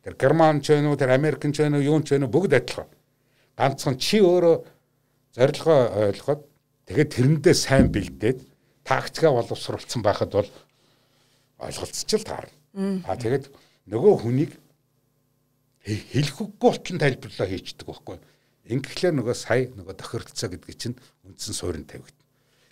[0.00, 2.56] Тэр герман ч вэ нү тэр америкэн ч вэ нү юун ч вэ нү бүгд
[2.56, 2.88] адилхан.
[3.56, 4.56] Ганцхан чи өөрөө
[5.36, 6.42] зорилгоо ойлгоод
[6.88, 8.40] тэгээд тэрэндээ сайн бэлдээд
[8.84, 10.50] тактика боловсруулсан байхад бол
[11.60, 13.04] ойлголцож л таарна.
[13.04, 13.52] А тэгээд
[13.92, 14.56] нөгөө хүнийг
[15.84, 18.16] хэлэхгүй болтон тайлбарлаа хийчихдэг байхгүй.
[18.64, 20.96] Ингэхлээр нөгөө сая нөгөө тохиролцоо гэдэг чинь
[21.28, 22.24] үндсэн суурин тавигдана.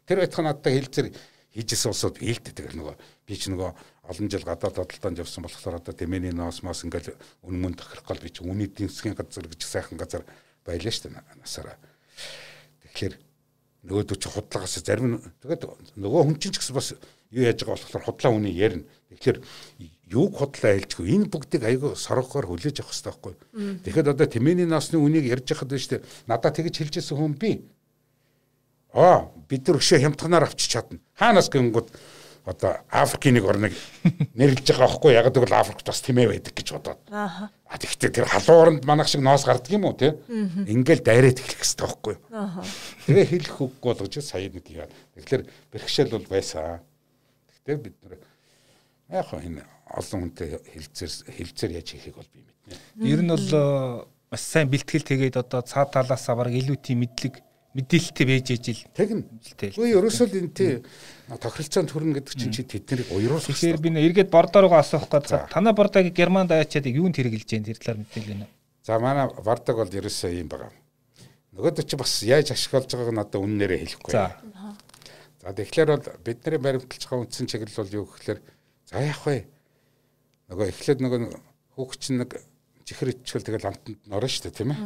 [0.08, 1.12] Тэр байтхан надад хэлцэр
[1.52, 2.94] хийжсэн улсууд ээлтдэг нөгөө
[3.26, 3.70] би ч нөгөө
[4.08, 7.12] олон жил гадаад бодлоонд явсан болохоор одоо тэмээний ноос мос ингээл
[7.44, 10.24] үн мөн тохирох гол би ч үний эдийн засгийн газар гэж сайхан газар
[10.64, 11.76] байлаа шүү дээ насаараа.
[12.88, 13.14] Тэгэхээр
[13.84, 15.62] нөгөөдөө чи худлагаас зарим тэгээд
[16.00, 16.96] нөгөө хүн чинь ч гэсэн бас
[17.30, 18.84] юу яаж байгаа болохоор худлаа үний ярина.
[19.12, 19.38] Тэгэхээр
[20.08, 23.34] юуг худлаа хэлчихв энэ бүгдийг айгүй соргохоор хүлээж авах хэрэгтэй байхгүй.
[23.84, 26.06] Тэгэхэд одоо тэмээний насны үнийг ярьж хахад байна шүү дээ.
[26.26, 27.60] Надад тэгж хэлжсэн хүн би.
[28.96, 30.98] Аа бид нар өшөө хямдханаар авчиж чадна.
[31.12, 31.92] Хаанаас гингүүд
[32.44, 33.74] одоо Африкийн нэг орныг
[34.34, 37.00] нэрлэж байгаа байхгүй яг гэвэл Африкт бас тэмээ байдаг гэж бодоод.
[37.10, 37.50] Аа.
[37.68, 40.16] А тэгвэл тэр халууранд манах шиг ноос гардаг юм уу те?
[40.28, 42.22] Ингээл дайраад эхлэх хэрэгтэй байхгүй юу?
[42.32, 42.64] Аа.
[43.06, 44.88] Тэгээ хэлэх үг болгож сая нэг яа.
[45.16, 46.80] Тэгэхээр бэрхшээл бол байсан.
[47.50, 48.18] Тэгтээ бид нар
[49.08, 49.62] яг энэ
[49.96, 52.76] олон хүнтэй хилцээр хилцээр яаж хийхийг бол би мэднэ.
[53.08, 57.40] Ер нь бол э, маш сайн бэлтгэл тэгээд одоо цаа талаас аваар илүү тийм мэдлэг
[57.78, 58.82] мэдээлэлтэй байж ижил.
[58.90, 59.22] Тэгнь.
[59.78, 60.72] Үгүй ерөөсөө энэ тий
[61.30, 63.46] тохиролцоонд хүрнэ гэдэг чинь чи тэднийг уйруулах.
[63.46, 67.78] Тэгэхээр би эргээд бордоор руу асуух гэж танаа бордог германд аячаад юунд хэрэгжилж जैन тэр
[67.78, 68.50] талаар мэдээлэл байна.
[68.82, 70.72] За манай бордог бол ерөөсөө юм байгаа.
[71.54, 74.12] Нөгөөд чи бас яаж ашиглаж байгааг нь одоо үннээрээ хэлэхгүй.
[74.12, 74.34] За.
[75.44, 78.40] За тэгэхээр бол бидний баримталж байгаа үндсэн чиглэл бол юу гэхээр
[78.88, 79.46] за яах вэ?
[80.48, 81.20] Нөгөө эхлээд нөгөө
[81.76, 82.30] хүүхч нэг
[82.88, 84.80] чихэр ичвэл тэгэл амтанд норно шүү дээ тийм ээ.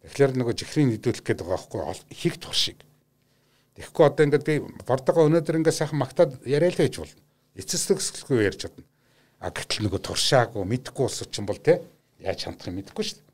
[0.00, 1.80] Тэгэхээр нөгөө жихрийн нэдүүлэх гээд байгаа байхгүй
[2.24, 2.78] их туршиг.
[3.76, 4.54] Тэгэхгүй одоо ингээд би
[4.88, 7.20] бордогоо өнөөдөр ингээд сайхан магтаад яриа л гэж болно.
[7.56, 8.84] Эцэслэгсэлгүй ярьж чадна.
[9.40, 11.84] А гэтэл нөгөө туршаагүй мэдхгүй ус чинь бол те
[12.20, 13.28] яаж хандах юм мэдэхгүй шүү дээ.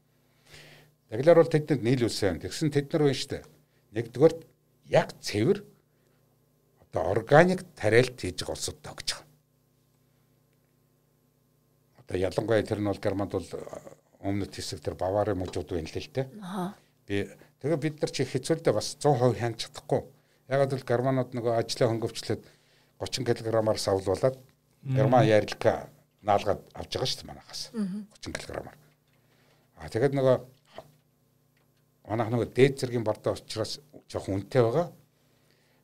[1.10, 2.42] Таглаар бол тэдэнд нийлүүлсэн.
[2.42, 3.44] Тэгсэн тэд нар байна шүү дээ.
[3.94, 4.34] Нэгдүгээр
[4.90, 5.58] яг цэвэр
[6.82, 9.26] одоо органик тариалт хийж байгаа улсуудтай огж байгаа.
[12.02, 13.46] Одоо ялангуяа тэр нь бол Германд бол
[14.26, 16.26] өмнөд хэсэг тэр Бавари мужууд байна л л те.
[16.42, 16.74] Аа.
[17.06, 17.30] Би
[17.62, 20.02] тэгээ бид нар чи хэцүүлдэ бас 100% хянаж чадахгүй
[20.46, 22.42] Ягаад гэвэл германууд нөгөө ажлаа хөнгөвчлээд
[23.02, 24.38] 30 кг-аар савлуулад
[24.86, 25.90] герман ярилка
[26.22, 28.78] наалгаад авч байгаа шүү дээ манахаас 30 кг-аар.
[29.82, 30.36] А тэгээд нөгөө
[32.06, 34.86] манайх нөгөө дээд зэргийн бордоо учраас жоохон үнэтэй байгаа.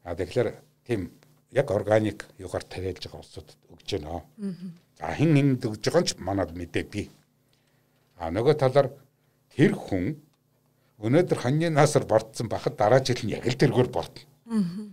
[0.07, 0.49] А тэгэхээр
[0.87, 1.11] тийм
[1.51, 4.23] яг органик югаар тариалж байгаа улсуудад өгж байна.
[4.95, 7.11] За хин хинд өгж байгаа ч манад мэдээ би.
[8.17, 8.93] А нөгөө талаар
[9.55, 10.17] тэр хүн
[11.03, 14.23] өнөөдөр хоньны насар бордсон бахад дараа жил нь яг л тэргээр бордно.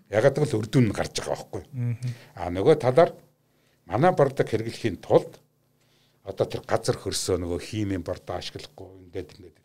[0.10, 1.64] Ягаад гэвэл өрдүүн гарч байгаа байхгүй.
[2.36, 3.12] А нөгөө талаар
[3.86, 5.38] манай бордог хэрэглэхийн тулд
[6.24, 9.58] одоо тэр газар хөрсөө нөгөө химийн бордоо ашиглахгүй ингээд ингээд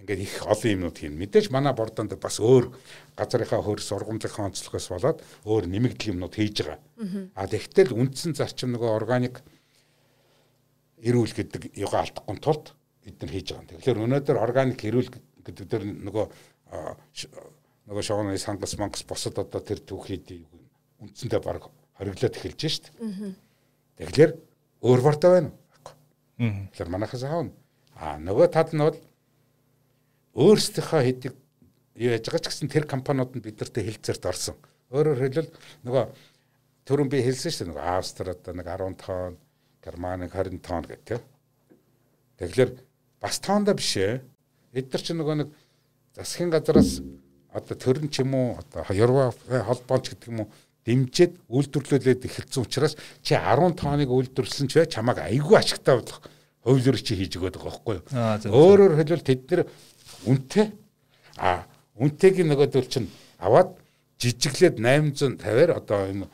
[0.00, 1.18] ингээд их олон юмнууд хийн.
[1.18, 2.70] Мэдээж манай бордонд бас өөр
[3.18, 6.80] газрынхаа хөрс ургамлынхаа онцлогоос болоод өөр нэмэгдэл юмнууд хийж байгаа.
[7.34, 9.42] А тэгтэл үндсэн зарчим нөгөө органик
[11.02, 12.74] эрүүл гэдэг юга алдахгүй тулд
[13.04, 13.68] бид нар хийж байгаа.
[13.78, 15.10] Тэгэхээр өнөөдөр органик эрүүл
[15.44, 16.26] гэдэг дээр нөгөө
[17.84, 20.32] нөгөө шогооны сангас мангас босод одоо тэр түүхийд
[21.04, 21.68] үндсэндээ баг
[22.00, 22.88] хориглоод эхэлж шít.
[24.00, 24.32] Тэгэхээр
[24.80, 25.50] өөр бартаа байна.
[26.40, 27.52] Тэгэхээр манайхаас аавна.
[27.94, 28.98] А нөгөө тал нь бол
[30.34, 31.34] өөрсдийнхөө хэдийг
[31.94, 34.56] юу яаж байгаа ч гэсэн тэр компаниуд нь бидэртээ хилцээрт орсон.
[34.90, 35.50] Өөрөөр хэлбэл
[35.86, 36.04] нөгөө
[36.90, 39.38] түрүүн би хэлсэн шүү дээ нөгөө Австри одоо нэг 10 тонн,
[39.78, 41.20] Германы 20 тонн гэх тээ.
[42.42, 42.70] Тэгэхээр
[43.24, 44.20] бас тоондоо биш ээ.
[44.76, 45.48] Эдгээр чинь нөгөө нэг
[46.12, 47.00] засгийн газараас
[47.56, 50.52] одоо төрн ч юм уу одоо Европ холбооч гэдэг юм уу
[50.84, 56.20] дэмжиж үйлдвэрлэлээд эхэлсэн учраас чи 10 тонныг үйлдвэрлсэн ч бай чамайг айгүй ашигтай болох
[56.60, 58.04] хувилбар чи хийж өгöd байгаа байхгүй юу.
[58.52, 59.62] Өөрөөр хэлбэл тэд нэр
[60.28, 60.66] үнэтэй
[61.40, 61.64] а
[61.96, 63.08] үнэтэйг нөгөөдөл чинь
[63.40, 63.72] аваад
[64.20, 66.28] жижиглээд 850-аар одоо энэ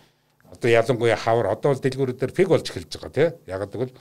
[0.50, 3.94] одоо ялангуяа хавар одоо бол дэлгүүрүүдээр фиг болж эхэлж байгаа тийм яг гэвэл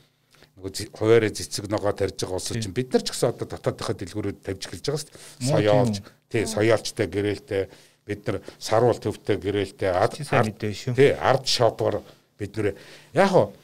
[0.59, 4.39] нөгөө хуваарэ цэцэг ногоо тарьж байгаа улс чинь бид нар ч гэсэн одоо дотоодынхаа дэлгүүрүүд
[4.43, 5.47] тавьж эхэлж байгаа шүү дээ.
[5.47, 5.95] Соёолж
[6.27, 7.63] тий соёолчтой гэрээлтэй
[8.03, 9.89] бид нар саруул төвтэй гэрээлтэй
[10.99, 12.03] тий ард шопор
[12.35, 12.75] бид нэр
[13.15, 13.55] яг хоо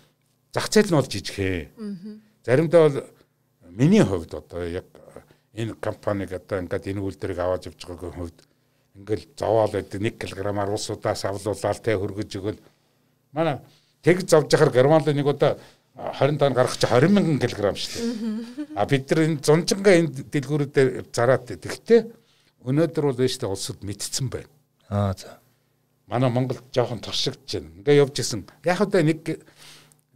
[0.56, 2.24] зах зээл нь бол жижигхэн.
[2.48, 2.98] Заримдаа бол
[3.76, 4.88] миний хувьд одоо яг
[5.52, 8.40] энэ компаниг одоо ингээд энэ үйлдвэрийг аваад явж байгаагийн хувьд
[8.96, 10.00] ингээл зовоол байдаг.
[10.00, 12.60] 1 кг-аар улсуудаас авлуулаад тэ хөргөж өгөл.
[13.36, 13.60] Манай
[14.00, 15.60] тэг зовж яхаар германд нэг удаа
[15.96, 18.76] 20 тонн гаргах чи 20 мянган кг шүү дээ.
[18.76, 22.00] А бид нар энэ зунжингаа энэ дэлгүүрүүдэд зараад тэгтээ
[22.68, 24.52] өнөөдөр бол та улсад мэдсэн байна.
[24.92, 25.40] Аа за.
[26.08, 27.72] Манай Монгол жоохон туршигдж байна.
[27.80, 28.44] Ингээ явж исэн.
[28.68, 29.40] Яг одоо нэг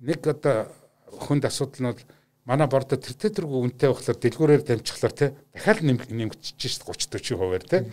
[0.04, 0.68] нэг одоо
[1.16, 2.04] хүнд асуудал нь бол
[2.44, 7.64] манай бордо тэр тэргүй үнэтэй болохоор дэлгүүрээр дамжчихлаар те дахиад нэмэгдчихэж шүү 30 40 хувиар
[7.64, 7.88] те.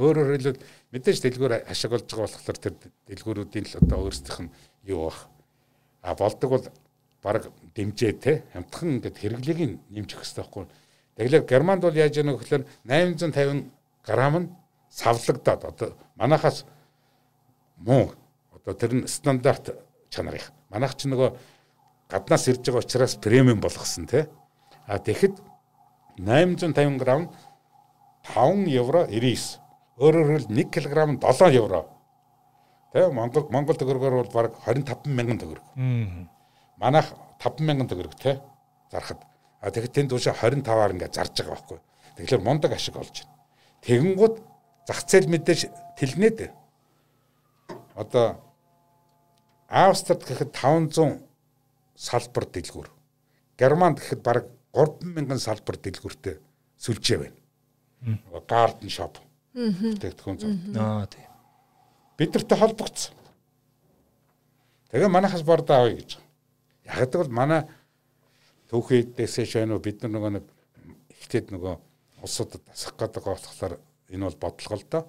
[0.00, 0.62] Өөрөөр хэлбэл
[0.96, 2.74] мэдээж дэлгүүр ашиг болж байгаа болохоор тэр
[3.04, 4.54] дэлгүүрүүдийн л одоо өөрсдийнх нь
[4.88, 5.26] юу бах.
[6.00, 6.66] А болдог бол
[7.22, 10.66] баг дэмжээ те хамтхан ингээд хэрэглээг нь нэмжих хэрэгтэй байхгүй.
[11.18, 13.70] Тэгэхээр Германд бол яаж вэ гэхээр 850
[14.06, 14.48] грамм нь
[14.90, 16.64] савлагдаад одоо манахаас
[17.76, 18.14] муу
[18.54, 19.74] одоо тэр нь стандарт
[20.10, 20.52] чанар их.
[20.70, 21.34] Манайх ч нөгөө
[22.08, 24.26] гаднаас ирж байгаа учраас премиум болгосон тий.
[24.86, 25.36] А тэгэхэд
[26.18, 27.28] 850 г
[28.34, 29.60] 5 евро 99.
[29.98, 31.86] Өөрөөр хэлбэл 1 кг 7 евро.
[32.92, 35.64] Тэ Монгол Монгол төгрөгөөр бол баг 25 мянган төгрөг.
[36.78, 37.12] Манайх
[37.42, 38.38] 5 мянган төгрөг тий
[38.90, 39.22] зархад.
[39.60, 41.78] А тэгэхэд тэнд уушаа 25-аар ингээд зарж байгаа байхгүй.
[42.16, 43.34] Тэгэхээр мундаг ашиг олж байна.
[43.82, 44.34] Тэгэнгუთ
[44.86, 45.60] зах зээл мэдээж
[45.98, 46.54] тэлнээд.
[47.98, 48.38] Одоо
[49.68, 51.20] Австрид гэхэд 500
[51.98, 52.88] салбар дэлгүүр.
[53.58, 56.38] Германд гэхэд бараг 3000 салбар дэлгүүртэй
[56.78, 57.38] сүлжээ байна.
[58.46, 59.18] Garden shop.
[59.98, 60.50] Тэгтхэн зов.
[60.78, 61.26] Аа тийм.
[62.16, 63.14] Бидэртэй холбогдсон.
[64.90, 66.18] Тэгээ манайхаас бордоо авъя гэж.
[66.88, 67.62] Яг гэдэг бол манай
[68.72, 70.46] түүхийдээсээ шойно бид нар нөгөө нэг
[71.12, 71.74] ихтэйд нөгөө
[72.24, 73.74] улсуудад тасах гэдэг болохоор
[74.08, 75.04] энэ бол бодлого л доо.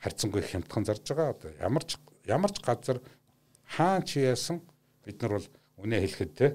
[0.00, 1.34] Харьцангуй хямдхан зарж байгаа.
[1.34, 3.02] Одоо ямар ч ямар ч газар
[3.66, 4.62] хаан чи яасан
[5.04, 5.48] бид нар бол
[5.82, 6.46] үнэ хэлэхэд те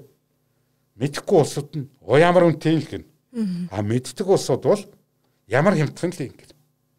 [0.96, 3.06] мэдхгүй улсууд нь о ямар үнэтэй л гэнэ.
[3.70, 4.82] А мэддэг улсууд бол
[5.46, 6.54] ямар хямдхан л юм гэнэ.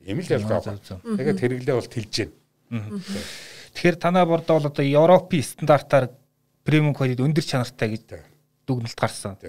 [0.06, 0.62] Ийм л ялгаа.
[0.62, 2.14] Тэгээд хэрэглээ бол тэлж
[2.70, 2.94] байна.
[3.74, 6.14] Тэгэхээр танаа бордоо бол одоо Европын стандартаар
[6.68, 8.20] премиум квалит өндөр чанартай гэж
[8.68, 9.40] дүгнэлт гарсан.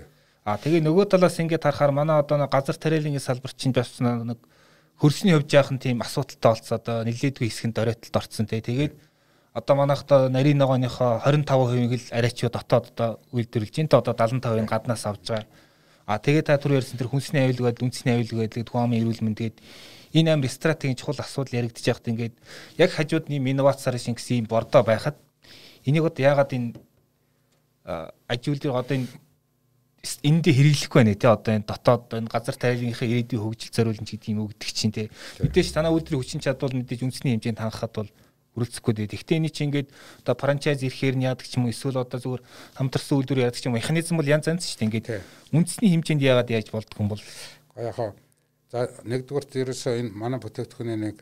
[0.47, 4.39] А тэгээ нөгөө талаас ингээд харахаар манай одоо газар тариалангийн салбар чинь бас нэг
[4.97, 8.63] хөрсний хувьд яахан тийм асуудалтай болцоо одоо нилээдгүй хэсгэнд оройтолд орцсон те.
[8.63, 8.95] Тэгээд
[9.53, 13.75] одоо манайхта нарийн ногооныхоо 25%-ийг л арайч дотоод одоо үйлдвэрлэж.
[13.75, 15.47] Тэ одоо 75%-ыг гаднаас авч байгаа.
[16.07, 19.59] А тэгээд та түр ярьсан тэр хүнсний аюулгүй, үндэсний аюулгүй гэдэг тухайн эрүүл мэнд тэгээд
[20.17, 22.35] энэ амир стратегийн чухал асуудал яригдчих яхад ингээд
[22.81, 25.21] яг хажууд нэм инновацаар шингэсэн юм бордоо байхад
[25.85, 26.81] энийг одоо яагаад энэ
[28.29, 29.09] ажил дээр одоо энэ
[30.23, 34.29] энд дэ хэрэглэхгүй байна тий одоо энэ дотоод энэ газар тариалгынхаа ирээдүйн хөгжил зориулж гэдэг
[34.29, 35.07] юм өгдөг чинь тий
[35.41, 38.11] мэдээж танаа үйлдвэрийн хүчин чадвал мэдээж үндэсний хэмжээнд хангахад бол
[38.59, 39.13] хүрэлцэхгүй дээ.
[39.15, 39.89] Гэхдээ энэ чинь ингээд
[40.23, 42.43] одоо франчайз ирэхээр нь яадаг ч юм уу эсвэл одоо зүгээр
[42.75, 44.89] хамтарсан үйлдвэр яадаг ч юм механизм бол янз янз шүү дээ.
[44.91, 45.07] Ингээд
[45.55, 47.23] үндэсний хэмжээнд яагаад яаж болдгоо юм бол
[47.79, 48.11] хаа
[48.69, 51.17] за нэгдүгээр ерөөсөө энэ манай бүтээгдэхүүний нэг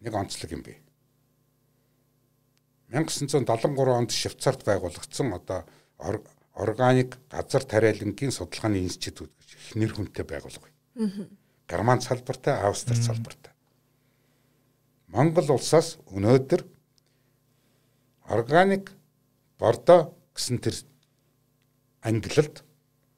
[0.00, 0.78] нэг онцлог юм бэ.
[2.94, 5.66] 1973 онд Швейцарт байгуулагдсан одоо
[5.98, 10.68] органик газар тариалангийн судалгааны институт гэж их нэр хүнтэй байгууллага.
[11.68, 13.52] Герман салбартай, Австри салбартай.
[15.08, 16.64] Монгол улсаас өнөөдөр
[18.28, 18.92] органик
[19.58, 20.74] бордо гэсэн тэр
[22.02, 22.62] ангилалд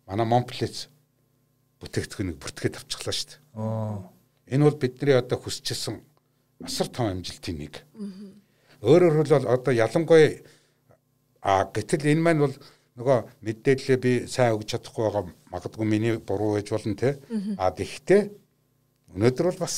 [0.07, 0.89] манай Монплец
[1.81, 3.41] бүтээгдэхүүнийг бүртгээд авчихлаа шүү дээ.
[3.55, 4.18] оо
[4.49, 6.01] Энэ бол бидний одоо хүсчихсэн
[6.64, 7.85] асар том амжилтын нэг.
[8.81, 10.41] Өөрөөр хэлбэл одоо ялангуяа
[11.49, 12.57] а гэтэл энэ маань бол
[13.01, 17.16] нөгөө мэдээлэлээ би сайн өгч чадахгүй байгаа магадгүй миний буруу байж болно те.
[17.57, 18.28] А тэгтээ
[19.16, 19.76] өнөөдөр бол бас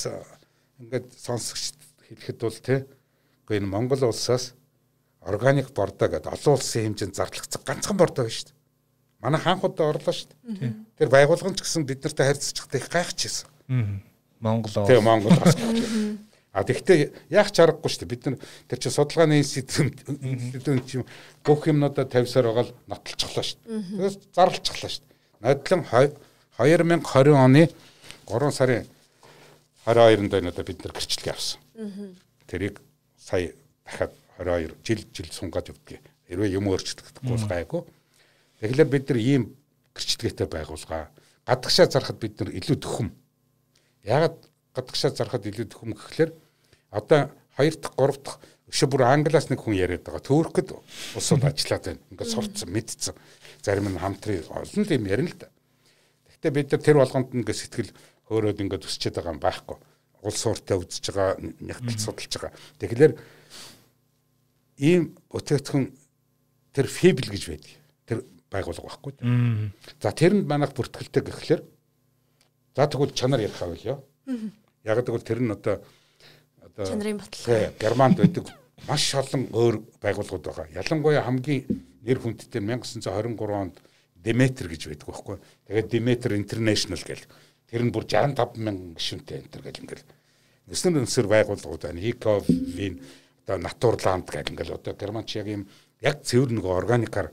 [0.82, 1.78] ингээд сонсогч
[2.10, 2.74] хэлэхэд бол те.
[3.46, 4.58] Гэхдээ энэ Монгол улсаас
[5.22, 8.58] органик бордоо гэдэг олон улсын хэмжээнд зарлагдсан ганцхан бордоо шүү дээ.
[9.22, 10.74] Манай хаанх удаа орлоо шүү дээ.
[10.98, 13.46] Тэр байгуулган ч гэсэн бид нартай харьцчихдаг их гайхчихсан.
[14.40, 15.54] Монгол Тэгээ Монгол бас.
[16.50, 18.10] А тэгвэл яах ч аргагүй шүү дээ.
[18.10, 18.36] Бид нар
[18.66, 21.06] тэр чинь судалгааны институт чинь
[21.46, 23.86] бүх юмнуудаа тавьсаар байгаа л нотолчихлоо шүү дээ.
[23.94, 25.14] Тэгээс зарлчихлаа шүү дээ.
[25.46, 25.82] Нодлон
[26.58, 27.70] 2020 оны
[28.26, 28.86] 3 сарын
[29.86, 31.62] 22-нд байна одоо бид нар гэрчлэг явсан.
[32.50, 32.82] Тэрийг
[33.14, 33.54] сая
[33.86, 36.02] дахиад 22 жил жил сунгаад явдаг.
[36.26, 37.82] Хэрвээ юм өөрчлөгдөхгүй бол гайгүй.
[38.58, 39.42] Тэгэхээр бид нар ийм
[39.94, 41.08] гэрчлэгээтэй байгуулгаа.
[41.46, 43.14] Гадагшаа зарахад бид нар илүү төхөм.
[44.04, 46.30] Ягаад гадагшаа зарахад илүү төхөм гэхлээр
[46.90, 48.38] одоо 2 дахь 3 дахь
[48.70, 50.22] өшөө бүр англиас нэг хүн яриад байгаа.
[50.22, 50.68] Төөрөхөд
[51.18, 52.02] улсууд ажиллаад байна.
[52.14, 53.14] Ингээд сурцсан, мэдсэн.
[53.66, 55.50] Зарим нь хамтрын олон юм ярина л да.
[56.30, 57.90] Гэхдээ бид нар тэр болгонд ингээд сэтгэл
[58.30, 59.76] хөөрөөд ингээд өсчээд байгаа юм байхгүй.
[60.22, 62.54] Улс ууртай үзэж байгаа, нягтлж судалж байгаа.
[62.78, 63.12] Тэгэхээр
[64.86, 65.90] ийм өтөцхөн
[66.70, 67.74] тэр фибл гэж байдаг.
[68.06, 68.18] Тэр
[68.54, 69.12] байгуулга байхгүй.
[69.98, 71.62] За тэрэнд манайх бүртгэлтэй гэхлээр
[72.78, 73.98] за тэгвэл чанар ярих авъя.
[74.84, 75.82] Яг гэвэл тэр нь одоо
[76.64, 77.72] одоо Чанарын баталгаа.
[77.76, 78.44] Германд байдаг
[78.88, 80.66] маш олон өөр байгууллагууд байгаа.
[80.72, 81.68] Ялангуяа хамгийн
[82.04, 83.76] нэр хүндтэй 1923 онд
[84.16, 85.36] Demeter гэж байдаг байхгүй.
[85.68, 87.24] Тэгээд Demeter International гэл
[87.68, 90.06] тэр нь бүр 65 мянган гишүүнтэй энэ төр гэл ингээл
[90.72, 92.00] өснөр өнсөр байгууллагууд байна.
[92.00, 92.94] Eco-Win
[93.44, 95.68] одоо Naturland гэл ингээл одоо германч яг юм
[96.00, 97.28] яг цэвэр нэг органикаар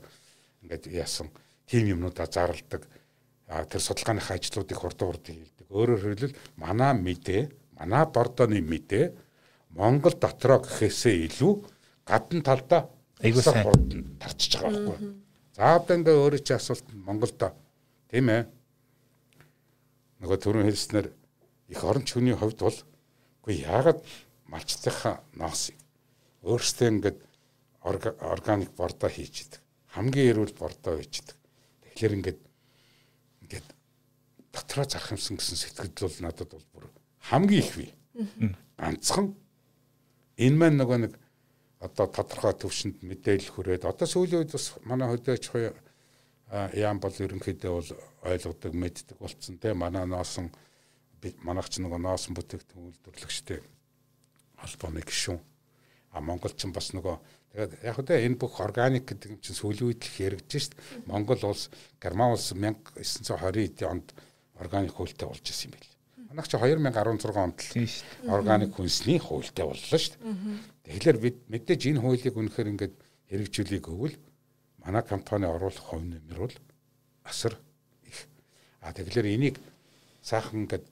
[0.64, 1.32] ингээд яасан
[1.64, 2.84] тим юмнуудаа зарладаг.
[3.48, 5.48] А тэр судалгааных ажлуудыг хурдан хурдан.
[5.68, 7.42] Өөрөөр хэлбэл манай мэдээ,
[7.76, 9.06] манай бордооны мэдээ
[9.76, 11.52] Монгол дотроо гэхээсээ илүү
[12.08, 12.82] гадна талдаа
[13.20, 13.64] Айгуу сайн.
[13.68, 15.14] хурдан тарчиж байгаа байхгүй.
[15.52, 17.52] За одоо ингээ өөрөө чи асуулт Монголдо
[18.08, 18.42] тийм ээ.
[20.24, 21.08] Нөгөө түрүүн хэлснээр
[21.68, 22.78] их орон чөний хувьд бол
[23.44, 24.00] үгүй яагаад
[24.48, 25.76] малчтынхаа ноосыг
[26.48, 27.18] өөрсдөө ингээд
[27.84, 29.60] орга- органик бордоо хийж идэг.
[29.92, 31.36] Хамгийн эрүүл бордоо хийж идэг.
[31.84, 32.38] Тэгэхээр ингээд
[34.68, 36.84] дотроо зарах юмсан гэсэн сэтгэл бол надад бол бүр
[37.24, 37.90] хамгийн их бий.
[38.76, 39.32] Ганцхан
[40.36, 41.12] энэ маань нөгөө нэг
[41.80, 45.72] одоо тодорхой төвшөнд мэдээлэл хүрээд одоо сүүлийн үед бас манай хөдөөж хуй
[46.76, 47.90] яам бол ерөнхийдөө бол
[48.28, 49.72] ойлгодог мэддэг болцсон те.
[49.72, 50.52] Манай носон
[51.22, 53.60] би манайх ч нөгөө носон бүтээгдэхүүн үйлдвэрлэгчтэй
[54.60, 55.40] холбооны гишүүн.
[56.12, 57.16] А Монгол ч бас нөгөө
[57.52, 60.74] тэгээд яг хөдөө энэ бүх органик гэдэг юм чинь сүүлийн үед их яригдж шít
[61.06, 61.70] Монгол улс
[62.02, 64.12] Герман улс 1920 онд
[64.58, 65.90] органик хуультай болж исэн юм байл.
[66.28, 70.98] Манайх ч 2016 онд л органик хүнсний хуультай боллоо шүү дээ.
[70.98, 72.94] Тэгэхээр бид мэдээж энэ хуулийг үнэхээр ингээд
[73.30, 74.16] хэрэгжүүлэх гэвэл
[74.84, 76.56] манай компани оруулах хувь нэмэр бол
[77.24, 77.56] асар
[78.04, 78.28] их.
[78.80, 79.56] А тэгэхээр энийг
[80.20, 80.84] сайхан ингээд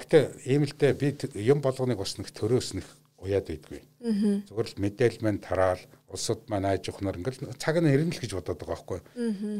[0.00, 2.86] гэхдээ ийм л дээ би юм болгоныг бас нэг төрөөс нэг
[3.20, 3.80] уяад байдгүй.
[4.48, 8.34] Зүгээр л мэдээлэл маань тараал улсууд маань айж ухнаар ингээд цаг нь ирнэ л гэж
[8.34, 9.00] бодоод байгаа байхгүй.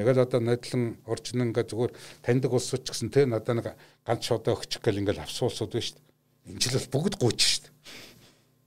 [0.03, 1.92] Тэгэл одоо нодлон урчин ингээд зүгээр
[2.26, 3.66] таньдаг улсууд ч гэсэн те надаа нэг
[4.03, 6.11] ганц шодоо өгчих гэл ингээд авсуулсууд байна шүү дээ.
[6.51, 7.62] Энэ жил бол бүгд гүйж шүү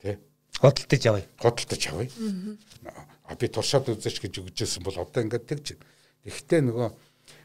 [0.02, 0.16] дээ.
[0.18, 1.28] Тэ Хөдөлтөж явъя.
[1.44, 2.10] годтолтож авъя.
[3.28, 5.76] А би туршаад үзэж гэж өгчээсэн бол одоо ингээд тэгж.
[6.24, 6.90] Тэгэхдээ нөгөө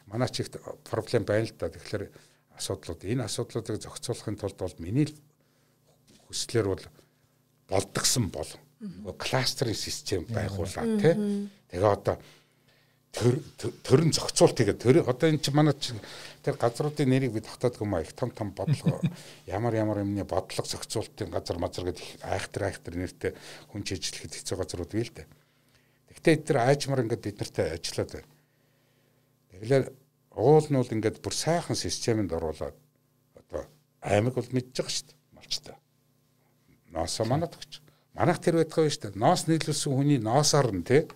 [0.07, 1.67] манай чигт проблем байна л да.
[1.67, 2.15] Тэгэхээр
[2.59, 5.15] асуудлууд энэ асуудлуудыг зохицуулахын тулд бол миний л
[6.31, 6.85] хүслэр бол
[7.69, 8.51] болдгсон бол
[8.81, 11.15] нөгөө кластерын систем байгуулаад тий.
[11.71, 12.17] Тэгээ одоо
[13.13, 13.39] төр
[13.83, 15.97] төрн зохицуулт тэгээ төр одоо эн чинь манай чи-
[16.45, 19.01] тэр газруудын нэрийг би тогтоодгүй маа их том том бодлого
[19.47, 23.33] ямар ямар юмны бодлого зохицуултын газар мазар гэдэг их айхтар айхтар нэртэй
[23.73, 25.27] хүн чижилэхэд хэцүү газрууд бий л дээ.
[26.15, 28.31] Гэхдээ эд тэр аажмар ингээд бид нартай ажиллаад байна.
[29.57, 29.85] Тэгэхээр
[30.39, 32.77] уул нь бол ингээд бүр сайхан системэнд оруулаад
[33.35, 33.63] одоо
[34.05, 34.63] аймаг бол шүү
[35.11, 35.77] дээ малчтай.
[36.93, 37.83] Ноосо манад гэж.
[38.19, 39.23] Манайх тэр байдаг байна шүү дээ.
[39.23, 41.07] Ноос нийлүүлсэн хүний ноосоор нь тий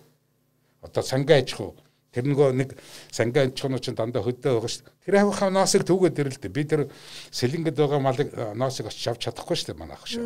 [0.79, 1.75] одоо сангаа аж хуу
[2.15, 2.69] тэр нөгөө нэг
[3.11, 5.03] сангаа аж хуу чинь дандаа хөдөө байгаа шүү дээ.
[5.03, 6.55] Тэр авихаа ноосыг түүгээд ирэл дээ.
[6.55, 6.81] Би тэр
[7.35, 10.23] сэлэнгэд байгаа малыг э, ноосыг очиж авч чадахгүй шүү дээ манайх шүү.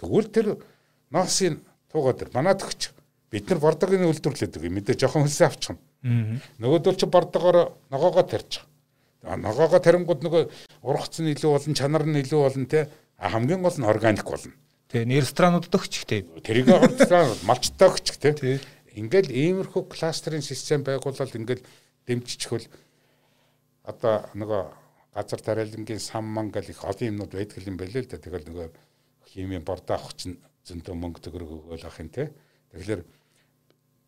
[0.00, 0.46] Тэгвэл тэр
[1.12, 1.60] ноосыг
[1.92, 2.30] туугаад ир.
[2.32, 2.88] Манайд өгч
[3.28, 4.76] бид нар бордогийн үйлдвэрлэдэг юм.
[4.80, 6.40] Мэдээ жоохон хөлсөө авчих юм.
[6.56, 8.64] Нөгөөдөл чи бордогоор ногоогоо тарьчих.
[9.22, 10.42] Ногоогоо тарингууд нөгөө
[10.82, 14.52] ургац нь илүү болон чанар нь илүү болон те а, хамгийн гол нь органик болно.
[14.92, 16.20] Тэгээ нэр ресторануудад өгч те.
[16.44, 18.12] Тэрийг орцлаа малчтай өгч.
[18.20, 18.60] Тий.
[18.92, 21.64] Ингээл иймэрхүү кластерын систем байгуулаад ингээл
[22.04, 22.68] дэмжчихвэл
[23.88, 24.62] одоо нөгөө
[25.16, 28.20] газар тариалангийн сан мангал их олон юмнууд байдаг юм байлээ л да.
[28.20, 28.68] Тэгэл нөгөө
[29.32, 30.36] химийн бордоо авах чинь
[30.68, 32.28] зөндөө мөнгө төгрөг өгөөл ах юм те.
[32.76, 33.00] Тэгэхээр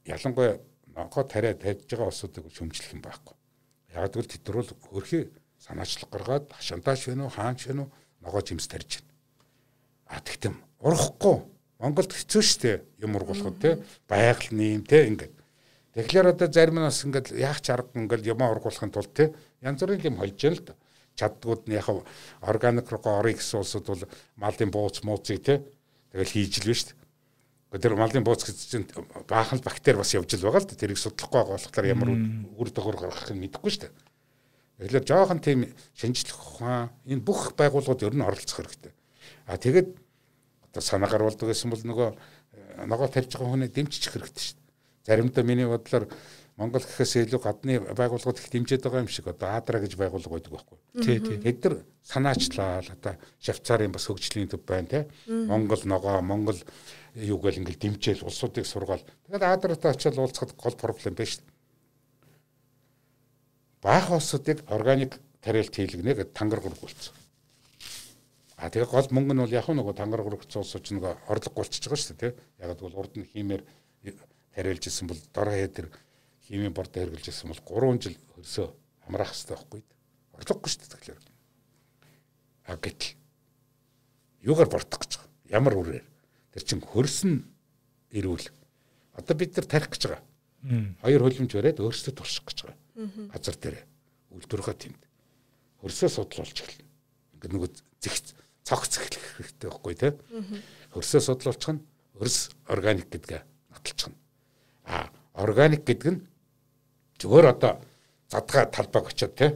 [0.05, 0.61] ялангуяа
[0.93, 3.33] ногоо тариа тавьж байгаа улсуудыг шөмжлөх юм байхгүй.
[3.97, 5.33] Яг тэгвэл тэд нар бол хөрхи
[5.65, 7.89] санаачлах гаргаад хашантаач вэ нүү хаанч вэ нүү
[8.21, 9.13] ногоо жимс тарьж байна.
[10.13, 10.55] А тэгтэн
[10.85, 11.37] урахгүй
[11.81, 12.73] Монголд хэцүү шттэ
[13.03, 13.71] юм ургуулахад те
[14.09, 15.35] байгаль нэм те ингээд.
[15.99, 19.83] Тэгэхээр одоо зарим нь бас ингээд яах ч аргагүй ингээд юм ургуулахын тулд те янз
[19.85, 20.75] бүрийн юм холж яана л да.
[21.19, 21.89] Чаддгууд нь яг
[22.41, 24.05] органик руу орё гэсэн улсууд бол
[24.39, 25.61] малын бууц мууцыг те
[26.15, 26.95] тэгэл хийж л биш.
[27.75, 28.87] Тэр малын бууц гэж чинь
[29.27, 30.79] баахан бактери бас явж л байгаа л да.
[30.79, 32.11] Тэрийг судлахгүй байгаа болохоор ямар
[32.55, 33.93] үр дагавар гаргахыг мэдэхгүй шүү дээ.
[34.89, 38.95] Тэгэхээр жоохон тийм шинжлэх ухаан энэ бүх байгууллагууд ер нь оролцох хэрэгтэй.
[39.47, 40.04] А тэгээд
[40.75, 42.09] одоо санаа гаруулдаг гэсэн бол нөгөө
[42.91, 45.07] ногоо тарьж байгаа хүний дэмжчих хэрэгтэй шүү дээ.
[45.07, 46.11] Заримдаа миний бодлоор
[46.59, 50.53] Монгол гэхээс илүү гадны байгууллагууд их дэмжиж байгаа юм шиг одоо Адра гэж байгууллага байдаг
[50.55, 50.79] байхгүй.
[51.03, 51.39] Тий, тий.
[51.39, 55.01] Тэд нар санаачлал одоо Швейцарын бас хөгжлийн төв байна те.
[55.27, 56.59] Монгол ногоо, Монгол
[57.15, 59.03] юу гэл ингээл дэмжээл улсуудыг сургаал.
[59.27, 61.43] Тэгээд Адратаа очиад уулзахад гол проблем байна шүү.
[63.83, 67.15] Баах улсуудыг органик тариалт хийлгэнэ гэдэг тангар гург болсон.
[68.65, 72.01] А тэгээ гол мөнгө нь бол яг нөгөө тангар гургц улсууч нөгөө орлого болчихж байгаа
[72.01, 72.33] шүү дээ.
[72.65, 73.61] Яг бол урд нь химээр
[74.57, 75.93] тариалж исэн бол дороо хээ тэр
[76.49, 78.69] химийн бордо хэрглэж исэн бол 3 жил хөрсөө
[79.05, 79.83] амраах хэрэгтэй байхгүй.
[80.41, 81.21] Орлогогүй шүү дээ тэгэхээр.
[82.65, 83.13] А гэтэл
[84.49, 85.29] юугаар бортох гэж байгаа.
[85.53, 86.07] Ямар үрээр.
[86.57, 87.45] Тэр чин хөрсөн
[88.17, 88.49] ирүүл.
[89.21, 90.25] Одоо бид нар тарих гэж байгаа.
[91.05, 92.81] Хоёр хөлөмж бариад өөрсдөө турших гэж байгаа.
[93.29, 93.77] Газар дээр
[94.33, 95.03] үйлдвэрхэ тэнд.
[95.85, 96.89] Хөрсөө судлуулж эхэлнэ.
[97.37, 98.33] Ингээд нөгөө зэгц
[98.65, 100.13] цогц эхлэх хэрэгтэй байхгүй тий.
[100.97, 101.85] Хөрсөө судлуулчих нь
[102.17, 104.19] өрс органик гэдгээ нотолчих нь.
[104.89, 106.25] А органик гэдэг нь
[107.21, 107.81] зүгээр одоо
[108.33, 109.53] задгаа талбайг очиод тий.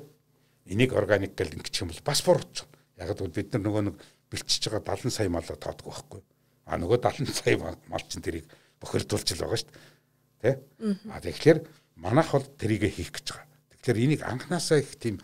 [0.68, 2.68] Энийг органик гэл ингэчих юм бол бас буруутчих.
[3.00, 3.96] Яг л бид нар нөгөө нэг
[4.28, 6.22] бэлчиж байгаа 70 сая малаа тоодгүй байхгүй.
[6.68, 7.56] А нөгөө 70 сая
[7.88, 8.44] мал чинь тэрийг
[8.80, 10.54] бохирдуулж л байгаа шүү дээ.
[10.54, 10.60] Тэ?
[11.08, 11.58] А тэгэхээр
[11.96, 13.48] манайх бол тэрийг хийх гэж байгаа.
[13.72, 15.16] Тэгэхээр энийг анханасаа их тийм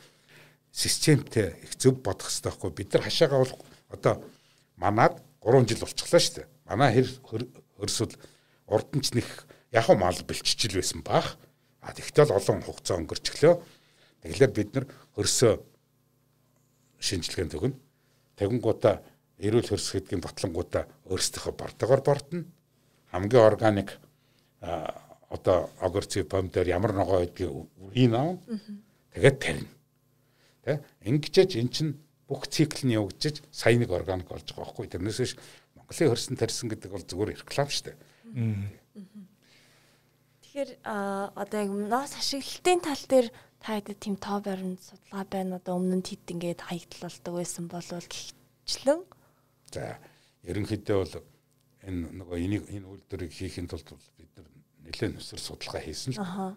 [0.73, 2.71] системтэй их зөв бодох хэрэгтэй байхгүй.
[2.73, 3.55] Бид нар хашаагаа бол
[3.95, 4.21] одоо
[4.77, 6.47] манад 3 жил болчихлоо шүү дээ.
[6.69, 7.09] Манай хэр
[7.79, 8.13] хөрсөл
[8.67, 9.29] урд нь ч нэг
[9.73, 11.39] яг мал бэлчижил байсан баах.
[11.81, 13.55] А тэгтэл олон хугацаа өнгөрчлөө.
[14.25, 15.61] Тэгэхээр бид нар хөрсөө
[16.99, 17.77] шинжилгээнд төгнө.
[18.41, 19.05] Тэгүнгуудаа
[19.39, 22.45] эрүүл хөрс гэдгийн батлангуудаа өөрсдийнхөө бортогоор бортно.
[23.13, 24.01] Хамгийн органик
[25.29, 27.53] одоо огурцын помидор ямар ногоо гэдгийг
[27.85, 28.39] үрийн аав.
[29.13, 29.71] Тэгээд тарина.
[30.65, 30.81] Тэ?
[31.05, 31.93] Ингэжэж эн чинь
[32.29, 34.89] бүх цикл нь явагдаж сая нэг органик болж байгаа байхгүй.
[34.89, 35.35] Тэрнээс биш
[35.77, 37.97] Монголын хөрсөн тарьсан гэдэг бол зүгээр реклам шүү дээ.
[40.43, 43.29] Тэгэхээр одоо яг ноос ашиглалтын тал дээр
[43.61, 47.65] та хэд тийм тоо баримт судалгаа байна одоо өмнө нь тэд ингээд хаягдл болдог байсан
[47.69, 49.01] болвол гихчлэн
[49.73, 49.99] за
[50.45, 51.15] ерөнхийдөө бол
[51.89, 54.49] энэ нөгөө энийг энэ үйлдвэрийг хийхэд тулд бид нар
[54.85, 56.57] нэлээд нүсэр судалгаа хийсэн л.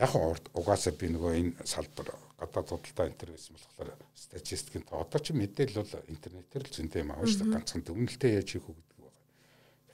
[0.00, 0.12] Яг
[0.52, 2.12] угаасаа би нөгөө энэ салбар
[2.44, 7.00] гадаад судалгаа энэ төр байсан болохоор статистикийн тоо одоо ч мэдээлэл бол интернетээр л зөндөө
[7.00, 9.24] юм аав шүү дээ ганцхан дүгнэлтээ яаж хийх үү гэдэг байгаа.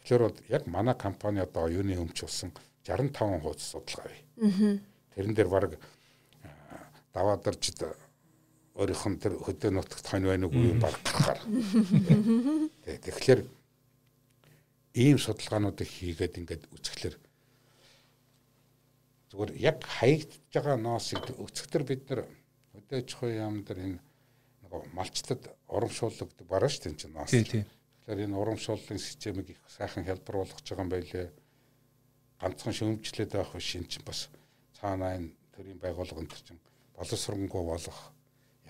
[0.01, 2.51] Тэгэхээр бол яг манай компани одоо оюуны өмч болсон
[2.85, 4.23] 65 хуудас судалгаа бий.
[5.15, 5.79] Тэрэн дээр баг
[7.15, 7.63] даваадарч
[8.81, 11.41] өөрийнх нь тэр хөдөө нутагт хонь байна уу баг гарахаар.
[12.87, 13.41] Тэгэхээр
[14.95, 17.17] ийм судалгаануудыг хийгээд ингээд үзэхлээр
[19.31, 22.27] зүгээр яг хаягдж байгаа ноосыг өцгтөр бид нар
[22.91, 23.99] хөдөөж хой яам дээр энэ
[24.67, 27.31] нэг малчлаад урамшуулдаг бараа шүү дээ чинь ноос.
[27.31, 31.31] Тэгэхээр энэ урамшууллын системийг их сайхан хялбар болгож байгаа юм байлээ.
[32.43, 33.79] Ганцхан шөмжлээд байх биш.
[33.79, 34.27] Энэ чинь бас
[34.75, 36.59] цаанаа энэ төрийн байгууллага энэ чинь
[36.99, 37.99] боловсронгуй болох.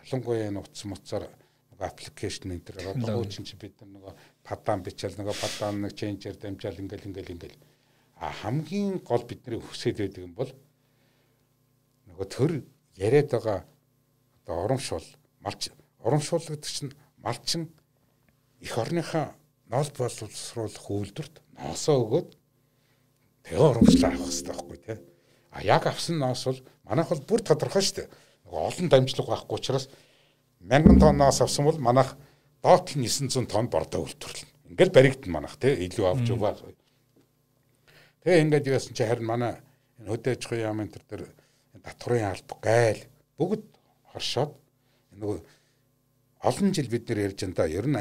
[0.05, 1.25] Ялангуяа энэ утас муцаар
[1.73, 4.15] нэг аппликейшн энэ төр одоо хуучин чи бид нар нөгөө
[4.45, 7.59] падаан бичээл нөгөө падаан нэг ченжер дамжаал ингээл ингээл ингээл.
[8.21, 10.53] А хамгийн гол бидний хүсэж байдаг юм бол
[12.05, 12.53] нөгөө төр
[13.01, 13.65] яриад байгаа
[14.51, 15.07] одоо урамшуул
[15.41, 15.71] малч
[16.03, 16.93] урамшуул гэдэг чинь
[17.23, 17.71] малчин
[18.59, 19.35] их орныхаа
[19.71, 22.29] ноол боловсруулах үйлдвэрт ноосоо өгөөд
[23.47, 24.99] тэгээ урамшлаа авах хэрэгтэй байхгүй тий.
[25.51, 28.09] А яг авсан ноос бол манайх бол бүр тодорхой шүү дээ.
[28.51, 29.89] Олон дамжлага байхгүй учраас
[30.61, 32.17] 1000 тонноос авсан бол манайх
[32.63, 34.75] доотл нь 900 тонн бордоо үйлдвэрлэнэ.
[34.75, 36.59] Ингээл баригдана манайх тий илүү авч яваа
[38.21, 39.55] Тэгээ ингээд яасан чи харин манай
[40.03, 41.23] энэ хөдөөж хөө яамын төр дээр
[41.81, 43.01] татврын алба гайл
[43.41, 43.65] бүгд
[44.13, 44.53] хоршоод
[45.17, 45.39] нөгөө
[46.41, 47.99] олон жил бид нэр ярьж энэ ер нь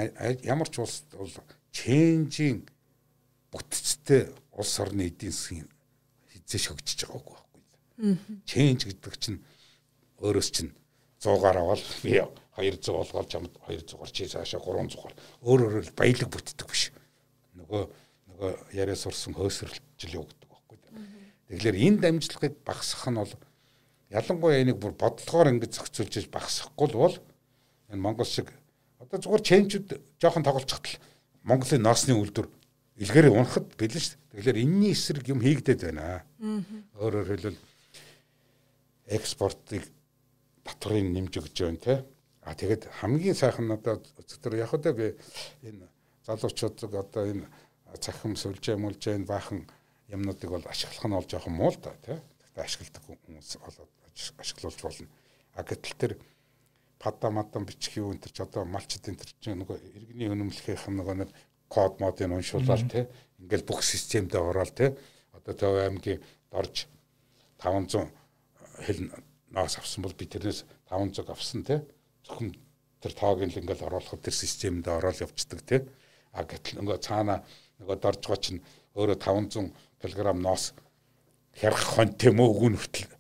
[0.47, 1.31] ямар ч улс бол
[1.75, 2.63] ченжийн
[3.51, 5.69] бүтцтэй улс орны эдийн засгийн
[6.31, 7.63] хизээ шогжиж байгаагүй байхгүй.
[8.45, 9.39] Ченж гэдэг чинь
[10.23, 10.71] өөрөөс чинь
[11.19, 12.15] 100-аар аваад би
[12.55, 16.91] 200 болгоод чамд 200-аар чи цаашаа 300-аар өөр өөрөөр баялаг бүтдэг биш.
[17.59, 17.83] Нөгөө
[18.31, 20.77] нөгөө яриа сурсан хөөсрөлтжил явагддаг байхгүй.
[21.51, 23.33] Тэгэхээр энэ дамжлагыг багасгах нь бол
[24.09, 27.15] ялангуяа энийг бүр бодлогоор ингэж зохицуулж багасгахгүй л бол
[27.93, 28.49] энэ Монгол шиг
[28.99, 29.87] одоо зүгээр ченчүүд
[30.17, 30.97] жоохон тоглолцохтол
[31.45, 32.47] Монголын ноосны үйлдвэр
[32.99, 34.43] илгээрээ унахад бэлэн шүү дээ.
[34.43, 36.27] Тэгэхээр энэний эсрэг юм хийгдээд байна.
[36.99, 37.59] Өөрөөр хэлбэл
[39.07, 39.87] экспортыг
[40.67, 41.95] татврын нэмж өгч байна те.
[42.43, 45.15] А тэгэд хамгийн сайхан одоо зөвхөн яг одоо би
[45.63, 45.87] энэ
[46.27, 47.47] залуучуудыг одоо энэ
[48.03, 49.63] цахим сүлжээ мүлжээ баахан
[50.11, 52.19] юмнуудыг бол ашиглах нь бол жоохон муу л да тий.
[52.19, 53.91] Гэхдээ ашигладаг хүмүүс болоод
[54.37, 55.07] ашиглуулж болно.
[55.55, 56.13] А гэтэл тэр
[56.99, 61.15] падда мадан бичих юу энэ ч одоо малчд энэ ч нөгөө иргэний өнөмлөхийнх нь нөгөө
[61.23, 61.29] нэг
[61.71, 63.05] код модыг уншуулаад тий.
[63.39, 64.89] Ингээл бүх системдээ ороод тий.
[65.31, 66.19] Одоо Төв аймгийн
[66.51, 66.89] дорж
[67.63, 68.11] 500
[68.83, 68.99] хэл
[69.55, 71.79] ноос авсан бол би тэрнээс 500 авсан тий.
[72.27, 72.51] Зөвхөн
[72.99, 75.87] тэр тоог л ингээл оруулахад тэр системд ороод явцдаг тий.
[76.35, 77.45] А гэтэл нөгөө цаана
[77.79, 78.59] нөгөө доржгоо чинь
[78.97, 80.73] өөрөө 500 кг ноос
[81.55, 83.18] хярах хон тийм үү үгүн хүртэл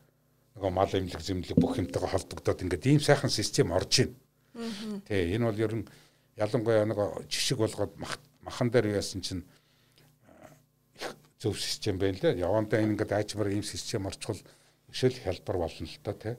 [0.59, 4.11] нөгөө мал имлэг зэмлэг бүх юмтайгаа холбогдоод ингээд ийм сайхан систем орж ийн.
[5.07, 5.87] Тэ энэ бол ер нь
[6.35, 7.95] ялангуяа нөгөө жишг болгоод
[8.43, 9.47] махан дээр яасан чинь
[11.39, 12.43] зөв систем байна лээ.
[12.43, 14.35] Явандаа энэ ингээд аажмаар ийм систем орчвол
[14.91, 16.35] ишэл хялбар болно л та тий.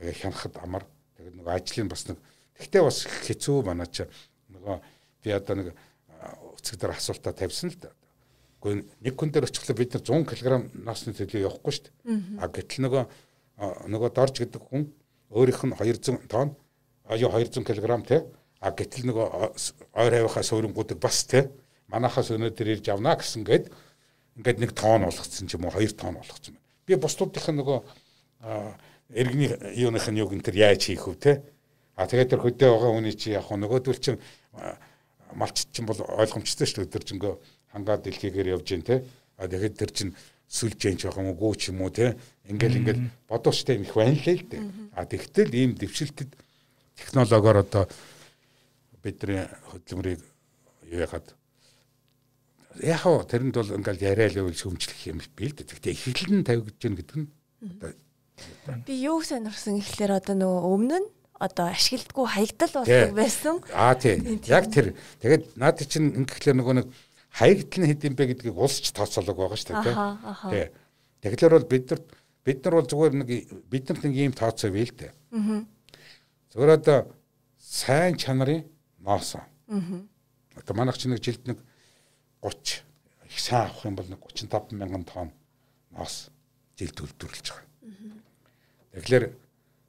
[0.00, 0.88] Тэгээ хянахад амар
[1.20, 2.18] тэгээ нөгөө ажлын бас нэг
[2.56, 4.08] тэгтээ бас хэцүү манай ч
[4.48, 4.76] нөгөө
[5.20, 5.68] би одоо нэг
[6.56, 7.92] өцөг дээр асуултаа тавьсан л да.
[8.62, 12.38] Гэхдээ нэг хүн дээр очихлоо бид нар 100 кг насны төлөө явахгүй шүү дээ.
[12.38, 13.04] А гэтэл нөгөө
[13.90, 14.86] нөгөө дорж гэдэг хүн
[15.34, 16.54] өөрийнх нь 200 тонн
[17.10, 18.22] а юу 200 кг те
[18.62, 19.26] а гэтэл нөгөө
[19.98, 21.50] ойр хавийнхаа суурингуудыг бас те
[21.90, 23.74] манахаас өнөөдөр ирж авна гэсэн гээд
[24.38, 26.66] ингээд нэг тонн болгоцсон ч юм уу 2 тонн болгоцсон байна.
[26.86, 27.78] Би бусдуудынх нь нөгөө
[29.10, 31.32] эргний юуных нь юг энэ төр яаж хийх вэ те
[31.98, 34.22] а тэгээд тэр хөдөө байгаа хүний чи яг нөгөөдөл чинь
[35.34, 37.02] малчт чинь бол ойлгомжтой шүү дээ.
[37.02, 37.04] Тэр
[37.72, 39.04] хангаад дэлхийгээр явж гин те.
[39.36, 40.12] А тэгэхэд тэр чинь
[40.48, 42.16] сүлж जैन жоох юм уу ч юм уу те.
[42.44, 44.62] Ингээл ингээл бодууштай их байна л л дээ.
[44.92, 46.36] А тэгтэл ийм дэвшилтэд
[46.96, 47.88] технологиор одоо
[49.02, 50.20] бидний хөдөлмөрийг
[50.92, 51.32] яхад
[52.80, 55.72] яг уу тэрэнд бол ингээл яриа л үйл шөмжлөх юм би л дээ.
[55.72, 57.28] Тэгтээ эхлэл нь тавигдж гин гэдэг нь
[58.86, 61.08] би юу сонирхсан гэхлээр одоо нөгөө өмнө нь
[61.42, 63.54] одоо ашигладгүй хаягдал болдог байсан.
[63.74, 64.20] Аа тий.
[64.46, 64.94] Яг тэр.
[65.20, 66.86] Тэгээд наад чинь ингэхлээр нөгөө нэг
[67.32, 69.96] хаягдал нь хэд юм бэ гэдгийг улсч тооцоолог байгаа шүү дээ.
[70.52, 70.66] Тий.
[71.24, 72.00] Тэгэхээр бол бид нар
[72.44, 73.28] бид нар бол зүгээр нэг
[73.72, 75.12] биднэрт нэг ийм тооцоо бий л дээ.
[75.32, 75.64] Аа.
[76.52, 76.98] Зүгээр одоо
[77.56, 78.68] сайн чанарын
[79.00, 79.40] ноос.
[79.40, 79.48] Аа.
[80.60, 81.58] Одоо манайх чинь нэг жилд нэг
[82.42, 82.82] 30
[83.32, 85.32] их сайн авах юм бол нэг 35 мянган тонн
[85.94, 86.28] ноос
[86.76, 87.68] жилд үйлдвэрлэж байгаа.
[88.92, 89.24] Тэгэхээр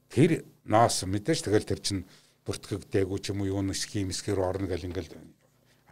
[0.08, 0.32] тэр
[0.64, 2.00] ноос мэдээж тэгэл тэр чин
[2.48, 5.12] бүртгэгдээгүй ч юм уу юуны схемсгэр орно гэл ингээл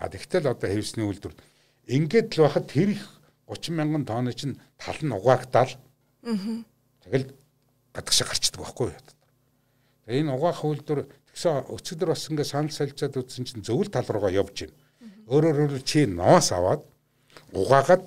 [0.01, 1.37] а тэгтэл одоо хэвсний үйлдвэр
[1.85, 3.05] ингээд л байхад тэр их
[3.45, 5.77] 30 мянган тонны чин тал нь угаагдал.
[7.05, 7.29] Тэгэл
[7.93, 8.97] гадагшаа гарчдаг байхгүй юу
[10.09, 14.33] тэгээ энэ угаах үйлдвэр тэгсэн өчигдөр бас ингээд санал солилцоод үзсэн чин зөвл тал руугаа
[14.33, 14.75] явж байна
[15.31, 16.83] өөрөөр хэлбэл чи ноос аваад
[17.53, 18.03] угаагаад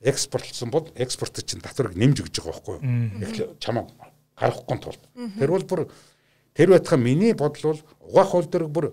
[0.00, 3.56] экспортлсон бол экспорт чинь татварыг нэмж өгч байгаа байхгүй юу?
[3.58, 3.90] Чамаа
[4.38, 5.02] гарахгүй тулд.
[5.38, 5.80] Тэр бол бүр
[6.54, 8.86] тэр байтхан миний бодол бол угаах үйлдвэрг бүр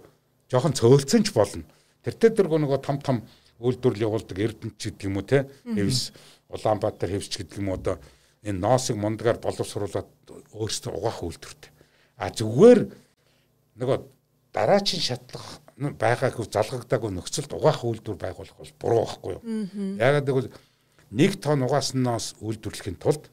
[0.50, 1.64] жоохон цөөлцөн ч болно.
[2.08, 3.18] Тэртээ дэргөө нөгөө том том
[3.60, 5.43] үйлдвэрлэл явуулдаг Эрдэнэт ч гэдэг юм уу те.
[5.68, 6.16] Хэвс
[6.47, 7.99] Улаанбаатар хэвс гэдэг юм одоо
[8.47, 10.08] энэ ноосыг мундагаар боловсруулад
[10.55, 11.72] өөрсдөө угаах үйлдвэртэй.
[12.16, 12.80] А зүгээр
[13.76, 13.97] нөгөө
[14.55, 19.43] дараачийн шатлах байгаагүй залгагдаагүй нөхцөлд угаах үйлдвэр байгуулах бол буруу байхгүй юу?
[19.99, 20.53] Яагаад гэвэл
[21.12, 23.28] нэг тонн угаасан ноос үйлдвэрлэхийн тулд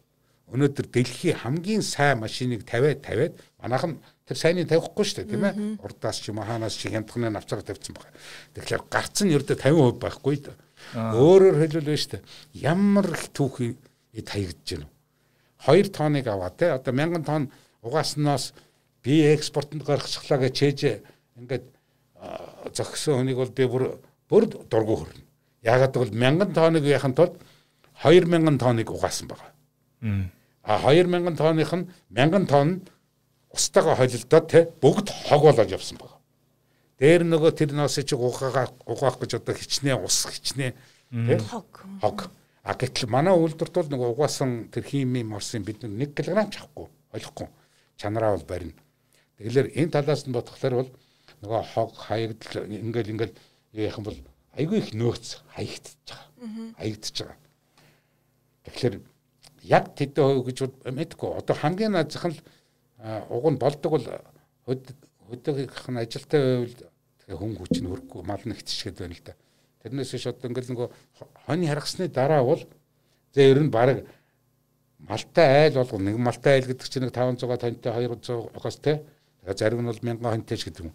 [0.52, 5.54] өнөөдөр дэлхийн хамгийн сайн машиныг тавиад тавиад манайхан тэр сайныг тавихгүй шүү дээ тийм ээ
[5.84, 8.12] урдаас ч юм уу хаанаас ч хямдхны навцаар тавьсан байгаа.
[8.56, 10.56] Тэгэхээр гарц нь ердөө 50% байхгүй да.
[10.96, 12.22] Өөрөөр хэлбэл шүү дээ
[12.64, 13.76] ямар их түүхий
[14.16, 14.88] таягдж байна.
[15.68, 17.52] 2 тонныг аваа те одоо 1000 тонн
[17.84, 18.52] угааснаас
[19.04, 20.80] би экспортод гаргачихлаа гэж чээж
[21.36, 21.64] ингээд
[22.72, 23.84] зөксөн хүнийг бол би бүр
[24.28, 25.20] бүр дургу хөрнө.
[25.60, 27.36] Яагаад гэвэл 1000 тонныг яхахын тулд
[28.00, 29.52] 2000 тонныг угаасан байгаа.
[30.64, 32.80] А 2000 тонных нь 1000 тонн
[33.54, 36.18] устайгаа холилдоод те бүгд хог болоод явсан байна.
[36.98, 41.86] Дээр нөгөө тэр ноосыг чи угаах угаах гэж одоо хичнээн ус хичнээн те хог.
[42.02, 42.30] Хог.
[42.64, 46.88] А гэтэл манай үйлдвэрт бол нөгөө угаасан тэр хими морсын бид 1 кг ч авахгүй
[47.12, 47.48] ойлгохгүй.
[48.00, 48.80] Чанараа бол барина.
[49.38, 50.90] Тэгэхээр энэ талаас нь бодглохлоор бол
[51.44, 53.34] нөгөө хог хаягдл ингээл ингээл
[53.74, 54.18] яах юм бол
[54.56, 56.74] айгүй их нөөц хаягдчихж байгаа.
[56.78, 57.38] Хаягдчихж байгаа.
[58.64, 58.94] Тэгэхээр
[59.68, 61.30] яг тэдэн хувь гэж мэдгүй.
[61.36, 62.38] Одоо хамгийн наазах нь
[63.04, 64.06] уг нь болдог бол
[64.64, 66.74] хөдөөгийнх нь ажилтай байвал
[67.20, 69.34] тэгээ хүн хүч нь хөрөхгүй мал нэгтчихэд байна л да.
[69.84, 70.88] Тэрнээс одоо ингээл нөгөө
[71.44, 72.62] хонь харгасны дараа бол
[73.36, 74.08] зэ ер нь баг
[75.04, 79.04] малтай айл болгоо нэг малтай айл гэдэг чинь нэг 500 тонтой 200-аас те
[79.52, 80.92] зарим нь бол 1000 тонтой ч гэдэг юм.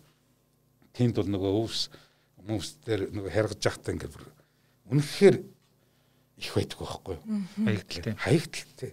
[0.98, 1.94] Тэнд бол нөгөө өвс
[2.42, 4.26] хүмүүстээр нөгөө харгаж явахдаа ингээд бүр
[4.90, 5.36] үнэхээр
[6.42, 7.24] их байдаг байхгүй юу?
[7.70, 8.14] Хаягдaltaй.
[8.18, 8.92] Хаягдaltaй.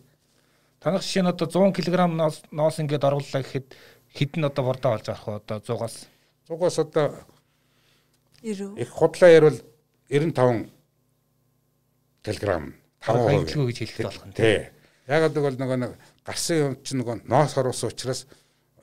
[0.87, 3.74] Танах жишээ нь одоо 100 кг ноос ноос ингээд орууллаа гэхэд
[4.14, 6.07] хідэн одоо бордоо олж авах уу одоо 100-аас
[6.47, 7.26] 100-аас одоо
[8.39, 8.78] 90.
[8.78, 9.59] их худлаа ярил
[10.07, 10.70] 95
[12.22, 12.70] кг
[13.03, 14.70] 5% хаягдлгүй гэж хэлэхэд болох нь Тий.
[15.11, 18.30] Ягаад гэвэл нөгөө нэг гарсан юм чинь нөгөө ноос оруулсан учраас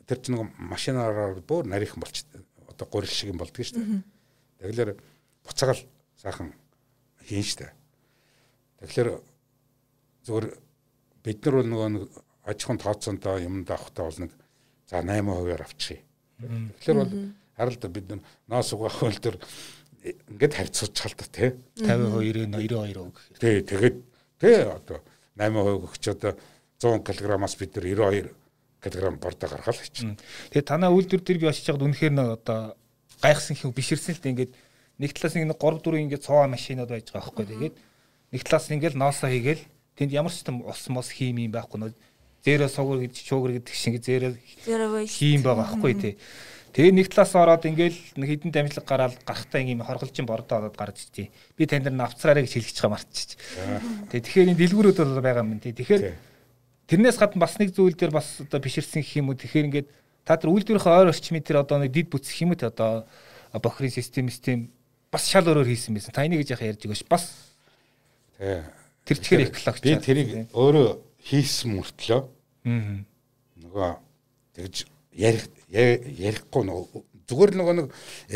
[0.03, 2.27] тэр чинь нөгөө машинаараа бүр нарийнхан болч
[2.67, 4.03] одоо гурил шиг юм болдго шүү дээ.
[4.59, 4.91] Тэгэхээр
[5.47, 5.87] буцаагаал
[6.19, 6.51] сайхан
[7.23, 7.71] хийн шүү дээ.
[8.83, 9.09] Тэгэхээр
[10.27, 10.62] зөвхөн
[11.23, 12.03] бид нар бол нөгөө нэг
[12.43, 14.31] аж ахуйн тооцоонтой юмд авахтаа бол нэг
[14.87, 16.03] за 8%-аар авчихъя.
[16.39, 17.13] Тэгэхээр бол
[17.55, 19.37] харал да бид нар ноос угаах хөл төр
[20.03, 21.49] ингээд харьцуулж чал та тий.
[21.79, 23.97] 50% 90 92% гэхээр Тий, тэгээд
[24.39, 24.99] тий одоо
[25.39, 26.33] 8% өгч одоо
[26.79, 28.35] 100 кг-аас бид нар 92
[28.83, 29.95] кг бордоо гаргал гэж.
[30.51, 32.75] Тэгээ танаа үйлдвэр дээр би очиж байгаад үнэхээр нэг одоо
[33.23, 34.31] гайхсан хэв биширсэн л дээ.
[34.35, 34.53] Ингээд
[34.99, 37.45] нэг талаас нэг 3 4 ингээд цоо машинууд байж байгаа байхгүй.
[37.47, 37.75] Тэгээд
[38.35, 39.63] нэг талаас ингээд ноосоо хийгээл
[39.97, 41.91] тэнд ямар ч юм ус мос хийм юм байхгүй нөө
[42.43, 44.35] зээрэ сугар гэж шуугар гэдэг шиг зээрэ
[45.07, 46.13] хийм байгаа байхгүй тий.
[46.73, 51.07] Тэгээ нэг талаас ороод ингээл нэг хідэн дамжлаг гараад гарахтаа ийм хорголжин бордоо ороод гарч
[51.07, 51.29] ичээ.
[51.55, 53.37] Би танд нар навцраарэ гэж хэлчих байгаа мартчих.
[54.09, 55.71] Тэгээ тэгэхээр энэ дэлгүүрүүд бол байгаа юм тий.
[55.71, 56.03] Тэгэхээр
[56.89, 59.37] тэрнээс гадна бас нэг зүйл дээр бас одоо биширсэн гэх юм уу.
[59.37, 59.87] Тэгэхээр ингээд
[60.25, 63.05] та нар үйлдвэрийнхээ ойр орчмын тэр одоо нэг дид бүтсэх юм уу те одоо
[63.53, 64.73] бохрын систем систем
[65.13, 66.09] бас шал өөрөөр хийсэн байсан.
[66.09, 67.05] Та энийг гэж яхаа ярьж байгаа ш.
[67.05, 67.53] Бас
[68.41, 68.82] Тий.
[69.03, 69.83] Тэр чихэр экологч.
[69.83, 70.89] Би тэрийг өөрөө
[71.23, 72.21] хийсэн мөртлөө
[72.63, 73.03] Аа.
[73.59, 73.89] нөгөө
[74.55, 74.75] тэгж
[75.11, 77.87] ярих ярихгүй нөгөө зүгээр нөгөө нэг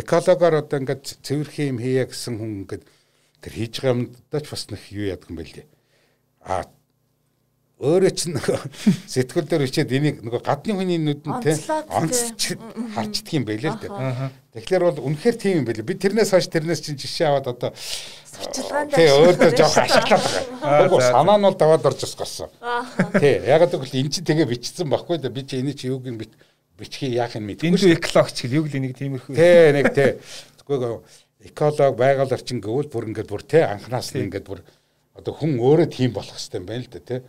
[0.03, 2.83] экологоор одоо ингээд цэвэрхэн юм хийя гэсэн хүн ингээд
[3.43, 5.67] тэр хийж байгаа юмдаа ч бас нэг юу яадаг юм байл лээ.
[7.77, 8.57] Өөрөө ч нөгөө
[9.05, 11.77] сэтгүүл дээр ичээд энийг нөгөө гадны хүний нүдэнд те те.
[11.93, 12.57] онцч
[12.97, 14.33] харчдаг юм байлээ л дээ.
[14.57, 15.85] Тэгэхээр бол үнэхээр тийм юм байлээ.
[15.85, 20.89] Би тэрнээс хойш тэрнээс чинь жишээ аваад одоо Сурчилгаанд тий өөрөө жоох ашиглаад байгаа.
[20.89, 21.13] Угу за, за.
[21.13, 22.49] санаа нь бол даваад орж гарсан.
[23.21, 25.29] Тий, ягаад гэвэл эн чинь тэгээ бичсэн байхгүй да.
[25.29, 26.37] Би чи энийг чи юуг нь бич-
[26.81, 29.33] бичхий яах юм мэдгүй Дэндүү экологч гэл юу гэл нэг тиймэрхүү.
[29.37, 30.17] Тий, нэг тий.
[30.65, 31.05] Тэгвэл
[31.45, 34.61] эколог байгаль орчин гэвэл бүр ингээд бүр тий анханаас нь ингээд бүр
[35.17, 37.19] одоо хүн өөрөө тийм болох хэрэгтэй юм байна л да тий.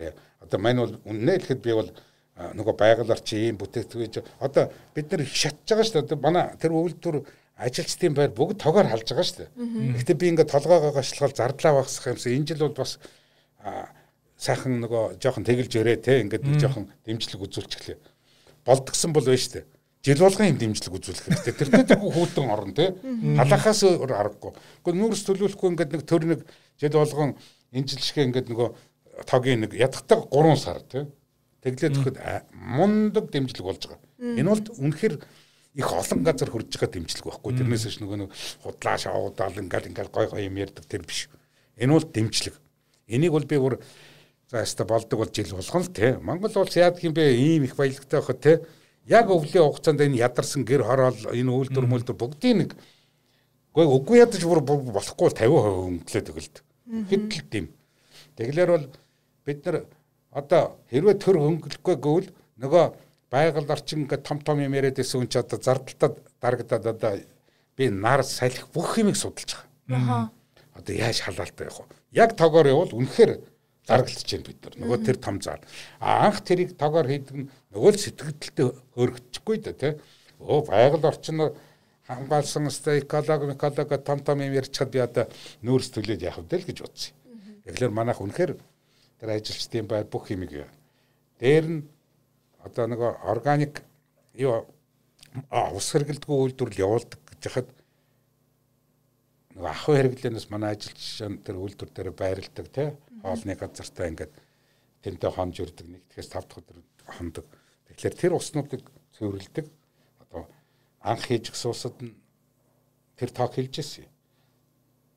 [0.00, 0.12] Тий.
[0.40, 1.90] Одоо мань бол үнэ хэлэхэд би бол
[2.38, 6.06] нөгөө байгаль орчин ийм бүтээгдэхүүн одоо бид нар их шатж байгаа шүү дээ.
[6.08, 7.26] Одоо манай тэр үйлдвэр
[7.58, 9.50] ажилчдын байр бүгд тоогоор халж байгаа шүү дээ.
[9.98, 12.98] Гэхдээ би ингээд толгоогоо гашлахал зардлаа багсах юмсан энэ жил бол бас
[14.38, 17.98] сайхан нөгөө жоохон тэгэлж өрөө те ингээд жоохон дэмжлэг үзүүлчихлээ.
[18.62, 19.66] Болдгсон бол байна шүү дээ.
[20.06, 21.54] Жил болгон юм дэмжлэг үзүүлэх хэрэгтэй.
[21.58, 22.94] Тэр тэр хүүтэн орно те.
[23.34, 24.54] Халахаас өөр аргагүй.
[24.86, 26.40] Гэхдээ нүүрс төлөвлөхгүй ингээд нэг төр нэг
[26.80, 27.36] жил болгон
[27.74, 28.68] энэ жил шиг ингээд нөгөө
[29.26, 31.06] тогийн нэг ядахтаа 3 сар те.
[31.62, 34.00] Тэглээд өгөхөд а, мундаг дэмжлэг болж байгаа.
[34.18, 35.14] Энэ бол үнэхээр
[35.74, 37.52] их олон газар хурж байгаа дэмжлэг байхгүй.
[37.58, 38.30] Тэрнээс ш нөгөө нэг
[38.62, 41.26] худлаа шоудаал ингээл ингээл гой гой юм ярьдаг тэр биш.
[41.74, 42.54] Энэ бол дэмжлэг.
[43.10, 43.82] Энийг бол би бүр
[44.46, 46.14] за яста болдог бол жил болгон л те.
[46.22, 47.34] Монгол улс яадаг юм бэ?
[47.34, 48.62] Ийм их баялагтай байхад те.
[49.10, 52.78] Яг өвлийн хугацаанд энэ ядарсан гэр хороол энэ үйлдвэр мүлдвэр бүгдийн нэг
[53.78, 57.08] Гэхдээ үгүй ядаж бүр болохгүй бол 50% өнгөлөө тэгэлд.
[57.08, 57.66] Хэдэл тийм.
[58.36, 58.86] Тэглэр бол
[59.44, 59.76] бид нар
[60.32, 62.28] одоо хэрвээ төр хөнгөлөхгүй гэвэл
[62.60, 62.84] нөгөө
[63.30, 67.12] байгаль орчин ингээд том том юм яриад байсан хүн ч одоо зардалтад дарагдаад одоо
[67.76, 69.56] би нар салхи бүх юмыг судалж
[69.88, 70.32] байгаа.
[70.72, 71.96] Одоо яаж халаалтай явах вэ?
[72.12, 73.32] Яг тоогоор явал үнэхээр
[73.88, 74.74] дарагдчихж байна бид нар.
[74.80, 75.60] Нөгөө тэр том зал.
[76.00, 78.66] А анх тэрийг тоогоор хийдэг нь нөгөө л сэтгэлдэлтэй
[78.96, 79.92] хөөрөгдөхгүй да тий.
[80.38, 81.52] Оо байгаль орчин
[82.08, 85.28] хамгаалсан эколог эколог том том юм ярьчихад би одоо
[85.62, 87.12] нүүрс төлөөд явах вэ л гэж бодсон.
[87.68, 88.56] Тэгэхээр манайх үнэхээр
[89.20, 90.72] тэр ажилчдын байр бүх юмыг яа.
[91.36, 91.80] Дээр нь
[92.64, 93.84] одоо нөгөө органик
[94.32, 94.64] юу
[95.52, 97.68] ус хэрэгэлдэггүй үйлдвэрлэл явуулдаг гэж хахад
[99.52, 101.02] нөгөө ах хэрэглэнээс манай ажилч
[101.44, 102.88] тэр үйлдвэр дээр байрладаг тий
[103.20, 104.32] хоолны газартаа ингээд
[105.04, 107.46] тэнтэй хонж өрдөг нэг тэгээс 5 дахь өдөр хондог.
[107.92, 108.82] Тэгэхээр тэр уснуудыг
[109.18, 109.66] цэвэрлдэг.
[111.00, 112.14] Анх хийж гисэн усад нь
[113.16, 114.06] тэр тоог хэлж ирсэн.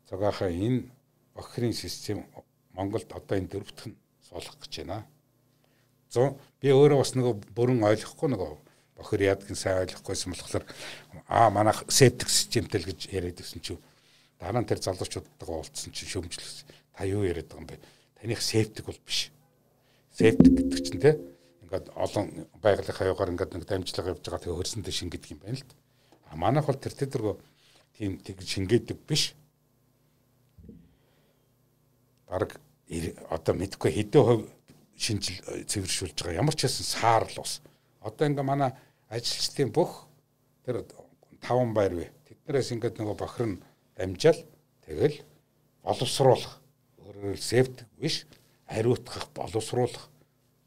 [0.10, 0.90] Цагаахаа энэ
[1.36, 2.26] охрын систем
[2.74, 3.98] Монголд одоо энэ дөрөвтх нь
[4.30, 5.06] суулгах гэж байна.
[6.10, 8.52] Зо би өөрөө бас нөгөө бүрэн ойлгохгүй нөгөө
[9.00, 10.66] бохир яадгийн сайн ойлгохгүйсэн болохоор
[11.28, 13.82] аа манайх септик системтэй л гэж яриад байсан чинь
[14.38, 17.80] дараа нь тэр залуучуудтайгаа уулзсан чинь шөмжлөс та юу яриад байгаа юм бэ?
[18.22, 19.32] Таних септик бол биш.
[20.14, 21.18] Септик гэдэг чинь те
[21.72, 22.26] ингээд олон
[22.60, 25.76] байгалийнхаа явгаар ингээд нэг дамжлага явж байгаа тэгээ хөрсөндөө шингэдэг юм байна л да.
[26.28, 27.36] А манайх бол тэр тэдэргөө
[27.96, 29.32] тийм тэг шингээдэг биш.
[32.28, 32.60] Бараг
[33.32, 34.44] одоо мэдгүй хэдэн хувь
[35.00, 37.64] шинжил э, цэвэршүүлж байгаа ямар ч хэсэн саар л ус.
[38.04, 38.76] Одоо ингээ манай
[39.08, 40.12] ажилчдын бүх
[40.68, 40.84] тэр
[41.40, 42.12] таван байр вэ.
[42.28, 43.64] Тэд Тэднээс ингээд нөгөө бохир нь
[43.96, 44.44] дамжаал
[44.84, 45.24] тэгэл
[45.88, 46.60] боловсруулах
[47.00, 48.28] өөрөөр сефт биш
[48.68, 50.11] хариуцах боловсруулах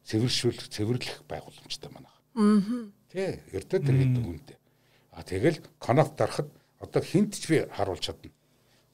[0.05, 2.15] цэвэршүүлэх цэвэрлэх байгууламжтай манай.
[2.37, 2.93] Аа.
[3.09, 4.59] Тэ эрдэ тэр гэдэг үнэтэй.
[5.13, 6.51] А тэгэл коноп дарахад
[6.81, 8.33] одоо хинт ч би харуулж чадна.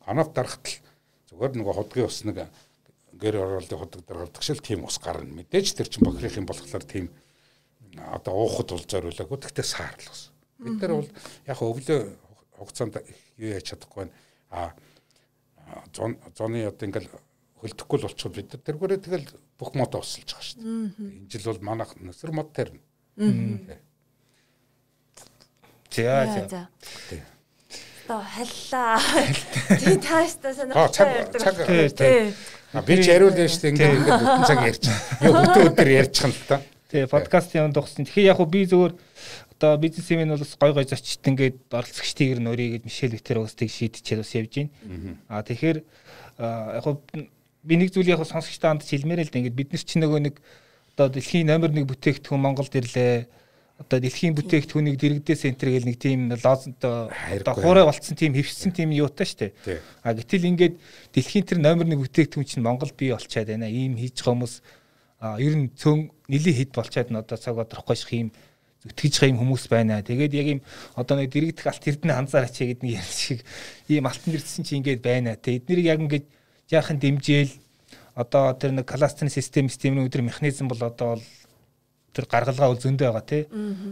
[0.04, 0.78] Коноп дарахад л
[1.32, 2.46] зүгээр нөгөө худгийн ус нэг
[3.16, 5.34] гэр оролдын худаг даргадаг шил тийм ус гарна.
[5.34, 7.10] Мэдээж тэр чин бохирхийн болохоор тийм
[7.96, 9.38] одоо уухад бол зориулаагүй.
[9.40, 10.30] Тэгтээ саарл ус.
[10.58, 11.10] Бид нар бол
[11.46, 12.00] яг өглөө
[12.60, 13.00] хугацаанд
[13.40, 14.14] юу яаж чадахгүй байна.
[14.50, 14.72] А
[15.92, 17.10] зоны одоо ингээл
[17.60, 19.26] хөлдөхгүй л болчиход бид нар тэргээрээ тэгэл
[19.60, 21.20] бүх мод усалж байгаа шүү дээ.
[21.20, 22.80] Энэ жил бол манайх nëсэр мод тарина.
[25.92, 26.68] За за.
[28.08, 28.98] Оо халлаа.
[29.78, 32.34] Тий тааштай сонирхолтой ярьдаг.
[32.72, 34.84] А би ч яриул яаж штэ ингээд ингээд бүтэн цаг ярьж.
[35.20, 36.62] Юу бүтэн өдөр ярьчихсан л та.
[36.90, 38.06] Тэгээ подкаст юм дууссан.
[38.06, 38.94] Тэгэхээр яг би зөвөр
[39.58, 44.22] одоо бизнесмен бол гой гой зочд ингээд оролцогчдыг нь өрийгээд Мишель Витер ус тийг шийдчихээд
[44.22, 44.70] бас явж байна.
[45.28, 46.86] А тэгэхээр яг
[47.64, 50.34] би нэг зүйл яг сонсогчтой ханд хэлмээр л да ингээд бид нар чи нөгөө нэг
[50.96, 53.28] одоо дэлхийн номер 1 бүтээгдэхүүн Монголд ирлээ
[53.80, 57.08] одоо дэлхийн бүтээгдэхүүнийг дэрэгдээ центр гэл нэг тийм одоо
[57.56, 59.52] хуурай болцсон тийм хөвссөн тийм юутай штэ.
[60.04, 60.74] А гэтэл ингээд
[61.16, 63.68] дэлхийн тэр номер 1 бүтээгдэхүүн чинь Монгол бий болчаад байна.
[63.72, 64.54] Ийм хийж байгаа хүмүүс
[65.40, 68.28] ер нь цөөн нилийн хэд болчаад н одоо цаг одрохгүй шиг ийм
[68.84, 70.04] зүтгэж байгаа юм хүмүүс байна.
[70.04, 70.60] Тэгээд яг ийм
[70.96, 73.40] одоо нэг дэрэгдэх алт эрдэнэ ханзаараач гэдэг нэг ярил шиг
[73.88, 75.36] ийм алтан нэрдсэн чи ингээд байна.
[75.36, 76.26] Тэгээд эднэрийг яг ингээд
[76.70, 77.52] яахан дэмжээл
[78.14, 81.18] одоо тэр нэг кластерны систем системийн өдөр механизм бол одоо
[82.14, 83.42] тэр гаргалгаа бол зөндөө байгаа тий.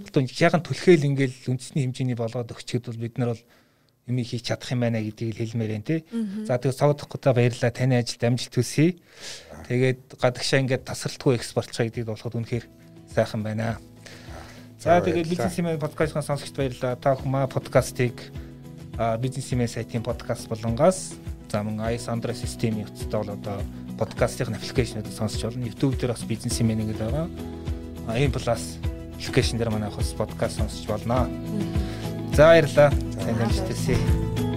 [0.06, 3.42] Одоо ягаан түлхээл ингээл үндэсний хэмжээний болгоод өгчөд бол бид нар бол
[4.08, 6.00] юм хийж чадах юм байна гэдгийг хэлмээр байна тий.
[6.46, 8.98] За тэгээ савдахгүй та баярлалаа таны ажилд амжилт хүсье.
[9.70, 12.66] Тэгээд гадагшаа ингээд тасралтгүй экспортлох гэдгийг болоход үнэхээр
[13.14, 13.78] сайхан байна.
[14.82, 16.98] За тэгээд бизнесмен подкастын сонсогчд баярлалаа.
[16.98, 18.16] Та бүхэн подкастыг
[19.22, 21.14] бизнесмен сайтын подкаст болонгоос
[21.50, 23.62] за мөн ice Android системийн утастай бол одоо
[23.98, 25.64] подкастын аппликейшнуудыг сонсч болно.
[25.64, 27.28] YouTube дээр бас бизнесмен нэг л байгаа
[28.08, 28.78] AM Plus
[29.16, 31.28] аппликейшн дээр манай хос подкаст сонсож болно.
[32.34, 32.92] За баярлалаа.
[33.68, 34.47] Хүсье.